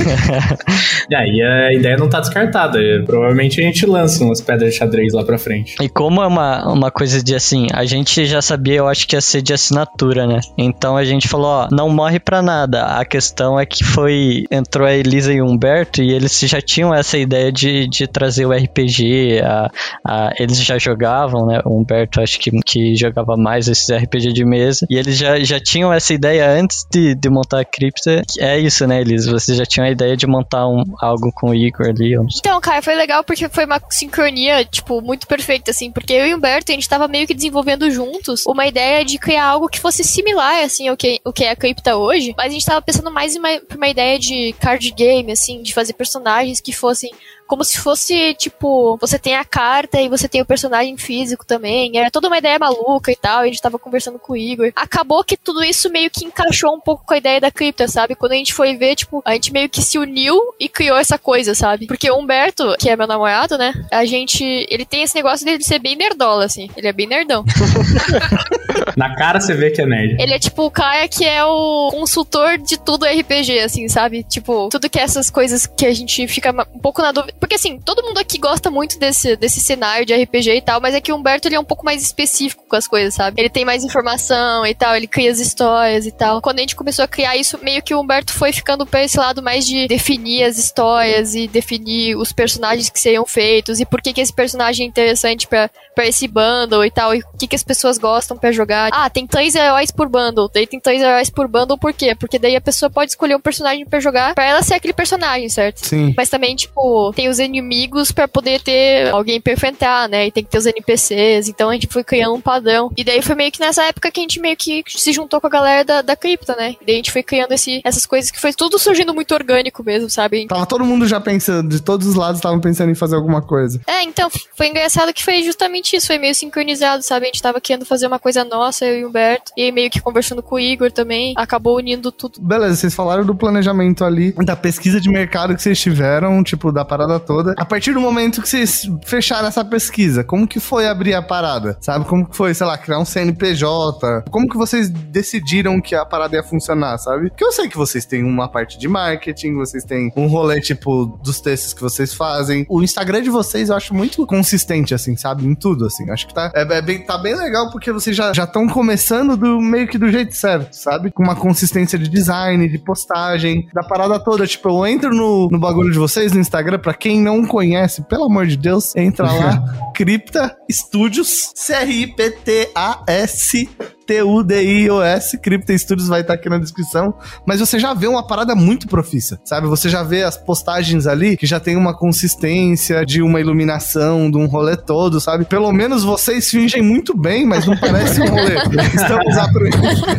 E 1.09 1.15
aí 1.17 1.43
a 1.43 1.73
ideia 1.73 1.97
não 1.97 2.09
tá 2.09 2.21
descartada. 2.21 2.79
Provavelmente 3.07 3.61
a 3.61 3.65
gente 3.65 3.87
lança 3.87 4.23
umas 4.23 4.41
pedras 4.41 4.73
de 4.73 4.77
xadrez 4.79 5.13
lá 5.13 5.25
pra 5.25 5.39
frente. 5.39 5.77
E 5.81 5.89
como 5.89 6.23
é 6.23 6.27
uma, 6.27 6.69
uma 6.71 6.91
coisa 6.91 7.23
de 7.23 7.35
assim, 7.35 7.69
a 7.73 7.85
gente 7.85 8.27
já 8.27 8.43
sabia, 8.43 8.75
eu 8.77 8.89
acho 8.89 9.07
que 9.09 9.17
ia 9.17 9.21
ser 9.21 9.41
de 9.43 9.53
assinatura, 9.55 10.27
né? 10.27 10.41
Então 10.59 10.97
a 10.97 11.05
gente 11.05 11.27
falou, 11.29 11.47
ó, 11.47 11.69
não 11.71 11.89
morre 11.89 12.19
pra 12.21 12.43
nada. 12.43 12.83
A 12.85 13.05
questão 13.05 13.59
é 13.59 13.65
que 13.65 13.83
foi. 13.85 14.45
Entrou 14.51 14.87
a 14.87 14.93
Elisa 14.93 15.33
e 15.33 15.41
o 15.41 15.47
Humberto 15.47 16.03
e 16.03 16.13
eles 16.13 16.39
já 16.41 16.61
tinham 16.61 16.93
essa 16.95 17.17
ideia 17.17 17.51
de, 17.51 17.89
de 17.89 18.07
trazer 18.07 18.45
o 18.47 18.53
RPG. 18.53 19.41
A, 19.43 19.71
a- 20.07 20.33
eles 20.39 20.63
já 20.63 20.79
jogavam, 20.79 21.47
né? 21.47 21.61
O 21.65 21.79
Humberto 21.81 22.21
acho 22.21 22.39
que, 22.39 22.51
que 22.65 22.95
jogava 22.97 23.37
mais 23.37 23.69
esses 23.69 23.89
RPG 23.91 24.33
de 24.33 24.45
mesa. 24.45 24.87
E 24.91 24.97
eles 24.99 25.17
já, 25.17 25.39
já 25.41 25.59
tinham 25.59 25.93
essa 25.93 26.13
ideia 26.13 26.51
antes 26.51 26.85
de, 26.91 27.15
de 27.15 27.31
montar 27.31 27.61
a 27.61 27.65
cripta. 27.71 28.23
É 28.39 28.59
isso, 28.59 28.87
né, 28.87 29.01
Elisa? 29.01 29.31
Vocês 29.31 29.57
já 29.57 29.65
tinham 29.65 29.87
a 29.87 29.91
ideia 29.91 30.17
de 30.17 30.27
montar 30.27 30.67
um, 30.67 30.85
algo 31.01 31.33
com 31.33 31.51
o 31.51 31.55
Igor 31.55 31.89
ali. 31.89 32.15
Então, 32.39 32.61
cara, 32.61 32.83
foi 32.83 32.95
legal 32.95 33.23
porque 33.25 33.49
foi 33.49 33.65
uma 33.65 33.81
sincronia, 33.91 34.65
tipo, 34.65 35.01
muito 35.01 35.27
perfeita, 35.27 35.71
assim, 35.71 35.91
porque 35.91 36.13
eu 36.13 36.27
e 36.27 36.35
o 36.35 36.37
Humberto, 36.37 36.73
a 36.73 36.75
gente 36.75 36.89
tava 36.89 37.09
meio 37.09 37.27
que 37.27 37.35
desenvolvendo 37.35 37.91
juntos 37.91 38.45
uma 38.47 38.67
ideia 38.67 39.05
de 39.05 39.19
criar 39.19 39.47
algo 39.47 39.69
que 39.69 39.81
fosse 39.81 40.03
similar, 40.03 40.65
assim, 40.65 40.89
ao 40.89 40.97
que, 40.97 41.21
o 41.25 41.33
que 41.33 41.45
é 41.45 41.51
a 41.51 41.57
cripta 41.57 41.97
hoje, 41.97 42.35
mas 42.37 42.47
a 42.47 42.55
gente 42.55 42.67
tava 42.67 42.83
pensando 42.83 43.11
mais 43.11 43.35
em 43.35 43.39
uma, 43.39 43.61
uma 43.77 43.89
ideia 43.89 44.19
de 44.19 44.53
card 44.61 44.91
game, 44.93 45.33
assim, 45.33 45.63
de 45.63 45.73
fazer 45.73 45.93
personagens 45.93 46.61
que 46.61 46.73
fossem 46.73 47.11
como 47.51 47.65
se 47.65 47.81
fosse, 47.81 48.33
tipo, 48.35 48.97
você 49.01 49.19
tem 49.19 49.35
a 49.35 49.45
carta 49.45 50.01
e 50.01 50.09
você 50.09 50.29
tem 50.29 50.41
o 50.41 50.47
personagem 50.47 50.97
físico 50.97 51.45
também. 51.45 51.99
Era 51.99 52.09
toda 52.09 52.29
uma 52.29 52.39
ideia 52.39 52.61
maluca 52.61 53.11
e 53.11 53.17
tal. 53.17 53.41
E 53.41 53.43
a 53.43 53.47
gente 53.47 53.61
tava 53.61 53.77
conversando 53.77 54.21
com 54.21 54.35
o 54.35 54.37
Igor. 54.37 54.71
Acabou 54.77 55.25
que 55.25 55.37
tudo 55.37 55.65
isso 55.65 55.91
meio 55.91 56.09
que 56.13 56.25
encaixou 56.25 56.73
um 56.73 56.79
pouco 56.79 57.05
com 57.05 57.13
a 57.13 57.17
ideia 57.17 57.41
da 57.41 57.51
cripta, 57.51 57.89
sabe? 57.89 58.15
Quando 58.15 58.33
a 58.33 58.37
gente 58.37 58.55
foi 58.55 58.77
ver, 58.77 58.95
tipo, 58.95 59.21
a 59.25 59.33
gente 59.33 59.53
meio 59.53 59.69
que 59.69 59.83
se 59.83 59.99
uniu 59.99 60.39
e 60.61 60.69
criou 60.69 60.97
essa 60.97 61.19
coisa, 61.19 61.53
sabe? 61.53 61.89
Porque 61.89 62.09
o 62.09 62.21
Humberto, 62.21 62.77
que 62.79 62.89
é 62.89 62.95
meu 62.95 63.09
namorado, 63.09 63.59
né? 63.59 63.75
A 63.91 64.05
gente. 64.05 64.45
Ele 64.71 64.85
tem 64.85 65.03
esse 65.03 65.17
negócio 65.17 65.45
dele 65.45 65.59
de 65.59 65.65
ser 65.65 65.81
bem 65.81 65.97
nerdola, 65.97 66.45
assim. 66.45 66.71
Ele 66.77 66.87
é 66.87 66.93
bem 66.93 67.09
nerdão. 67.09 67.45
Na 68.97 69.17
cara 69.17 69.41
você 69.41 69.55
vê 69.55 69.73
que 69.73 69.83
é 69.83 69.87
nerd. 69.87 70.23
Ele 70.23 70.35
é 70.35 70.39
tipo 70.39 70.63
o 70.63 70.71
cara 70.71 71.09
que 71.09 71.25
é 71.25 71.45
o 71.45 71.89
consultor 71.91 72.59
de 72.59 72.79
tudo 72.79 73.07
RPG, 73.07 73.59
assim, 73.59 73.89
sabe? 73.89 74.23
Tipo, 74.23 74.69
tudo 74.71 74.89
que 74.89 75.01
é 75.01 75.03
essas 75.03 75.29
coisas 75.31 75.67
que 75.67 75.85
a 75.85 75.93
gente 75.93 76.29
fica 76.29 76.55
um 76.73 76.79
pouco 76.79 77.03
na 77.03 77.11
dúvida. 77.11 77.35
Porque 77.41 77.55
assim, 77.55 77.81
todo 77.81 78.03
mundo 78.03 78.19
aqui 78.19 78.39
gosta 78.39 78.71
muito 78.71 78.99
desse, 78.99 79.35
desse 79.35 79.61
cenário 79.61 80.05
de 80.05 80.15
RPG 80.15 80.57
e 80.57 80.61
tal, 80.61 80.81
mas 80.81 80.95
é 80.95 81.01
que 81.01 81.11
o 81.11 81.17
Humberto 81.17 81.49
ele 81.49 81.57
é 81.57 81.61
um 81.61 81.65
pouco 81.65 81.85
mais 81.85 82.03
específico 82.03 82.65
com 82.69 82.77
as 82.77 82.87
coisas, 82.87 83.15
sabe? 83.15 83.41
Ele 83.41 83.49
tem 83.49 83.65
mais 83.65 83.83
informação 83.83 84.67
e 84.67 84.75
tal, 84.75 84.95
ele 84.95 85.07
cria 85.07 85.31
as 85.31 85.39
histórias 85.39 86.07
e 86.07 86.13
tal. 86.13 86.41
Quando 86.43 86.59
a 86.59 86.61
gente 86.61 86.77
começou 86.77 87.05
a 87.05 87.09
criar 87.09 87.37
isso, 87.37 87.59
meio 87.63 87.83
que 87.83 87.95
o 87.95 88.01
Humberto 88.01 88.33
foi 88.33 88.53
ficando 88.53 88.85
pra 88.87 89.03
esse 89.03 89.19
lado 89.19 89.43
mais 89.43 89.67
de 89.67 89.89
definir 89.89 90.45
as 90.45 90.59
histórias 90.59 91.35
e 91.35 91.49
definir 91.49 92.17
os 92.17 92.33
personagens 92.33 92.91
que 92.91 93.01
seriam 93.01 93.25
feitos 93.25 93.81
e 93.81 93.87
por 93.87 94.03
que, 94.03 94.13
que 94.13 94.21
esse 94.21 94.33
personagem 94.33 94.87
é 94.87 94.89
interessante 94.89 95.47
pra, 95.47 95.71
pra 95.95 96.07
esse 96.07 96.29
bundle 96.29 96.85
e 96.85 96.91
tal, 96.91 97.15
e 97.15 97.21
o 97.21 97.39
que, 97.39 97.47
que 97.47 97.57
as 97.57 97.63
pessoas 97.63 97.97
gostam 97.97 98.37
pra 98.37 98.53
jogar. 98.53 98.91
Ah, 98.93 99.09
tem 99.09 99.27
três 99.27 99.55
heróis 99.55 99.91
por 99.91 100.09
bundle, 100.09 100.51
daí 100.53 100.67
tem 100.67 100.79
três 100.79 101.01
heróis 101.01 101.31
por 101.31 101.49
bundle, 101.49 101.79
por 101.79 101.93
quê? 101.93 102.15
Porque 102.15 102.39
daí 102.39 102.55
a 102.55 102.61
pessoa 102.61 102.91
pode 102.91 103.13
escolher 103.13 103.35
um 103.35 103.41
personagem 103.41 103.87
pra 103.87 104.01
jogar 104.01 104.35
pra 104.35 104.45
ela 104.45 104.63
ser 104.63 104.75
aquele 104.75 104.93
personagem, 104.93 105.49
certo? 105.49 105.87
Sim. 105.87 106.15
Mas 106.17 106.29
também, 106.29 106.55
tipo, 106.55 107.13
tem 107.15 107.30
os 107.31 107.39
inimigos 107.39 108.13
pra 108.13 108.29
poder 108.29 108.61
ter 108.61 109.09
alguém 109.09 109.41
pra 109.41 109.53
enfrentar, 109.53 110.09
né? 110.09 110.27
E 110.27 110.33
tem 110.33 110.45
que 110.45 110.51
ter 110.51 110.59
os 110.59 110.67
NPCs. 110.67 111.49
Então 111.49 111.71
a 111.71 111.75
gente 111.75 111.87
foi 111.87 112.05
criando 112.05 112.35
um 112.35 112.41
padrão. 112.41 112.91
E 112.97 113.05
daí 113.05 113.23
foi 113.23 113.35
meio 113.35 113.53
que 113.53 113.61
nessa 113.61 113.85
época 113.85 114.11
que 114.11 114.21
a 114.21 114.23
gente 114.23 114.41
meio 114.41 114.57
que 114.57 114.83
se 114.89 115.13
juntou 115.13 115.41
com 115.41 115.47
a 115.47 115.51
galera 115.51 115.85
da, 115.85 116.03
da 116.03 116.17
cripta, 116.17 116.55
né? 116.57 116.77
E 116.81 116.85
daí 116.85 116.95
a 116.95 116.99
gente 116.99 117.13
foi 117.13 117.23
criando 117.23 117.53
esse, 117.53 117.81
essas 117.85 118.07
coisas 118.07 118.31
que 118.31 118.41
foi 118.41 118.53
tudo 118.53 118.79
surgindo 118.79 119.15
muito 119.15 119.33
orgânico 119.35 119.83
mesmo, 119.85 120.11
sabe? 120.11 120.47
Tava 120.47 120.67
todo 120.67 120.85
mundo 120.85 121.07
já 121.07 121.21
pensando, 121.21 121.69
de 121.69 121.81
todos 121.81 122.07
os 122.07 122.15
lados 122.15 122.39
estavam 122.39 122.61
pensando 122.61 122.91
em 122.91 122.95
fazer 122.95 123.17
alguma 123.17 123.43
coisa. 123.43 123.81
É, 123.87 124.03
então, 124.03 124.29
foi 124.57 124.69
engraçado 124.69 125.13
que 125.13 125.23
foi 125.23 125.43
justamente 125.43 125.97
isso, 125.97 126.07
foi 126.07 126.19
meio 126.19 126.35
sincronizado, 126.35 127.03
sabe? 127.03 127.27
A 127.27 127.29
gente 127.29 127.43
tava 127.43 127.61
querendo 127.61 127.85
fazer 127.85 128.07
uma 128.07 128.19
coisa 128.19 128.45
nossa, 128.45 128.85
eu 128.85 129.01
e 129.01 129.05
o 129.05 129.09
Humberto, 129.09 129.53
e 129.57 129.71
meio 129.71 129.91
que 129.91 130.01
conversando 130.01 130.43
com 130.43 130.57
o 130.57 130.61
Igor 130.61 130.91
também, 130.91 131.35
acabou 131.37 131.77
unindo 131.77 132.11
tudo. 132.11 132.41
Beleza, 132.41 132.77
vocês 132.77 132.95
falaram 132.95 133.25
do 133.25 133.35
planejamento 133.35 134.05
ali, 134.05 134.33
da 134.33 134.57
pesquisa 134.57 135.01
de 135.01 135.09
mercado 135.09 135.55
que 135.55 135.63
vocês 135.63 135.81
tiveram, 135.81 136.43
tipo, 136.43 136.73
da 136.73 136.85
parada 136.85 137.20
toda. 137.21 137.55
A 137.57 137.65
partir 137.65 137.93
do 137.93 138.01
momento 138.01 138.43
que 138.43 138.49
vocês 138.49 138.89
fecharam 139.05 139.49
essa 139.49 139.65
pesquisa, 139.65 140.25
como 140.25 140.47
que 140.47 140.61
foi 140.61 140.87
abrir 140.87 141.15
a 141.15 141.23
parada? 141.23 141.79
Sabe? 141.81 142.05
Como 142.05 142.29
que 142.29 142.37
foi, 142.37 142.55
sei 142.55 142.67
lá, 142.67 142.77
criar 142.77 142.99
um 142.99 143.05
CNPJ? 143.05 144.25
Como 144.31 144.49
que 144.49 144.57
vocês 144.57 144.89
decidiram 144.89 145.81
que 145.81 145.95
a 145.95 146.05
parada 146.05 146.37
ia 146.37 146.43
funcionar, 146.43 146.99
sabe? 146.99 147.29
Porque 147.31 147.45
eu 147.45 147.53
sei 147.53 147.69
que 147.69 147.77
vocês 147.77 148.05
têm 148.05 148.25
uma 148.25 148.49
parte 148.49 148.79
de 148.79 148.89
marketing, 148.89 149.55
vocês 149.55 149.85
têm 149.85 150.13
um 150.17 150.27
rolê, 150.27 150.61
tipo, 150.61 151.07
dos 151.23 151.41
textos 151.41 151.75
que 151.75 151.81
vocês 151.81 152.15
fazem. 152.15 152.67
O 152.69 152.83
Instagram 152.83 153.23
de 153.23 153.31
vocês 153.31 153.69
eu 153.69 153.77
acho 153.77 153.95
muito 153.95 154.27
consistente, 154.27 154.95
assim, 154.95 155.17
sabe? 155.17 155.47
Em 155.47 155.55
tudo, 155.55 155.87
assim. 155.87 156.11
Acho 156.11 156.27
que 156.27 156.35
tá, 156.35 156.51
é, 156.55 156.63
é 156.63 156.83
bem, 156.83 157.05
tá 157.05 157.19
bem 157.19 157.35
legal 157.35 157.71
porque 157.71 157.93
vocês 157.93 158.17
já 158.17 158.31
estão 158.31 158.67
começando 158.69 159.37
do 159.37 159.61
meio 159.61 159.87
que 159.87 159.99
do 159.99 160.11
jeito 160.11 160.35
certo, 160.35 160.73
sabe? 160.73 161.11
Com 161.11 161.23
uma 161.23 161.37
consistência 161.37 161.99
de 161.99 162.09
design, 162.09 162.69
de 162.69 162.79
postagem, 162.79 163.69
da 163.75 163.83
parada 163.83 164.19
toda. 164.19 164.47
Tipo, 164.47 164.69
eu 164.69 164.87
entro 164.87 165.11
no, 165.11 165.49
no 165.51 165.59
bagulho 165.59 165.91
de 165.91 165.99
vocês 165.99 166.33
no 166.33 166.41
Instagram, 166.41 166.79
pra 166.79 166.95
quem 167.01 167.21
não 167.21 167.45
conhece, 167.47 168.03
pelo 168.03 168.25
amor 168.25 168.47
de 168.47 168.59
Deus, 168.59 168.95
entra 168.95 169.33
lá, 169.33 169.65
Cripta 169.97 170.55
Studios, 170.71 171.51
C-R-I-P-T-A-S. 171.55 173.71
T-U-D-I-O-S, 174.11 175.39
Crypto 175.39 175.77
Studios 175.79 176.09
vai 176.09 176.23
estar 176.23 176.35
aqui 176.35 176.49
na 176.49 176.59
descrição. 176.59 177.15
Mas 177.47 177.61
você 177.61 177.79
já 177.79 177.95
vê 177.95 178.07
uma 178.07 178.27
parada 178.27 178.55
muito 178.55 178.89
profissa, 178.89 179.39
sabe? 179.45 179.67
Você 179.69 179.89
já 179.89 180.03
vê 180.03 180.23
as 180.23 180.37
postagens 180.37 181.07
ali 181.07 181.37
que 181.37 181.47
já 181.47 181.61
tem 181.61 181.77
uma 181.77 181.97
consistência 181.97 183.05
de 183.05 183.23
uma 183.23 183.41
iluminação, 183.41 184.31
de 184.31 184.37
um 184.37 184.47
rolê 184.47 184.77
todo, 184.77 185.21
sabe? 185.21 185.45
Pelo 185.45 185.73
menos 185.73 186.03
vocês 186.05 186.51
fingem 186.51 186.83
muito 186.83 187.17
bem, 187.17 187.47
mas 187.47 187.67
não 187.67 187.77
parece 187.77 188.21
um 188.21 188.27
rolê. 188.29 188.51
Estamos, 188.95 189.37
apre- 189.39 189.71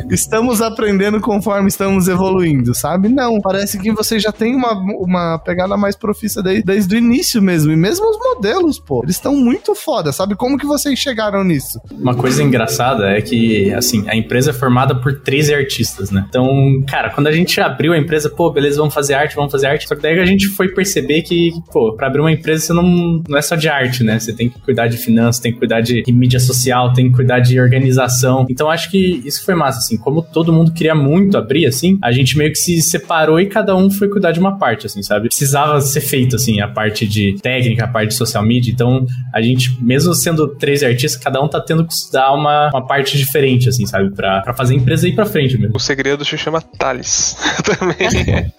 estamos 0.09 0.61
aprendendo 0.61 1.19
conforme 1.19 1.67
estamos 1.67 2.07
evoluindo, 2.07 2.73
sabe? 2.73 3.09
Não, 3.09 3.39
parece 3.41 3.77
que 3.77 3.91
vocês 3.91 4.21
já 4.21 4.31
têm 4.31 4.55
uma, 4.55 4.73
uma 4.73 5.39
pegada 5.39 5.75
mais 5.77 5.95
profissa 5.95 6.41
desde, 6.41 6.63
desde 6.63 6.95
o 6.95 6.97
início 6.97 7.41
mesmo. 7.41 7.71
E 7.71 7.75
mesmo 7.75 8.09
os 8.09 8.17
modelos, 8.17 8.79
pô, 8.79 9.01
eles 9.03 9.15
estão 9.15 9.35
muito 9.35 9.75
foda, 9.75 10.11
sabe? 10.11 10.35
Como 10.35 10.57
que 10.57 10.65
vocês 10.65 10.97
chegaram 10.97 11.43
nisso? 11.43 11.79
Uma 11.91 12.15
coisa 12.15 12.41
engraçada 12.43 13.09
é 13.11 13.21
que, 13.21 13.71
assim, 13.85 14.03
a 14.07 14.15
empresa 14.15 14.51
é 14.51 14.53
formada 14.53 14.95
por 14.95 15.19
13 15.19 15.53
artistas, 15.53 16.11
né? 16.11 16.25
Então, 16.29 16.47
cara, 16.87 17.09
quando 17.09 17.27
a 17.27 17.31
gente 17.31 17.59
abriu 17.59 17.93
a 17.93 17.97
empresa, 17.97 18.29
pô, 18.29 18.51
beleza, 18.51 18.77
vamos 18.77 18.93
fazer 18.93 19.13
arte, 19.13 19.35
vamos 19.35 19.51
fazer 19.51 19.67
arte. 19.67 19.87
Só 19.87 19.95
que 19.95 20.01
daí 20.01 20.19
a 20.19 20.25
gente 20.25 20.47
foi 20.47 20.69
perceber 20.69 21.21
que, 21.21 21.51
pô, 21.71 21.93
pra 21.93 22.07
abrir 22.07 22.21
uma 22.21 22.31
empresa 22.31 22.65
você 22.65 22.73
não, 22.73 23.21
não 23.27 23.37
é 23.37 23.41
só 23.41 23.55
de 23.55 23.67
arte, 23.67 24.03
né? 24.03 24.19
Você 24.19 24.33
tem 24.33 24.49
que 24.49 24.59
cuidar 24.59 24.87
de 24.87 24.97
finanças, 24.97 25.41
tem 25.41 25.51
que 25.51 25.59
cuidar 25.59 25.81
de 25.81 26.03
mídia 26.11 26.39
social, 26.39 26.93
tem 26.93 27.09
que 27.09 27.15
cuidar 27.15 27.39
de 27.39 27.59
organização. 27.59 28.45
Então, 28.49 28.69
acho 28.69 28.89
que 28.89 29.21
isso 29.25 29.43
foi 29.45 29.55
massa, 29.55 29.79
assim. 29.79 29.97
Como 29.97 30.21
todo 30.21 30.53
mundo 30.53 30.71
queria 30.71 30.95
muito 30.95 31.37
abrir, 31.37 31.65
assim, 31.65 31.97
a 32.01 32.11
gente 32.11 32.37
meio 32.37 32.51
que 32.51 32.57
se 32.57 32.81
separou 32.81 33.39
e 33.39 33.47
cada 33.47 33.75
um 33.75 33.89
foi 33.89 34.07
cuidar 34.07 34.31
de 34.31 34.39
uma 34.39 34.57
parte, 34.57 34.85
assim, 34.85 35.01
sabe? 35.01 35.27
Precisava 35.27 35.79
ser 35.81 36.01
feito, 36.01 36.35
assim, 36.35 36.61
a 36.61 36.67
parte 36.67 37.07
de 37.07 37.35
técnica, 37.41 37.85
a 37.85 37.87
parte 37.87 38.09
de 38.09 38.15
social 38.15 38.43
media. 38.43 38.71
Então, 38.71 39.05
a 39.33 39.41
gente, 39.41 39.77
mesmo 39.81 40.13
sendo 40.13 40.47
13 40.47 40.85
artistas, 40.85 41.21
cada 41.21 41.41
um 41.41 41.47
tá 41.47 41.59
tendo 41.59 41.85
que 41.85 41.93
estudar 41.93 42.33
uma, 42.33 42.69
uma 42.69 42.85
parte 42.85 43.17
diferente, 43.17 43.67
assim, 43.71 43.85
sabe? 43.85 44.11
Pra, 44.15 44.41
pra 44.41 44.53
fazer 44.53 44.73
a 44.73 44.77
empresa 44.77 45.07
ir 45.07 45.15
pra 45.15 45.25
frente 45.25 45.57
mesmo. 45.57 45.75
O 45.75 45.79
segredo 45.79 46.23
se 46.23 46.37
chama 46.37 46.61
Thales. 46.61 47.35
Também. 47.65 48.53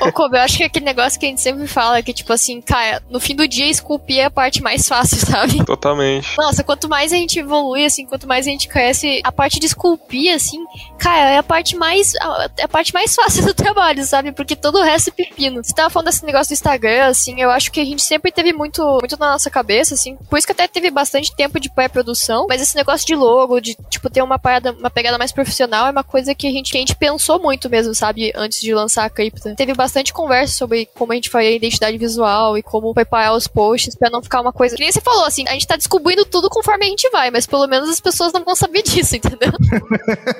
Ô, 0.00 0.12
Kobe, 0.12 0.36
eu 0.36 0.42
acho 0.42 0.56
que 0.56 0.62
é 0.62 0.66
aquele 0.66 0.84
negócio 0.84 1.18
que 1.18 1.26
a 1.26 1.28
gente 1.28 1.40
sempre 1.40 1.66
fala, 1.66 2.02
que 2.02 2.12
tipo 2.12 2.32
assim, 2.32 2.60
cara, 2.60 3.02
no 3.10 3.20
fim 3.20 3.34
do 3.34 3.46
dia 3.46 3.66
esculpir 3.66 4.18
é 4.20 4.24
a 4.24 4.30
parte 4.30 4.62
mais 4.62 4.86
fácil, 4.88 5.18
sabe? 5.26 5.64
Totalmente. 5.64 6.36
Nossa, 6.38 6.62
quanto 6.64 6.88
mais 6.88 7.12
a 7.12 7.16
gente 7.16 7.38
evolui, 7.38 7.84
assim, 7.84 8.06
quanto 8.06 8.26
mais 8.26 8.46
a 8.46 8.50
gente 8.50 8.68
cresce, 8.68 9.20
a 9.24 9.32
parte 9.32 9.58
de 9.60 9.66
esculpir, 9.66 10.34
assim, 10.34 10.58
cara, 10.98 11.30
é 11.30 11.38
a 11.38 11.42
parte 11.42 11.76
mais. 11.76 12.14
a- 12.20 12.48
É 12.58 12.64
a 12.64 12.68
parte 12.68 12.92
mais 12.94 13.14
fácil 13.16 13.44
do 13.44 13.54
trabalho, 13.54 14.04
sabe? 14.04 14.32
Porque 14.32 14.54
todo 14.56 14.78
o 14.78 14.82
resto 14.82 15.08
é 15.08 15.12
pepino. 15.12 15.62
Você 15.62 15.74
tava 15.74 15.90
falando 15.90 16.06
desse 16.06 16.24
negócio 16.24 16.50
do 16.50 16.54
Instagram, 16.54 17.06
assim, 17.06 17.40
eu 17.40 17.50
acho 17.50 17.70
que 17.70 17.80
a 17.80 17.84
gente 17.84 18.02
sempre 18.02 18.30
teve 18.32 18.52
muito, 18.52 18.82
muito 19.00 19.18
na 19.18 19.32
nossa 19.32 19.50
cabeça, 19.50 19.94
assim. 19.94 20.16
Por 20.28 20.38
isso 20.38 20.46
que 20.46 20.52
até 20.52 20.66
teve 20.68 20.90
bastante 20.90 21.34
tempo 21.34 21.58
de 21.60 21.70
pré-produção. 21.70 22.46
Mas 22.48 22.60
esse 22.62 22.74
negócio 22.76 23.06
de 23.06 23.14
logo, 23.14 23.60
de, 23.60 23.76
tipo, 23.90 24.08
ter 24.10 24.22
uma 24.22 24.38
parada, 24.48 24.72
uma 24.72 24.88
pegada 24.88 25.18
mais 25.18 25.30
profissional, 25.30 25.86
é 25.86 25.90
uma 25.90 26.02
coisa 26.02 26.34
que 26.34 26.46
a 26.46 26.50
gente, 26.50 26.72
que 26.72 26.78
a 26.78 26.80
gente 26.80 26.96
pensou 26.96 27.38
muito 27.38 27.68
mesmo, 27.68 27.94
sabe? 27.94 28.32
Antes 28.34 28.60
de 28.60 28.72
lançar 28.74 29.04
a 29.04 29.10
cripta. 29.10 29.54
Teve 29.54 29.74
bastante 29.74 30.10
conversa 30.10 30.54
sobre 30.54 30.88
como 30.94 31.12
a 31.12 31.14
gente 31.14 31.28
faria 31.28 31.50
a 31.50 31.52
identidade 31.52 31.98
visual 31.98 32.56
e 32.56 32.62
como 32.62 32.94
preparar 32.94 33.36
os 33.36 33.46
posts 33.46 33.94
pra 33.94 34.08
não 34.08 34.22
ficar 34.22 34.40
uma 34.40 34.52
coisa. 34.52 34.74
Que 34.74 34.82
nem 34.82 34.90
você 34.90 35.02
falou, 35.02 35.26
assim, 35.26 35.44
a 35.46 35.52
gente 35.52 35.66
tá 35.66 35.76
descobrindo 35.76 36.24
tudo 36.24 36.48
conforme 36.48 36.86
a 36.86 36.88
gente 36.88 37.10
vai, 37.10 37.30
mas 37.30 37.46
pelo 37.46 37.66
menos 37.66 37.90
as 37.90 38.00
pessoas 38.00 38.32
não 38.32 38.42
vão 38.42 38.56
saber 38.56 38.82
disso, 38.82 39.16
entendeu? 39.16 39.52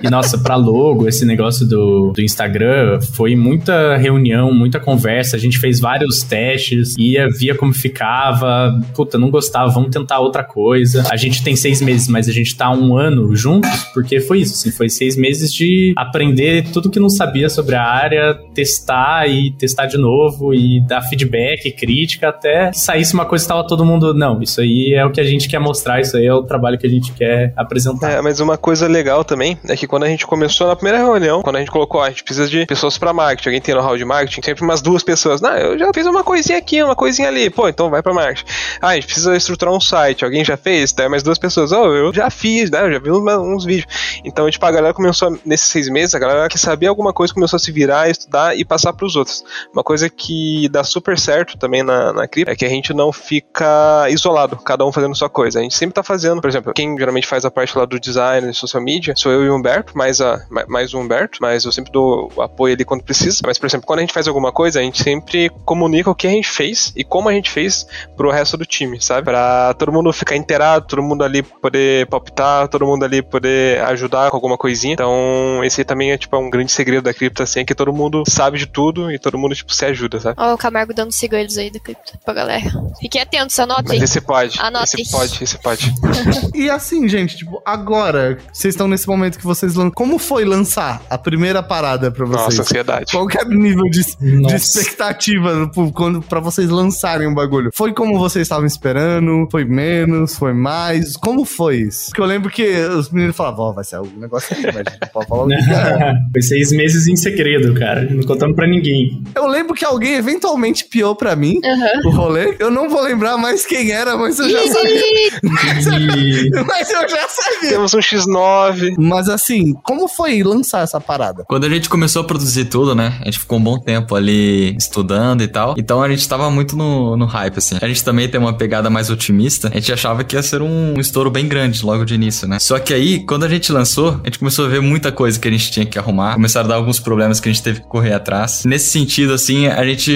E 0.01 0.09
nossa, 0.09 0.39
pra 0.39 0.55
logo, 0.55 1.09
esse 1.09 1.25
negócio 1.25 1.67
do, 1.67 2.13
do 2.13 2.23
Instagram 2.23 3.01
foi 3.01 3.35
muita 3.35 3.97
reunião, 3.97 4.53
muita 4.53 4.79
conversa. 4.79 5.37
A 5.37 5.39
gente 5.39 5.59
fez 5.59 5.81
vários 5.81 6.23
testes, 6.23 6.95
ia, 6.97 7.29
via 7.29 7.55
como 7.55 7.73
ficava. 7.73 8.81
Puta, 8.95 9.19
não 9.19 9.31
gostava, 9.31 9.71
vamos 9.71 9.91
tentar 9.91 10.21
outra 10.21 10.45
coisa. 10.45 11.05
A 11.11 11.17
gente 11.17 11.43
tem 11.43 11.57
seis 11.57 11.81
meses, 11.81 12.07
mas 12.07 12.29
a 12.29 12.33
gente 12.33 12.57
tá 12.57 12.71
um 12.71 12.97
ano 12.97 13.35
juntos, 13.35 13.71
porque 14.01 14.21
foi 14.21 14.39
isso, 14.41 14.55
assim, 14.55 14.71
foi 14.71 14.89
seis 14.89 15.17
meses 15.17 15.53
de 15.53 15.93
aprender 15.97 16.71
tudo 16.73 16.89
que 16.91 17.01
não 17.01 17.09
sabia 17.09 17.49
sobre 17.49 17.75
a 17.75 17.83
área, 17.83 18.35
testar 18.55 19.27
e 19.29 19.51
testar 19.53 19.87
de 19.87 19.99
novo 19.99 20.55
e 20.55 20.81
dar 20.87 21.03
feedback, 21.03 21.71
crítica, 21.73 22.29
até 22.29 22.71
que 22.71 22.79
saísse 22.79 23.13
uma 23.15 23.25
coisa 23.25 23.45
que 23.45 23.49
tava 23.49 23.67
todo 23.67 23.85
mundo, 23.85 24.15
não, 24.15 24.41
isso 24.41 24.61
aí 24.61 24.95
é 24.95 25.05
o 25.05 25.11
que 25.11 25.21
a 25.21 25.25
gente 25.25 25.49
quer 25.49 25.59
mostrar, 25.59 26.01
isso 26.01 26.17
aí 26.17 26.27
é 26.27 26.33
o 26.33 26.43
trabalho 26.43 26.79
que 26.79 26.87
a 26.87 26.91
gente 26.91 27.13
quer 27.13 27.53
apresentar. 27.57 28.11
É, 28.13 28.21
mas 28.21 28.39
uma 28.41 28.57
coisa 28.57 28.87
legal 28.87 29.25
também 29.25 29.59
é 29.69 29.77
que 29.77 29.87
quando 29.87 30.05
a 30.05 30.09
gente 30.09 30.27
começou 30.27 30.67
na 30.69 30.77
primeira 30.77 30.99
reunião, 30.99 31.43
quando 31.43 31.57
a 31.57 31.59
gente 31.59 31.71
colocou, 31.71 32.01
ó, 32.01 32.05
a 32.05 32.11
gente 32.11 32.23
precisa 32.23 32.49
de 32.49 32.67
pessoas 32.67 32.97
pra 32.99 33.13
marketing, 33.13 33.49
alguém 33.49 33.61
tem 33.61 33.75
know-how 33.75 33.97
de 33.97 34.05
marketing, 34.05 34.43
sempre 34.43 34.63
umas 34.63 34.81
duas 34.81 35.03
pessoas, 35.03 35.41
não, 35.41 35.57
eu 35.57 35.79
já 35.79 35.91
fiz 35.93 36.07
uma 36.07 36.23
coisinha 36.23 36.59
aqui, 36.59 36.83
uma 36.83 36.95
coisinha 36.95 37.29
ali, 37.29 37.51
pô, 37.51 37.69
então 37.69 37.91
vai 37.91 38.03
pra 38.03 38.15
marketing. 38.15 38.45
Ah, 38.81 38.89
a 38.89 38.95
gente 38.95 39.07
precisa 39.07 39.37
estruturar 39.37 39.75
um 39.75 39.81
site, 39.81 40.25
alguém 40.25 40.45
já 40.45 40.57
fez? 40.57 40.93
Daí 40.93 41.09
mais 41.09 41.23
duas 41.23 41.39
pessoas, 41.39 41.73
oh, 41.73 41.87
eu 41.95 42.13
já 42.15 42.31
fiz, 42.31 42.71
né, 42.71 42.83
eu 42.83 42.93
já 42.93 42.99
vi 42.99 43.11
uma- 43.11 43.39
uns 43.39 43.65
vídeos. 43.65 43.88
Então, 44.25 44.49
tipo, 44.51 44.65
a 44.65 44.71
galera 44.71 44.95
começou, 44.95 45.29
a- 45.29 45.39
nesses 45.45 45.69
seis 45.69 45.89
meses, 45.89 46.15
a 46.15 46.19
galera 46.19 46.49
que 46.49 46.59
sabia 46.59 46.89
alguma 46.89 47.13
coisa 47.13 47.33
começou 47.35 47.57
a 47.57 47.61
se 47.61 47.71
virar, 47.73 48.09
estudar 48.11 48.57
e 48.57 48.65
passar 48.65 48.93
pros 48.93 49.17
outros. 49.17 49.45
Uma 49.73 49.83
coisa 49.83 50.09
que 50.09 50.69
dá 50.71 50.83
super 50.85 51.19
certo 51.19 51.57
também 51.59 51.83
na, 51.83 52.13
na 52.13 52.27
cripto 52.29 52.51
é 52.51 52.57
que 52.57 52.65
a 52.65 52.69
gente 52.69 52.93
não 52.93 53.13
fica 53.13 54.07
isolado, 54.11 54.57
cada 54.57 54.85
um 54.85 54.93
fazendo 54.93 55.15
sua 55.15 55.29
coisa. 55.29 55.59
A 55.59 55.63
gente 55.63 55.75
sempre 55.75 55.95
tá 55.95 56.03
fazendo, 56.03 56.41
por 56.41 56.49
exemplo, 56.49 56.73
quem 56.75 56.97
geralmente 56.99 57.27
faz 57.27 57.45
a 57.45 57.51
parte 57.51 57.77
lá 57.77 57.85
do 57.85 57.99
design 57.99 58.51
e 58.51 58.55
social 58.55 58.83
media 58.83 59.15
sou 59.17 59.33
eu 59.33 59.45
e 59.45 59.51
o 59.51 59.57
Humberto, 59.57 59.97
mais, 59.97 60.21
a, 60.21 60.39
ma- 60.51 60.65
mais 60.69 60.93
o 60.95 60.99
Humberto, 60.99 61.39
mas 61.41 61.65
eu 61.65 61.73
sempre 61.73 61.91
dou 61.93 62.31
apoio 62.39 62.75
ali 62.75 62.85
quando 62.85 63.03
precisa. 63.03 63.41
Mas, 63.47 63.59
por 63.59 63.67
exemplo, 63.67 63.87
quando 63.87 63.99
a 64.01 64.03
gente 64.03 64.13
faz 64.13 64.29
alguma 64.29 64.53
coisa, 64.53 64.81
a 64.81 64.83
gente 64.83 65.03
sempre 65.03 65.51
comunica 65.65 66.11
o 66.11 66.15
que 66.15 66.27
a 66.27 66.31
gente 66.31 66.49
fez 66.49 66.93
e 66.97 67.05
como 67.05 67.29
a 67.29 67.33
gente 67.33 67.51
fez 67.51 67.87
pro 68.17 68.31
resto 68.31 68.57
do 68.57 68.67
time, 68.67 69.01
sabe? 69.01 69.25
Pra 69.25 69.75
todo 69.75 69.93
mundo 69.93 70.13
ficar 70.13 70.37
inteirado, 70.37 70.87
todo 70.87 71.03
mundo 71.03 71.25
ali 71.25 71.43
poder 71.43 72.07
palpitar, 72.07 72.69
todo 72.69 72.87
mundo 72.87 73.05
ali 73.05 73.23
poder 73.23 73.78
ajudar 73.81 74.31
com 74.31 74.37
alguma 74.37 74.57
coisinha. 74.59 74.95
Então, 74.95 75.61
esse 75.65 75.81
aí 75.81 75.85
também 75.85 76.13
é, 76.13 76.19
tipo, 76.19 76.37
um 76.37 76.51
grande 76.51 76.71
segredo 76.73 77.05
da 77.05 77.15
cripto, 77.15 77.43
assim, 77.43 77.61
é 77.61 77.65
que 77.65 77.75
todo 77.75 77.93
mundo 77.93 78.23
sabe 78.29 78.59
de 78.59 78.67
tudo 78.67 79.11
e 79.11 79.19
todo 79.19 79.39
mundo, 79.39 79.55
tipo, 79.55 79.73
se 79.73 79.85
ajuda, 79.85 80.21
sabe? 80.21 80.37
Ó, 80.39 80.55
o 80.55 80.59
Camargo 80.59 80.93
dando 80.95 81.13
segredos 81.13 81.57
aí 81.59 81.71
da 81.71 81.79
cripto 81.81 82.19
pra 82.25 82.35
galera. 82.35 82.71
Fiquem 83.01 83.21
atentos, 83.23 83.59
anotem. 83.59 83.99
Mas 84.01 84.03
esse 84.11 84.21
pode, 84.21 84.59
Anotem. 84.61 85.03
esse 85.03 85.11
pode, 85.11 85.45
esse 85.45 85.59
pode. 85.59 85.93
E 86.55 86.69
assim, 86.71 87.09
gente, 87.09 87.37
tipo, 87.37 87.61
agora, 87.65 88.39
vocês 88.53 88.75
estão 88.75 88.89
nesse 88.89 89.07
momento 89.07 89.39
que 89.39 89.45
vocês 89.45 89.75
lançam. 89.75 89.91
Como 89.93 90.19
foi 90.19 90.45
lançar 90.45 91.01
a 91.09 91.17
primeira 91.19 91.63
parada 91.63 92.11
pra 92.11 92.25
vocês? 92.27 92.45
Nossa, 92.59 92.63
ansiedade. 92.63 93.13
Qual 93.13 93.27
que 93.27 93.39
é 93.39 93.43
o 93.45 93.49
nível 93.49 93.85
de, 93.85 94.03
de 94.17 94.55
expectativa 94.55 95.69
pro- 95.73 95.93
quando, 95.93 96.23
pra 96.23 96.41
vocês 96.41 96.69
lançarem 96.69 97.27
o 97.29 97.35
bagulho? 97.35 97.71
Foi 97.75 97.93
como 97.93 98.19
vocês 98.19 98.43
estavam 98.43 98.67
esperando? 98.67 99.47
Foi 99.51 99.65
menos? 99.65 100.37
Foi 100.37 100.53
mais? 100.53 101.17
Como 101.17 101.45
foi 101.45 101.77
isso? 101.83 102.07
Porque 102.07 102.21
eu 102.21 102.27
lembro 102.27 102.51
que 102.51 102.67
os 102.87 103.11
meninos 103.11 103.37
falavam, 103.37 103.68
vai 103.73 103.85
ser 103.85 104.01
um 104.01 104.11
negócio 104.17 104.53
aqui, 104.57 104.67
mas 104.67 104.85
não 105.01 105.09
pode 105.13 105.27
falar 105.29 105.45
o 105.45 105.49
que 105.49 105.55
é. 105.55 106.15
Foi 106.33 106.43
seis 106.43 106.73
meses 106.73 107.07
em 107.07 107.17
segredo, 107.17 107.75
cara. 107.75 108.09
Não 108.11 108.23
contando 108.23 108.55
pra 108.55 108.67
ninguém. 108.67 109.23
Eu 109.35 109.47
lembro 109.47 109.75
que 109.75 109.85
alguém 109.85 110.15
eventualmente 110.15 110.85
piou 110.85 111.15
pra 111.15 111.35
mim 111.37 111.61
Aham. 111.65 112.09
o 112.09 112.11
rolê. 112.11 112.57
Eu 112.59 112.71
não 112.71 112.89
vou 112.89 113.03
lembrar 113.03 113.37
mais 113.37 113.65
quem 113.65 113.91
era, 113.91 114.17
mas 114.17 114.39
eu 114.39 114.49
já 114.49 114.67
sabia. 114.67 115.01
E 115.01 115.31
mas 116.67 116.91
eu 116.91 117.09
já 117.09 117.29
sabia. 117.29 117.71
Temos 117.71 117.95
um 117.95 117.99
X9. 117.99 118.95
Mas 118.99 119.29
assim, 119.29 119.73
como 119.83 120.09
foi 120.09 120.43
lançar 120.43 120.83
essa 120.83 121.01
parada? 121.01 121.45
Quando 121.49 121.65
a 121.65 121.69
gente 121.69 121.89
começou 121.89 122.23
a 122.23 122.25
produzir 122.25 122.67
tudo, 122.67 122.95
né? 122.95 123.19
A 123.21 123.25
gente 123.25 123.39
ficou 123.39 123.59
um 123.59 123.63
bom 123.63 123.79
tempo 123.79 124.15
ali 124.15 124.77
estudando 124.77 125.43
e 125.43 125.49
tal. 125.49 125.75
Então 125.77 126.03
a 126.03 126.09
gente 126.09 126.29
tava 126.29 126.51
muito 126.51 126.77
no, 126.77 127.17
no 127.17 127.27
hype, 127.27 127.59
assim. 127.59 127.77
A 127.81 127.89
gente 127.89 128.05
também 128.05 128.29
tem 128.29 128.41
uma 128.41 128.53
pegada 128.53 128.91
mais 128.91 129.11
otimista. 129.11 129.69
A 129.69 129.75
gente 129.75 129.93
achava 129.93 130.25
que 130.25 130.37
ia 130.37 130.43
ser 130.43 130.63
um, 130.63 130.95
um 130.97 131.01
estouro 131.01 131.31
bem 131.31 131.49
grande 131.49 131.85
logo 131.85 132.05
de 132.05 132.15
início, 132.15 132.47
né? 132.47 132.59
Só 132.59 132.79
que 132.79 132.93
aí, 132.93 133.21
quando 133.21 133.45
a 133.45 133.49
gente 133.49 133.58
lançou, 133.73 134.21
a 134.23 134.27
gente 134.27 134.39
começou 134.39 134.67
a 134.67 134.69
ver 134.69 134.81
muita 134.81 135.11
coisa 135.11 135.39
que 135.39 135.49
a 135.49 135.51
gente 135.51 135.71
tinha 135.71 135.87
que 135.87 135.99
arrumar. 135.99 136.35
Começaram 136.35 136.67
a 136.67 136.69
dar 136.71 136.77
alguns 136.77 137.01
problemas 137.01 137.41
que 137.41 137.49
a 137.49 137.53
gente 137.53 137.63
teve 137.63 137.81
que 137.81 137.87
correr 137.87 138.13
atrás. 138.13 138.65
Nesse 138.65 138.91
sentido, 138.91 139.33
assim, 139.33 139.67
a 139.67 139.85
gente 139.85 140.13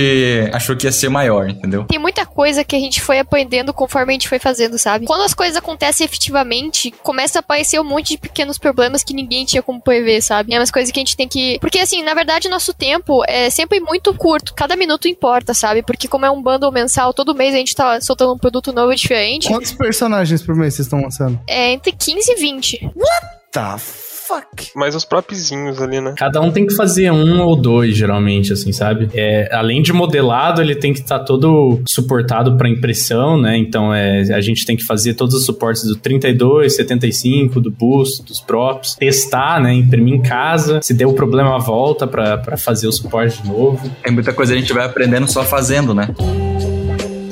achou 0.52 0.76
que 0.76 0.87
ia 0.87 0.92
ser 0.92 1.09
maior, 1.09 1.48
entendeu? 1.48 1.85
Tem 1.85 1.98
muita 1.98 2.24
coisa 2.24 2.64
que 2.64 2.76
a 2.76 2.78
gente 2.78 3.00
foi 3.00 3.18
aprendendo 3.18 3.72
conforme 3.72 4.12
a 4.12 4.14
gente 4.14 4.28
foi 4.28 4.38
fazendo, 4.38 4.78
sabe? 4.78 5.07
Quando 5.07 5.22
as 5.22 5.35
coisas 5.35 5.57
acontecem 5.57 6.05
efetivamente, 6.05 6.92
começa 7.02 7.38
a 7.38 7.40
aparecer 7.40 7.81
um 7.81 7.85
monte 7.85 8.11
de 8.11 8.18
pequenos 8.18 8.59
problemas 8.59 9.02
que 9.02 9.14
ninguém 9.14 9.44
tinha 9.44 9.62
como 9.62 9.81
prever, 9.81 10.22
sabe? 10.22 10.55
É 10.55 10.59
umas 10.59 10.70
coisas 10.70 10.92
que 10.92 10.98
a 10.98 11.02
gente 11.02 11.16
tem 11.16 11.28
que. 11.28 11.59
Porque, 11.61 11.78
assim, 11.78 12.02
na 12.02 12.14
verdade, 12.14 12.48
nosso 12.48 12.72
tempo 12.72 13.22
é 13.26 13.50
sempre 13.50 13.81
muito 13.81 14.14
curto. 14.14 14.55
Cada 14.55 14.76
minuto 14.76 15.09
importa, 15.09 15.55
sabe? 15.55 15.83
Porque, 15.83 16.09
como 16.09 16.26
é 16.26 16.31
um 16.31 16.42
bundle 16.42 16.72
mensal, 16.72 17.12
todo 17.12 17.35
mês 17.35 17.55
a 17.55 17.59
gente 17.59 17.74
tá 17.74 18.00
soltando 18.00 18.35
um 18.35 18.38
produto 18.38 18.72
novo 18.72 18.92
e 18.92 18.96
diferente. 18.96 19.48
Quantos 19.48 19.72
personagens 19.72 20.42
por 20.42 20.55
mês 20.55 20.74
vocês 20.74 20.87
estão 20.87 21.00
lançando? 21.00 21.40
É 21.48 21.72
entre 21.72 21.92
15 21.92 22.33
e 22.33 22.35
20. 22.37 22.90
Tá, 23.51 23.77
fuck. 23.79 24.71
Mas 24.75 24.95
os 24.95 25.05
próprios 25.05 25.53
ali, 25.53 26.01
né? 26.01 26.14
cada 26.16 26.40
um 26.40 26.51
tem 26.51 26.66
que 26.66 26.75
fazer 26.75 27.11
um 27.11 27.42
ou 27.42 27.55
dois, 27.55 27.95
geralmente, 27.95 28.53
assim, 28.53 28.73
sabe? 28.73 29.11
É, 29.14 29.49
além 29.53 29.83
de 29.83 29.92
modelado, 29.92 30.62
ele 30.62 30.75
tem 30.75 30.92
que 30.92 31.01
estar 31.01 31.18
todo 31.21 31.83
suportado 31.87 32.57
para 32.57 32.68
impressão, 32.68 33.38
né? 33.38 33.59
Então, 33.59 33.92
é, 33.92 34.23
a 34.33 34.40
gente 34.40 34.64
tem 34.64 34.77
que 34.77 34.85
fazer 34.85 35.14
todos 35.14 35.35
os 35.35 35.45
suportes 35.45 35.85
do 35.85 35.97
32, 35.97 36.75
75, 36.75 37.61
do 37.61 37.71
boost, 37.71 38.23
dos 38.25 38.40
props, 38.40 38.95
testar, 38.95 39.61
né? 39.61 39.75
Imprimir 39.75 40.14
em 40.14 40.23
casa. 40.23 40.81
Se 40.83 40.95
deu 40.95 41.12
problema, 41.12 41.59
volta 41.59 42.07
para 42.07 42.57
fazer 42.57 42.87
o 42.87 42.92
suporte 42.92 43.42
de 43.42 43.49
novo. 43.49 43.90
Tem 44.03 44.12
muita 44.12 44.33
coisa 44.33 44.53
que 44.53 44.59
a 44.59 44.61
gente 44.61 44.73
vai 44.73 44.87
aprendendo 44.87 45.31
só 45.31 45.45
fazendo, 45.45 45.92
né? 45.92 46.09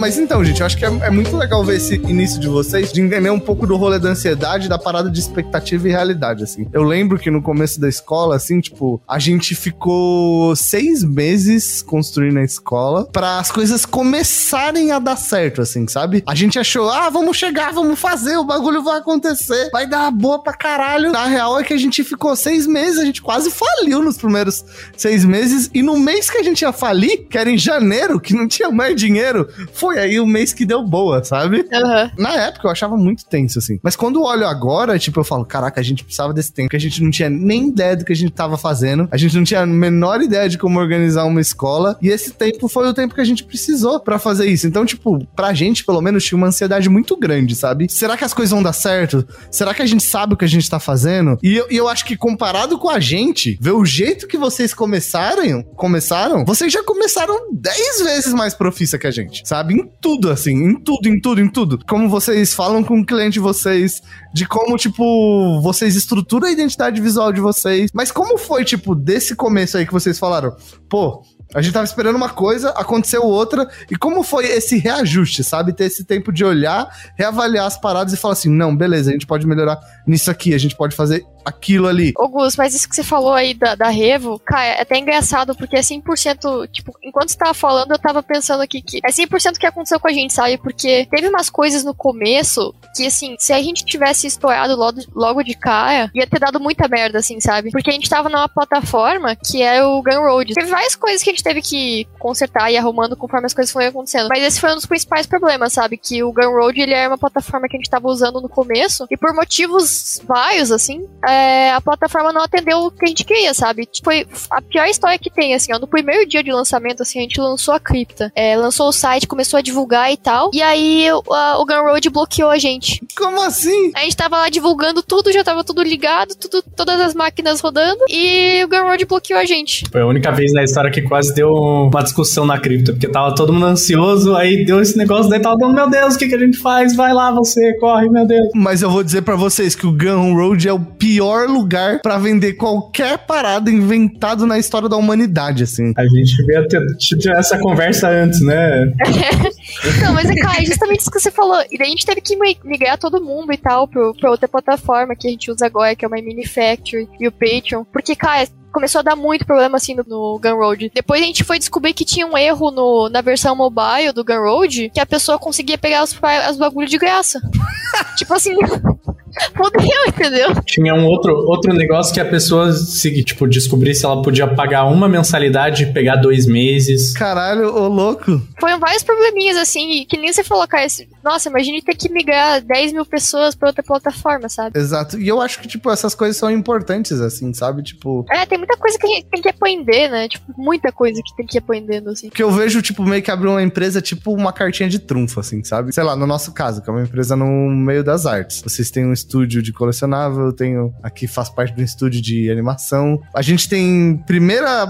Mas 0.00 0.16
então, 0.16 0.42
gente, 0.42 0.60
eu 0.60 0.66
acho 0.66 0.78
que 0.78 0.84
é, 0.84 0.88
é 0.88 1.10
muito 1.10 1.36
legal 1.36 1.62
ver 1.62 1.76
esse 1.76 1.96
início 1.96 2.40
de 2.40 2.48
vocês, 2.48 2.90
de 2.90 3.02
entender 3.02 3.28
um 3.28 3.38
pouco 3.38 3.66
do 3.66 3.76
rolê 3.76 3.98
da 3.98 4.08
ansiedade, 4.08 4.66
da 4.66 4.78
parada 4.78 5.10
de 5.10 5.20
expectativa 5.20 5.86
e 5.86 5.90
realidade, 5.90 6.42
assim. 6.42 6.66
Eu 6.72 6.82
lembro 6.82 7.18
que 7.18 7.30
no 7.30 7.42
começo 7.42 7.78
da 7.78 7.86
escola, 7.86 8.34
assim, 8.34 8.60
tipo, 8.60 8.98
a 9.06 9.18
gente 9.18 9.54
ficou 9.54 10.56
seis 10.56 11.04
meses 11.04 11.82
construindo 11.82 12.38
a 12.38 12.42
escola 12.42 13.04
para 13.12 13.38
as 13.38 13.52
coisas 13.52 13.84
começarem 13.84 14.90
a 14.90 14.98
dar 14.98 15.16
certo, 15.16 15.60
assim, 15.60 15.86
sabe? 15.86 16.22
A 16.26 16.34
gente 16.34 16.58
achou, 16.58 16.88
ah, 16.88 17.10
vamos 17.10 17.36
chegar, 17.36 17.70
vamos 17.70 18.00
fazer, 18.00 18.38
o 18.38 18.44
bagulho 18.44 18.82
vai 18.82 19.00
acontecer, 19.00 19.68
vai 19.70 19.86
dar 19.86 20.10
boa 20.10 20.42
pra 20.42 20.54
caralho. 20.54 21.12
Na 21.12 21.26
real 21.26 21.60
é 21.60 21.62
que 21.62 21.74
a 21.74 21.78
gente 21.78 22.02
ficou 22.02 22.34
seis 22.34 22.66
meses, 22.66 22.98
a 22.98 23.04
gente 23.04 23.20
quase 23.20 23.50
faliu 23.50 24.02
nos 24.02 24.16
primeiros 24.16 24.64
seis 24.96 25.26
meses, 25.26 25.68
e 25.74 25.82
no 25.82 25.98
mês 25.98 26.30
que 26.30 26.38
a 26.38 26.42
gente 26.42 26.62
ia 26.62 26.72
falir, 26.72 27.26
que 27.28 27.36
era 27.36 27.50
em 27.50 27.58
janeiro, 27.58 28.18
que 28.18 28.32
não 28.32 28.48
tinha 28.48 28.70
mais 28.70 28.96
dinheiro, 28.96 29.46
foi 29.74 29.89
aí 29.98 30.20
o 30.20 30.26
mês 30.26 30.52
que 30.52 30.64
deu 30.64 30.82
boa, 30.82 31.22
sabe? 31.24 31.66
Aham. 31.72 32.10
Na 32.18 32.34
época 32.34 32.66
eu 32.66 32.70
achava 32.70 32.96
muito 32.96 33.24
tenso, 33.26 33.58
assim. 33.58 33.78
Mas 33.82 33.96
quando 33.96 34.18
eu 34.18 34.24
olho 34.24 34.46
agora, 34.46 34.98
tipo, 34.98 35.20
eu 35.20 35.24
falo, 35.24 35.44
caraca, 35.44 35.80
a 35.80 35.84
gente 35.84 36.04
precisava 36.04 36.32
desse 36.32 36.52
tempo, 36.52 36.70
que 36.70 36.76
a 36.76 36.80
gente 36.80 37.02
não 37.02 37.10
tinha 37.10 37.30
nem 37.30 37.68
ideia 37.68 37.96
do 37.96 38.04
que 38.04 38.12
a 38.12 38.16
gente 38.16 38.32
tava 38.32 38.56
fazendo, 38.56 39.08
a 39.10 39.16
gente 39.16 39.36
não 39.36 39.44
tinha 39.44 39.60
a 39.60 39.66
menor 39.66 40.22
ideia 40.22 40.48
de 40.48 40.58
como 40.58 40.78
organizar 40.78 41.24
uma 41.24 41.40
escola, 41.40 41.98
e 42.00 42.08
esse 42.08 42.32
tempo 42.32 42.68
foi 42.68 42.88
o 42.88 42.94
tempo 42.94 43.14
que 43.14 43.20
a 43.20 43.24
gente 43.24 43.44
precisou 43.44 44.00
pra 44.00 44.18
fazer 44.18 44.46
isso. 44.46 44.66
Então, 44.66 44.84
tipo, 44.84 45.24
pra 45.34 45.52
gente, 45.52 45.84
pelo 45.84 46.00
menos, 46.00 46.24
tinha 46.24 46.36
uma 46.36 46.48
ansiedade 46.48 46.88
muito 46.88 47.16
grande, 47.16 47.54
sabe? 47.56 47.86
Será 47.90 48.16
que 48.16 48.24
as 48.24 48.34
coisas 48.34 48.50
vão 48.50 48.62
dar 48.62 48.72
certo? 48.72 49.26
Será 49.50 49.74
que 49.74 49.82
a 49.82 49.86
gente 49.86 50.02
sabe 50.02 50.34
o 50.34 50.36
que 50.36 50.44
a 50.44 50.48
gente 50.48 50.68
tá 50.68 50.78
fazendo? 50.78 51.38
E 51.42 51.56
eu, 51.56 51.66
e 51.70 51.76
eu 51.76 51.88
acho 51.88 52.04
que 52.04 52.16
comparado 52.16 52.78
com 52.78 52.88
a 52.88 53.00
gente, 53.00 53.58
ver 53.60 53.72
o 53.72 53.84
jeito 53.84 54.26
que 54.26 54.36
vocês 54.36 54.74
começaram, 54.74 55.62
começaram, 55.76 56.44
vocês 56.44 56.72
já 56.72 56.82
começaram 56.82 57.52
10 57.52 58.02
vezes 58.02 58.34
mais 58.34 58.54
profissa 58.54 58.98
que 58.98 59.06
a 59.06 59.10
gente, 59.10 59.46
sabe? 59.46 59.79
Em 59.80 59.90
tudo, 60.00 60.30
assim, 60.30 60.52
em 60.52 60.74
tudo, 60.76 61.08
em 61.08 61.18
tudo, 61.18 61.40
em 61.40 61.48
tudo. 61.48 61.78
Como 61.88 62.08
vocês 62.08 62.52
falam 62.52 62.84
com 62.84 63.00
o 63.00 63.06
cliente 63.06 63.34
de 63.34 63.40
vocês, 63.40 64.02
de 64.32 64.46
como, 64.46 64.76
tipo, 64.76 65.60
vocês 65.62 65.96
estruturam 65.96 66.48
a 66.48 66.52
identidade 66.52 67.00
visual 67.00 67.32
de 67.32 67.40
vocês. 67.40 67.90
Mas 67.94 68.12
como 68.12 68.36
foi, 68.36 68.64
tipo, 68.64 68.94
desse 68.94 69.34
começo 69.34 69.78
aí 69.78 69.86
que 69.86 69.92
vocês 69.92 70.18
falaram, 70.18 70.54
pô, 70.88 71.22
a 71.54 71.62
gente 71.62 71.72
tava 71.72 71.84
esperando 71.84 72.16
uma 72.16 72.28
coisa, 72.28 72.70
aconteceu 72.70 73.22
outra, 73.22 73.68
e 73.90 73.96
como 73.96 74.22
foi 74.22 74.46
esse 74.46 74.76
reajuste, 74.76 75.42
sabe? 75.42 75.72
Ter 75.72 75.84
esse 75.84 76.04
tempo 76.04 76.30
de 76.30 76.44
olhar, 76.44 76.88
reavaliar 77.16 77.66
as 77.66 77.80
paradas 77.80 78.12
e 78.12 78.16
falar 78.16 78.32
assim: 78.32 78.50
não, 78.50 78.76
beleza, 78.76 79.10
a 79.10 79.12
gente 79.12 79.26
pode 79.26 79.46
melhorar 79.46 79.80
nisso 80.06 80.30
aqui, 80.30 80.54
a 80.54 80.58
gente 80.58 80.76
pode 80.76 80.94
fazer 80.94 81.24
aquilo 81.44 81.86
ali. 81.86 82.12
Ô 82.16 82.28
Gus, 82.28 82.56
mas 82.56 82.74
isso 82.74 82.88
que 82.88 82.94
você 82.94 83.02
falou 83.02 83.32
aí 83.32 83.54
da, 83.54 83.74
da 83.74 83.88
Revo, 83.88 84.38
cara, 84.38 84.64
é 84.64 84.82
até 84.82 84.98
engraçado, 84.98 85.54
porque 85.54 85.76
é 85.76 85.80
100%, 85.80 86.70
tipo, 86.70 86.92
enquanto 87.02 87.30
você 87.30 87.38
tava 87.38 87.54
falando, 87.54 87.92
eu 87.92 87.98
tava 87.98 88.22
pensando 88.22 88.62
aqui 88.62 88.82
que 88.82 89.00
é 89.04 89.10
100% 89.10 89.56
o 89.56 89.58
que 89.58 89.66
aconteceu 89.66 90.00
com 90.00 90.08
a 90.08 90.12
gente, 90.12 90.32
sabe? 90.32 90.58
Porque 90.58 91.06
teve 91.10 91.28
umas 91.28 91.50
coisas 91.50 91.84
no 91.84 91.94
começo 91.94 92.74
que, 92.94 93.06
assim, 93.06 93.36
se 93.38 93.52
a 93.52 93.62
gente 93.62 93.84
tivesse 93.84 94.26
estourado 94.26 94.76
logo, 94.76 95.00
logo 95.14 95.42
de 95.42 95.54
cara, 95.54 96.10
ia 96.14 96.26
ter 96.26 96.38
dado 96.38 96.60
muita 96.60 96.88
merda, 96.88 97.18
assim, 97.18 97.40
sabe? 97.40 97.70
Porque 97.70 97.90
a 97.90 97.92
gente 97.92 98.08
tava 98.08 98.28
numa 98.28 98.48
plataforma 98.48 99.36
que 99.36 99.62
é 99.62 99.82
o 99.84 100.02
Gunroad. 100.02 100.54
Teve 100.54 100.70
várias 100.70 100.94
coisas 100.94 101.22
que 101.22 101.30
a 101.30 101.32
gente 101.32 101.44
teve 101.44 101.62
que 101.62 102.06
consertar 102.18 102.70
e 102.70 102.76
arrumando 102.76 103.16
conforme 103.16 103.46
as 103.46 103.54
coisas 103.54 103.72
foram 103.72 103.88
acontecendo. 103.88 104.28
Mas 104.28 104.42
esse 104.42 104.60
foi 104.60 104.72
um 104.72 104.76
dos 104.76 104.86
principais 104.86 105.26
problemas, 105.26 105.72
sabe? 105.72 105.96
Que 105.96 106.22
o 106.22 106.32
Gunroad, 106.32 106.80
ele 106.80 106.94
era 106.94 107.08
uma 107.08 107.18
plataforma 107.18 107.68
que 107.68 107.76
a 107.76 107.80
gente 107.80 107.90
tava 107.90 108.08
usando 108.08 108.40
no 108.40 108.48
começo, 108.48 109.06
e 109.10 109.16
por 109.16 109.34
motivos 109.34 110.20
vários, 110.26 110.70
assim, 110.70 111.08
a 111.22 111.29
é, 111.30 111.72
a 111.72 111.80
plataforma 111.80 112.32
não 112.32 112.42
atendeu 112.42 112.78
o 112.78 112.90
que 112.90 113.04
a 113.04 113.08
gente 113.08 113.24
queria, 113.24 113.54
sabe? 113.54 113.88
Foi 114.02 114.26
a 114.50 114.60
pior 114.60 114.86
história 114.86 115.18
que 115.18 115.30
tem, 115.30 115.54
assim, 115.54 115.72
ó. 115.72 115.78
No 115.78 115.86
primeiro 115.86 116.28
dia 116.28 116.42
de 116.42 116.50
lançamento, 116.50 117.02
assim, 117.02 117.18
a 117.20 117.22
gente 117.22 117.40
lançou 117.40 117.72
a 117.72 117.80
cripta. 117.80 118.32
É, 118.34 118.56
lançou 118.56 118.88
o 118.88 118.92
site, 118.92 119.26
começou 119.26 119.58
a 119.58 119.62
divulgar 119.62 120.12
e 120.12 120.16
tal. 120.16 120.50
E 120.52 120.60
aí 120.60 121.06
a, 121.08 121.58
o 121.58 121.64
Gunroad 121.64 122.08
bloqueou 122.10 122.50
a 122.50 122.58
gente. 122.58 123.00
Como 123.16 123.40
assim? 123.42 123.92
A 123.94 124.00
gente 124.00 124.16
tava 124.16 124.38
lá 124.38 124.48
divulgando 124.48 125.02
tudo, 125.02 125.32
já 125.32 125.44
tava 125.44 125.62
tudo 125.62 125.82
ligado, 125.82 126.34
tudo, 126.34 126.62
todas 126.76 127.00
as 127.00 127.14
máquinas 127.14 127.60
rodando. 127.60 128.04
E 128.08 128.62
o 128.64 128.68
Gunroad 128.68 129.04
bloqueou 129.04 129.38
a 129.38 129.44
gente. 129.44 129.84
Foi 129.90 130.00
a 130.00 130.06
única 130.06 130.32
vez 130.32 130.52
na 130.52 130.64
história 130.64 130.90
que 130.90 131.02
quase 131.02 131.34
deu 131.34 131.48
uma 131.48 132.02
discussão 132.02 132.44
na 132.44 132.58
cripta, 132.58 132.92
porque 132.92 133.08
tava 133.08 133.34
todo 133.34 133.52
mundo 133.52 133.66
ansioso, 133.66 134.34
aí 134.34 134.64
deu 134.64 134.80
esse 134.80 134.96
negócio, 134.96 135.30
daí 135.30 135.40
tava 135.40 135.56
dando, 135.56 135.74
meu 135.74 135.88
Deus, 135.88 136.14
o 136.14 136.18
que, 136.18 136.28
que 136.28 136.34
a 136.34 136.38
gente 136.38 136.58
faz? 136.58 136.96
Vai 136.96 137.12
lá 137.12 137.30
você, 137.30 137.74
corre, 137.78 138.08
meu 138.08 138.26
Deus. 138.26 138.48
Mas 138.54 138.82
eu 138.82 138.90
vou 138.90 139.02
dizer 139.02 139.22
pra 139.22 139.36
vocês 139.36 139.74
que 139.74 139.86
o 139.86 139.92
Gunroad 139.92 140.66
é 140.66 140.72
o 140.72 140.80
pior 140.80 141.19
lugar 141.46 142.00
pra 142.00 142.18
vender 142.18 142.54
qualquer 142.54 143.18
parada 143.18 143.70
inventado 143.70 144.46
na 144.46 144.58
história 144.58 144.88
da 144.88 144.96
humanidade, 144.96 145.62
assim. 145.64 145.92
A 145.96 146.04
gente 146.06 146.36
devia 146.36 146.66
ter 146.68 146.84
tido 146.96 147.30
essa 147.32 147.58
conversa 147.58 148.08
antes, 148.08 148.40
né? 148.40 148.86
Não, 150.02 150.12
mas 150.14 150.28
é 150.28 150.34
cara, 150.34 150.62
é 150.62 150.64
justamente 150.64 151.00
isso 151.00 151.10
que 151.10 151.20
você 151.20 151.30
falou. 151.30 151.62
E 151.70 151.78
daí 151.78 151.88
a 151.88 151.90
gente 151.90 152.06
teve 152.06 152.20
que 152.20 152.36
mi- 152.36 152.58
migrar 152.64 152.98
todo 152.98 153.22
mundo 153.22 153.52
e 153.52 153.56
tal 153.56 153.86
pro, 153.88 154.14
pra 154.14 154.30
outra 154.30 154.48
plataforma 154.48 155.14
que 155.16 155.26
a 155.26 155.30
gente 155.30 155.50
usa 155.50 155.66
agora, 155.66 155.94
que 155.94 156.04
é 156.04 156.08
My 156.08 156.22
Mini 156.22 156.46
Factory 156.46 157.08
e 157.18 157.26
o 157.28 157.32
Patreon. 157.32 157.84
Porque, 157.92 158.14
cara, 158.16 158.48
começou 158.72 159.00
a 159.00 159.02
dar 159.02 159.16
muito 159.16 159.44
problema 159.44 159.76
assim 159.76 159.94
no, 159.94 160.04
no 160.06 160.38
Gunroad. 160.40 160.90
Depois 160.94 161.20
a 161.22 161.24
gente 161.24 161.42
foi 161.44 161.58
descobrir 161.58 161.92
que 161.92 162.04
tinha 162.04 162.26
um 162.26 162.36
erro 162.38 162.70
no, 162.70 163.08
na 163.08 163.20
versão 163.20 163.54
mobile 163.56 164.12
do 164.14 164.24
Gunroad, 164.24 164.90
que 164.90 165.00
a 165.00 165.06
pessoa 165.06 165.38
conseguia 165.38 165.76
pegar 165.78 166.04
os, 166.04 166.16
os 166.50 166.56
bagulhos 166.56 166.90
de 166.90 166.98
graça. 166.98 167.40
tipo 168.16 168.32
assim, 168.34 168.54
fodeu, 169.56 170.04
entendeu? 170.08 170.48
Tinha 170.66 170.94
um 170.94 171.04
outro, 171.06 171.32
outro 171.48 171.72
negócio 171.72 172.12
que 172.12 172.20
a 172.20 172.24
pessoa 172.24 172.72
se, 172.72 173.22
tipo, 173.24 173.46
descobrir 173.46 173.94
se 173.94 174.04
ela 174.04 174.22
podia 174.22 174.46
pagar 174.46 174.84
uma 174.86 175.08
mensalidade 175.08 175.84
e 175.84 175.92
pegar 175.92 176.16
dois 176.16 176.46
meses. 176.46 177.12
Caralho, 177.14 177.74
ô 177.74 177.88
louco. 177.88 178.40
Foram 178.58 178.78
vários 178.78 179.02
probleminhas, 179.02 179.56
assim, 179.56 180.04
que 180.08 180.16
nem 180.16 180.32
você 180.32 180.42
falou, 180.44 180.66
cara. 180.66 180.84
esse- 180.86 181.08
Nossa, 181.22 181.48
imagine 181.48 181.82
ter 181.82 181.94
que 181.94 182.10
migrar 182.10 182.60
10 182.60 182.92
mil 182.92 183.04
pessoas 183.04 183.54
pra 183.54 183.68
outra 183.68 183.82
plataforma, 183.82 184.48
sabe? 184.48 184.78
Exato. 184.78 185.18
E 185.18 185.28
eu 185.28 185.40
acho 185.40 185.60
que, 185.60 185.68
tipo, 185.68 185.90
essas 185.90 186.14
coisas 186.14 186.36
são 186.36 186.50
importantes, 186.50 187.20
assim, 187.20 187.52
sabe? 187.52 187.82
Tipo. 187.82 188.24
É, 188.30 188.46
tem 188.46 188.58
muita 188.58 188.76
coisa 188.76 188.98
que 188.98 189.06
a 189.06 189.10
gente 189.10 189.26
tem 189.26 189.42
que 189.42 189.48
aprender, 189.48 190.08
né? 190.08 190.28
Tipo, 190.28 190.52
muita 190.56 190.90
coisa 190.92 191.20
que 191.24 191.36
tem 191.36 191.46
que 191.46 191.56
ir 191.56 191.60
aprendendo, 191.60 192.10
assim. 192.10 192.30
Que 192.30 192.42
eu 192.42 192.50
vejo, 192.50 192.80
tipo, 192.82 193.02
meio 193.02 193.22
que 193.22 193.30
abrir 193.30 193.48
uma 193.48 193.62
empresa, 193.62 194.00
tipo, 194.00 194.32
uma 194.32 194.52
cartinha 194.52 194.88
de 194.88 194.98
trunfo, 194.98 195.40
assim, 195.40 195.62
sabe? 195.64 195.92
Sei 195.92 196.02
lá, 196.02 196.16
no 196.16 196.26
nosso 196.26 196.52
caso, 196.52 196.82
que 196.82 196.88
é 196.88 196.92
uma 196.92 197.02
empresa 197.02 197.36
no 197.36 197.46
meio 197.70 198.02
das 198.02 198.26
artes. 198.26 198.62
Vocês 198.62 198.90
têm 198.90 199.06
um 199.06 199.12
estúdio 199.12 199.62
de 199.62 199.72
colecionável, 199.72 200.46
eu 200.46 200.52
tenho. 200.52 200.94
Aqui 201.02 201.26
faz 201.26 201.48
parte 201.48 201.80
um 201.80 201.84
estúdio 201.84 202.20
de 202.20 202.50
animação. 202.50 203.20
A 203.34 203.42
gente 203.42 203.68
tem 203.68 204.16
primeira. 204.26 204.84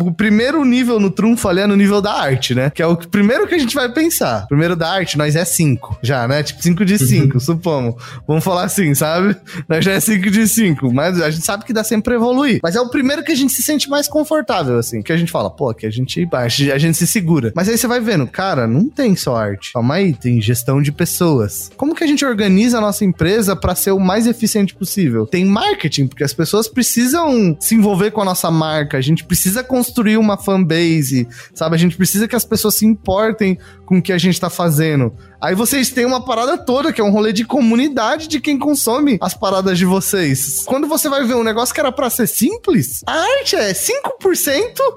O 0.00 0.12
primeiro 0.12 0.64
nível 0.64 1.00
no 1.00 1.10
trunfo 1.10 1.48
ali 1.48 1.60
é 1.60 1.66
no 1.66 1.76
nível 1.76 2.00
da 2.00 2.12
arte, 2.12 2.54
né? 2.54 2.70
Que 2.70 2.82
é 2.82 2.86
o 2.86 2.96
primeiro 2.96 3.46
que 3.46 3.54
a 3.54 3.58
gente 3.58 3.74
vai 3.74 3.92
pensar. 3.92 4.46
Primeiro 4.46 4.76
da 4.76 4.88
arte, 4.88 5.18
nós 5.18 5.34
é 5.36 5.44
cinco 5.76 5.98
já, 6.02 6.26
né? 6.26 6.42
Tipo, 6.42 6.62
cinco 6.62 6.84
de 6.84 6.98
cinco, 6.98 7.38
supomos. 7.40 7.94
Vamos 8.26 8.42
falar 8.42 8.64
assim, 8.64 8.94
sabe? 8.94 9.36
Nós 9.68 9.84
já 9.84 9.92
é 9.92 10.00
5 10.00 10.30
de 10.30 10.48
5, 10.48 10.92
mas 10.92 11.20
a 11.20 11.30
gente 11.30 11.44
sabe 11.44 11.64
que 11.64 11.72
dá 11.72 11.84
sempre 11.84 12.04
pra 12.04 12.14
evoluir. 12.14 12.60
Mas 12.62 12.74
é 12.76 12.80
o 12.80 12.88
primeiro 12.88 13.22
que 13.22 13.32
a 13.32 13.34
gente 13.34 13.52
se 13.52 13.62
sente 13.62 13.88
mais 13.88 14.08
confortável, 14.08 14.78
assim. 14.78 15.02
Que 15.02 15.12
a 15.12 15.16
gente 15.16 15.30
fala, 15.30 15.50
pô, 15.50 15.72
que 15.74 15.86
a 15.86 15.90
gente, 15.90 16.28
a 16.32 16.48
gente 16.48 16.72
a 16.72 16.78
gente 16.78 16.96
se 16.96 17.06
segura. 17.06 17.52
Mas 17.54 17.68
aí 17.68 17.76
você 17.76 17.86
vai 17.86 18.00
vendo, 18.00 18.26
cara, 18.26 18.66
não 18.66 18.88
tem 18.88 19.14
só 19.16 19.36
arte. 19.36 19.72
Calma 19.72 19.94
aí, 19.94 20.14
tem 20.14 20.40
gestão 20.40 20.80
de 20.80 20.92
pessoas. 20.92 21.70
Como 21.76 21.94
que 21.94 22.04
a 22.04 22.06
gente 22.06 22.24
organiza 22.24 22.78
a 22.78 22.80
nossa 22.80 23.04
empresa 23.04 23.54
pra 23.54 23.74
ser 23.74 23.90
o 23.90 23.98
mais 23.98 24.26
eficiente 24.26 24.74
possível? 24.74 25.26
Tem 25.26 25.44
marketing, 25.44 26.06
porque 26.06 26.24
as 26.24 26.32
pessoas 26.32 26.68
precisam 26.68 27.56
se 27.60 27.74
envolver 27.74 28.10
com 28.10 28.22
a 28.22 28.24
nossa 28.24 28.50
marca. 28.50 28.96
A 28.96 29.00
gente 29.00 29.24
precisa 29.24 29.62
construir 29.62 30.16
uma 30.16 30.36
fanbase, 30.36 31.28
sabe? 31.54 31.74
A 31.74 31.78
gente 31.78 31.96
precisa 31.96 32.28
que 32.28 32.36
as 32.36 32.44
pessoas 32.44 32.74
se 32.74 32.86
importem 32.86 33.58
com 33.86 33.98
o 33.98 34.02
que 34.02 34.12
a 34.12 34.18
gente 34.18 34.38
tá 34.40 34.50
fazendo. 34.50 35.12
Aí 35.40 35.54
vocês 35.54 35.90
têm 35.90 36.04
uma 36.04 36.24
parada 36.24 36.58
toda, 36.58 36.92
que 36.92 37.00
é 37.00 37.04
um 37.04 37.10
rolê 37.10 37.32
de 37.32 37.44
comunidade 37.44 38.26
de 38.26 38.40
quem 38.40 38.58
consome 38.58 39.16
as 39.20 39.32
paradas 39.34 39.78
de 39.78 39.84
vocês. 39.84 40.64
Quando 40.66 40.86
você 40.88 41.08
vai 41.08 41.24
ver 41.24 41.34
um 41.34 41.44
negócio 41.44 41.74
que 41.74 41.80
era 41.80 41.92
pra 41.92 42.10
ser 42.10 42.26
simples, 42.26 43.02
a 43.06 43.12
arte 43.12 43.54
é 43.54 43.72
5% 43.72 43.88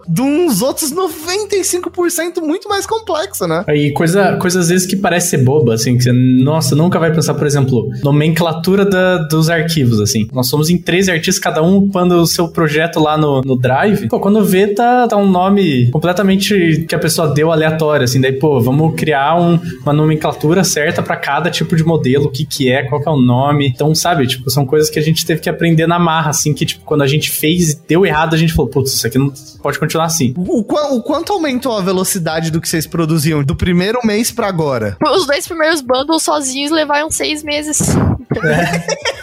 de 0.07 0.21
uns 0.21 0.61
outros 0.61 0.91
95% 0.93 2.41
muito 2.41 2.67
mais 2.69 2.85
complexo, 2.85 3.47
né? 3.47 3.63
Aí, 3.67 3.91
coisa, 3.93 4.37
coisa 4.37 4.59
às 4.59 4.69
vezes 4.69 4.87
que 4.87 4.95
parece 4.95 5.29
ser 5.29 5.37
boba, 5.43 5.73
assim, 5.73 5.97
que 5.97 6.03
você, 6.03 6.11
nossa, 6.11 6.75
nunca 6.75 6.99
vai 6.99 7.13
pensar, 7.13 7.33
por 7.33 7.45
exemplo, 7.45 7.89
nomenclatura 8.03 8.85
da- 8.85 9.17
dos 9.27 9.49
arquivos, 9.49 9.99
assim. 9.99 10.27
Nós 10.33 10.47
somos 10.47 10.69
em 10.69 10.77
13 10.77 11.11
artistas, 11.11 11.39
cada 11.39 11.61
um 11.61 11.77
upando 11.77 12.15
o 12.15 12.27
seu 12.27 12.47
projeto 12.47 12.99
lá 12.99 13.17
no, 13.17 13.41
no 13.41 13.55
Drive. 13.57 14.07
Pô, 14.07 14.19
quando 14.19 14.43
vê, 14.43 14.67
tá, 14.67 15.07
tá 15.07 15.17
um 15.17 15.29
nome 15.29 15.89
completamente 15.91 16.85
que 16.87 16.95
a 16.95 16.99
pessoa 16.99 17.27
deu 17.33 17.51
aleatório, 17.51 18.03
assim. 18.05 18.19
Daí, 18.21 18.33
pô, 18.33 18.59
vamos 18.61 18.78
criar 18.93 19.36
um- 19.39 19.59
uma 19.84 19.93
nomenclatura 19.93 20.63
certa 20.63 21.01
pra 21.03 21.15
cada 21.15 21.49
tipo 21.51 21.75
de 21.75 21.84
modelo, 21.84 22.25
o 22.25 22.32
que 22.32 22.45
que 22.45 22.71
é, 22.71 22.84
qual 22.84 23.01
que 23.01 23.07
é 23.07 23.11
o 23.11 23.17
nome. 23.19 23.67
Então, 23.67 23.93
sabe, 23.93 24.25
tipo, 24.27 24.49
são 24.49 24.65
coisas 24.65 24.89
que 24.89 24.97
a 24.99 25.01
gente 25.01 25.25
teve 25.25 25.41
que 25.41 25.49
aprender 25.49 25.88
na 25.88 25.99
marra, 25.99 26.30
assim, 26.30 26.53
que, 26.53 26.65
tipo, 26.65 26.84
quando 26.86 27.01
a 27.01 27.07
gente 27.07 27.30
fez 27.30 27.71
e 27.71 27.82
deu 27.88 28.05
errado, 28.05 28.34
a 28.34 28.38
gente 28.38 28.53
falou, 28.53 28.69
putz, 28.71 28.93
isso 28.93 29.05
aqui 29.07 29.17
não 29.17 29.32
pode 29.61 29.77
continuar 29.80 30.05
assim. 30.05 30.34
O, 30.38 30.59
o 30.61 31.01
quanto 31.03 31.34
aumentou 31.34 31.77
a 31.77 31.82
velocidade 31.82 32.51
do 32.51 32.61
que 32.61 32.67
vocês 32.69 32.88
produziam 32.88 33.43
do 33.43 33.55
primeiro 33.55 33.99
mês 34.03 34.32
pra 34.32 34.47
agora? 34.47 34.97
Os 35.15 35.25
dois 35.27 35.47
primeiros 35.47 35.82
bundles 35.82 36.23
sozinhos 36.23 36.71
levaram 36.71 37.09
seis 37.11 37.43
meses. 37.43 37.80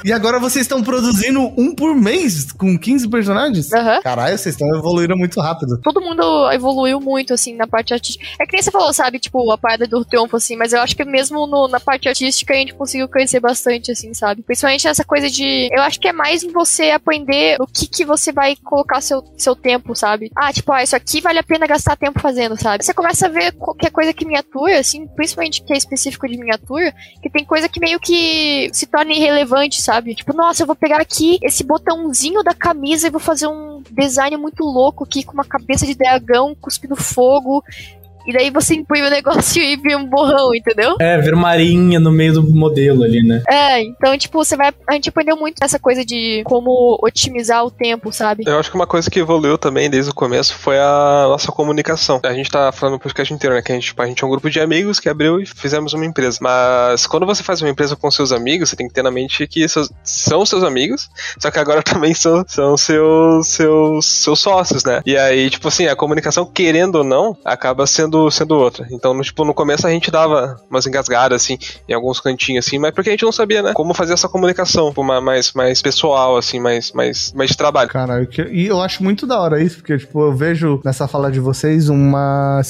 E 0.04 0.12
agora 0.12 0.38
vocês 0.38 0.64
estão 0.64 0.82
produzindo 0.82 1.40
um 1.56 1.74
por 1.74 1.94
mês 1.94 2.52
com 2.52 2.78
15 2.78 3.08
personagens? 3.08 3.72
Aham. 3.72 4.00
Caralho, 4.02 4.36
vocês 4.38 4.54
estão 4.54 4.68
evoluindo 4.76 5.16
muito 5.16 5.40
rápido. 5.40 5.78
Todo 5.82 6.00
mundo 6.00 6.50
evoluiu 6.52 7.00
muito, 7.00 7.32
assim, 7.34 7.54
na 7.56 7.66
parte 7.66 7.92
artística. 7.94 8.24
É 8.40 8.46
que 8.46 8.52
nem 8.52 8.62
você 8.62 8.70
falou, 8.70 8.92
sabe, 8.92 9.18
tipo, 9.18 9.45
a 9.52 9.58
parada 9.58 9.86
do 9.86 10.04
triunfo, 10.04 10.36
assim, 10.36 10.56
mas 10.56 10.72
eu 10.72 10.80
acho 10.80 10.96
que 10.96 11.04
mesmo 11.04 11.46
no- 11.46 11.68
na 11.68 11.80
parte 11.80 12.08
artística 12.08 12.52
a 12.54 12.56
gente 12.56 12.74
conseguiu 12.74 13.08
crescer 13.08 13.40
bastante, 13.40 13.90
assim, 13.92 14.12
sabe? 14.14 14.42
Principalmente 14.42 14.84
nessa 14.86 15.04
coisa 15.04 15.28
de. 15.30 15.68
Eu 15.72 15.82
acho 15.82 15.98
que 16.00 16.08
é 16.08 16.12
mais 16.12 16.42
você 16.44 16.90
aprender 16.90 17.56
o 17.60 17.66
que 17.66 17.86
que 17.86 18.04
você 18.04 18.32
vai 18.32 18.56
colocar 18.56 19.00
seu, 19.00 19.22
seu 19.36 19.54
tempo, 19.56 19.94
sabe? 19.94 20.30
Ah, 20.36 20.52
tipo, 20.52 20.72
ah, 20.72 20.82
isso 20.82 20.96
aqui 20.96 21.20
vale 21.20 21.38
a 21.38 21.42
pena 21.42 21.66
gastar 21.66 21.96
tempo 21.96 22.20
fazendo, 22.20 22.60
sabe? 22.60 22.84
Você 22.84 22.94
começa 22.94 23.26
a 23.26 23.30
ver 23.30 23.52
qualquer 23.52 23.90
coisa 23.90 24.12
que 24.12 24.24
miniatura, 24.24 24.78
assim, 24.78 25.06
principalmente 25.08 25.62
que 25.62 25.72
é 25.72 25.76
específico 25.76 26.28
de 26.28 26.36
miniatura, 26.38 26.92
que 27.22 27.30
tem 27.30 27.44
coisa 27.44 27.68
que 27.68 27.80
meio 27.80 27.98
que 28.00 28.70
se 28.72 28.86
torna 28.86 29.12
irrelevante, 29.12 29.80
sabe? 29.82 30.14
Tipo, 30.14 30.34
nossa, 30.34 30.62
eu 30.62 30.66
vou 30.66 30.76
pegar 30.76 31.00
aqui 31.00 31.38
esse 31.42 31.64
botãozinho 31.64 32.42
da 32.42 32.54
camisa 32.54 33.06
e 33.06 33.10
vou 33.10 33.20
fazer 33.20 33.46
um 33.46 33.82
design 33.90 34.36
muito 34.36 34.62
louco 34.64 35.04
aqui 35.04 35.22
com 35.22 35.32
uma 35.32 35.44
cabeça 35.44 35.86
de 35.86 35.94
dragão 35.94 36.54
cuspindo 36.54 36.96
fogo. 36.96 37.62
E 38.26 38.32
daí 38.32 38.50
você 38.50 38.74
imprime 38.74 39.06
o 39.06 39.10
negócio 39.10 39.60
e 39.62 39.76
vira 39.76 39.98
um 39.98 40.06
borrão, 40.06 40.54
entendeu? 40.54 40.96
É, 41.00 41.18
ver 41.18 41.34
uma 41.34 41.48
arinha 41.48 41.98
no 42.00 42.10
meio 42.12 42.34
do 42.34 42.42
modelo 42.42 43.02
ali, 43.02 43.22
né? 43.22 43.42
É, 43.48 43.82
então, 43.82 44.16
tipo, 44.18 44.42
você 44.44 44.56
vai. 44.56 44.72
A 44.88 44.94
gente 44.94 45.08
aprendeu 45.08 45.36
muito 45.36 45.56
essa 45.62 45.78
coisa 45.78 46.04
de 46.04 46.42
como 46.44 46.98
otimizar 47.02 47.64
o 47.64 47.70
tempo, 47.70 48.12
sabe? 48.12 48.44
Eu 48.46 48.58
acho 48.58 48.70
que 48.70 48.76
uma 48.76 48.86
coisa 48.86 49.10
que 49.10 49.18
evoluiu 49.20 49.56
também 49.58 49.88
desde 49.90 50.10
o 50.10 50.14
começo 50.14 50.54
foi 50.54 50.78
a 50.78 51.26
nossa 51.28 51.50
comunicação. 51.52 52.20
A 52.24 52.32
gente 52.32 52.50
tá 52.50 52.72
falando 52.72 52.94
no 52.94 53.00
podcast 53.00 53.32
inteiro, 53.32 53.54
né? 53.54 53.62
Que 53.62 53.72
a 53.72 53.74
gente, 53.74 53.86
tipo, 53.88 54.02
a 54.02 54.06
gente 54.06 54.22
é 54.22 54.26
um 54.26 54.30
grupo 54.30 54.50
de 54.50 54.60
amigos 54.60 54.98
que 55.00 55.08
abriu 55.08 55.40
e 55.40 55.46
fizemos 55.46 55.92
uma 55.92 56.04
empresa. 56.06 56.38
Mas 56.40 57.06
quando 57.06 57.26
você 57.26 57.42
faz 57.42 57.60
uma 57.60 57.70
empresa 57.70 57.96
com 57.96 58.10
seus 58.10 58.32
amigos, 58.32 58.68
você 58.70 58.76
tem 58.76 58.88
que 58.88 58.94
ter 58.94 59.02
na 59.02 59.10
mente 59.10 59.46
que 59.46 59.68
seus- 59.68 59.90
são 60.02 60.44
seus 60.46 60.62
amigos, 60.62 61.08
só 61.38 61.50
que 61.50 61.58
agora 61.58 61.82
também 61.84 62.14
são, 62.14 62.44
são 62.46 62.76
seus, 62.76 63.46
seus, 63.48 64.06
seus 64.06 64.40
sócios, 64.40 64.84
né? 64.84 65.00
E 65.06 65.16
aí, 65.16 65.48
tipo 65.50 65.68
assim, 65.68 65.86
a 65.86 65.96
comunicação, 65.96 66.44
querendo 66.46 66.96
ou 66.96 67.04
não, 67.04 67.36
acaba 67.44 67.86
sendo, 67.86 68.15
sendo 68.30 68.54
outra. 68.56 68.86
Então, 68.90 69.12
no, 69.14 69.22
tipo, 69.22 69.44
no 69.44 69.54
começo 69.54 69.86
a 69.86 69.90
gente 69.90 70.10
dava 70.10 70.56
umas 70.70 70.86
engasgadas, 70.86 71.42
assim, 71.42 71.58
em 71.88 71.92
alguns 71.92 72.20
cantinhos, 72.20 72.66
assim, 72.66 72.78
mas 72.78 72.92
porque 72.92 73.10
a 73.10 73.12
gente 73.12 73.24
não 73.24 73.32
sabia, 73.32 73.62
né? 73.62 73.72
Como 73.74 73.94
fazer 73.94 74.12
essa 74.14 74.28
comunicação, 74.28 74.88
tipo, 74.88 75.02
mais, 75.04 75.52
mais 75.52 75.80
pessoal, 75.82 76.36
assim, 76.36 76.58
mais, 76.60 76.92
mais, 76.92 77.32
mais 77.34 77.50
de 77.50 77.56
trabalho. 77.56 77.88
Caralho, 77.90 78.26
que- 78.26 78.42
e 78.42 78.66
eu 78.66 78.80
acho 78.80 79.02
muito 79.02 79.26
da 79.26 79.40
hora 79.40 79.62
isso, 79.62 79.76
porque, 79.78 79.96
tipo, 79.98 80.20
eu 80.22 80.34
vejo 80.34 80.80
nessa 80.84 81.06
fala 81.08 81.30
de 81.30 81.40
vocês 81.40 81.88
uma 81.88 82.60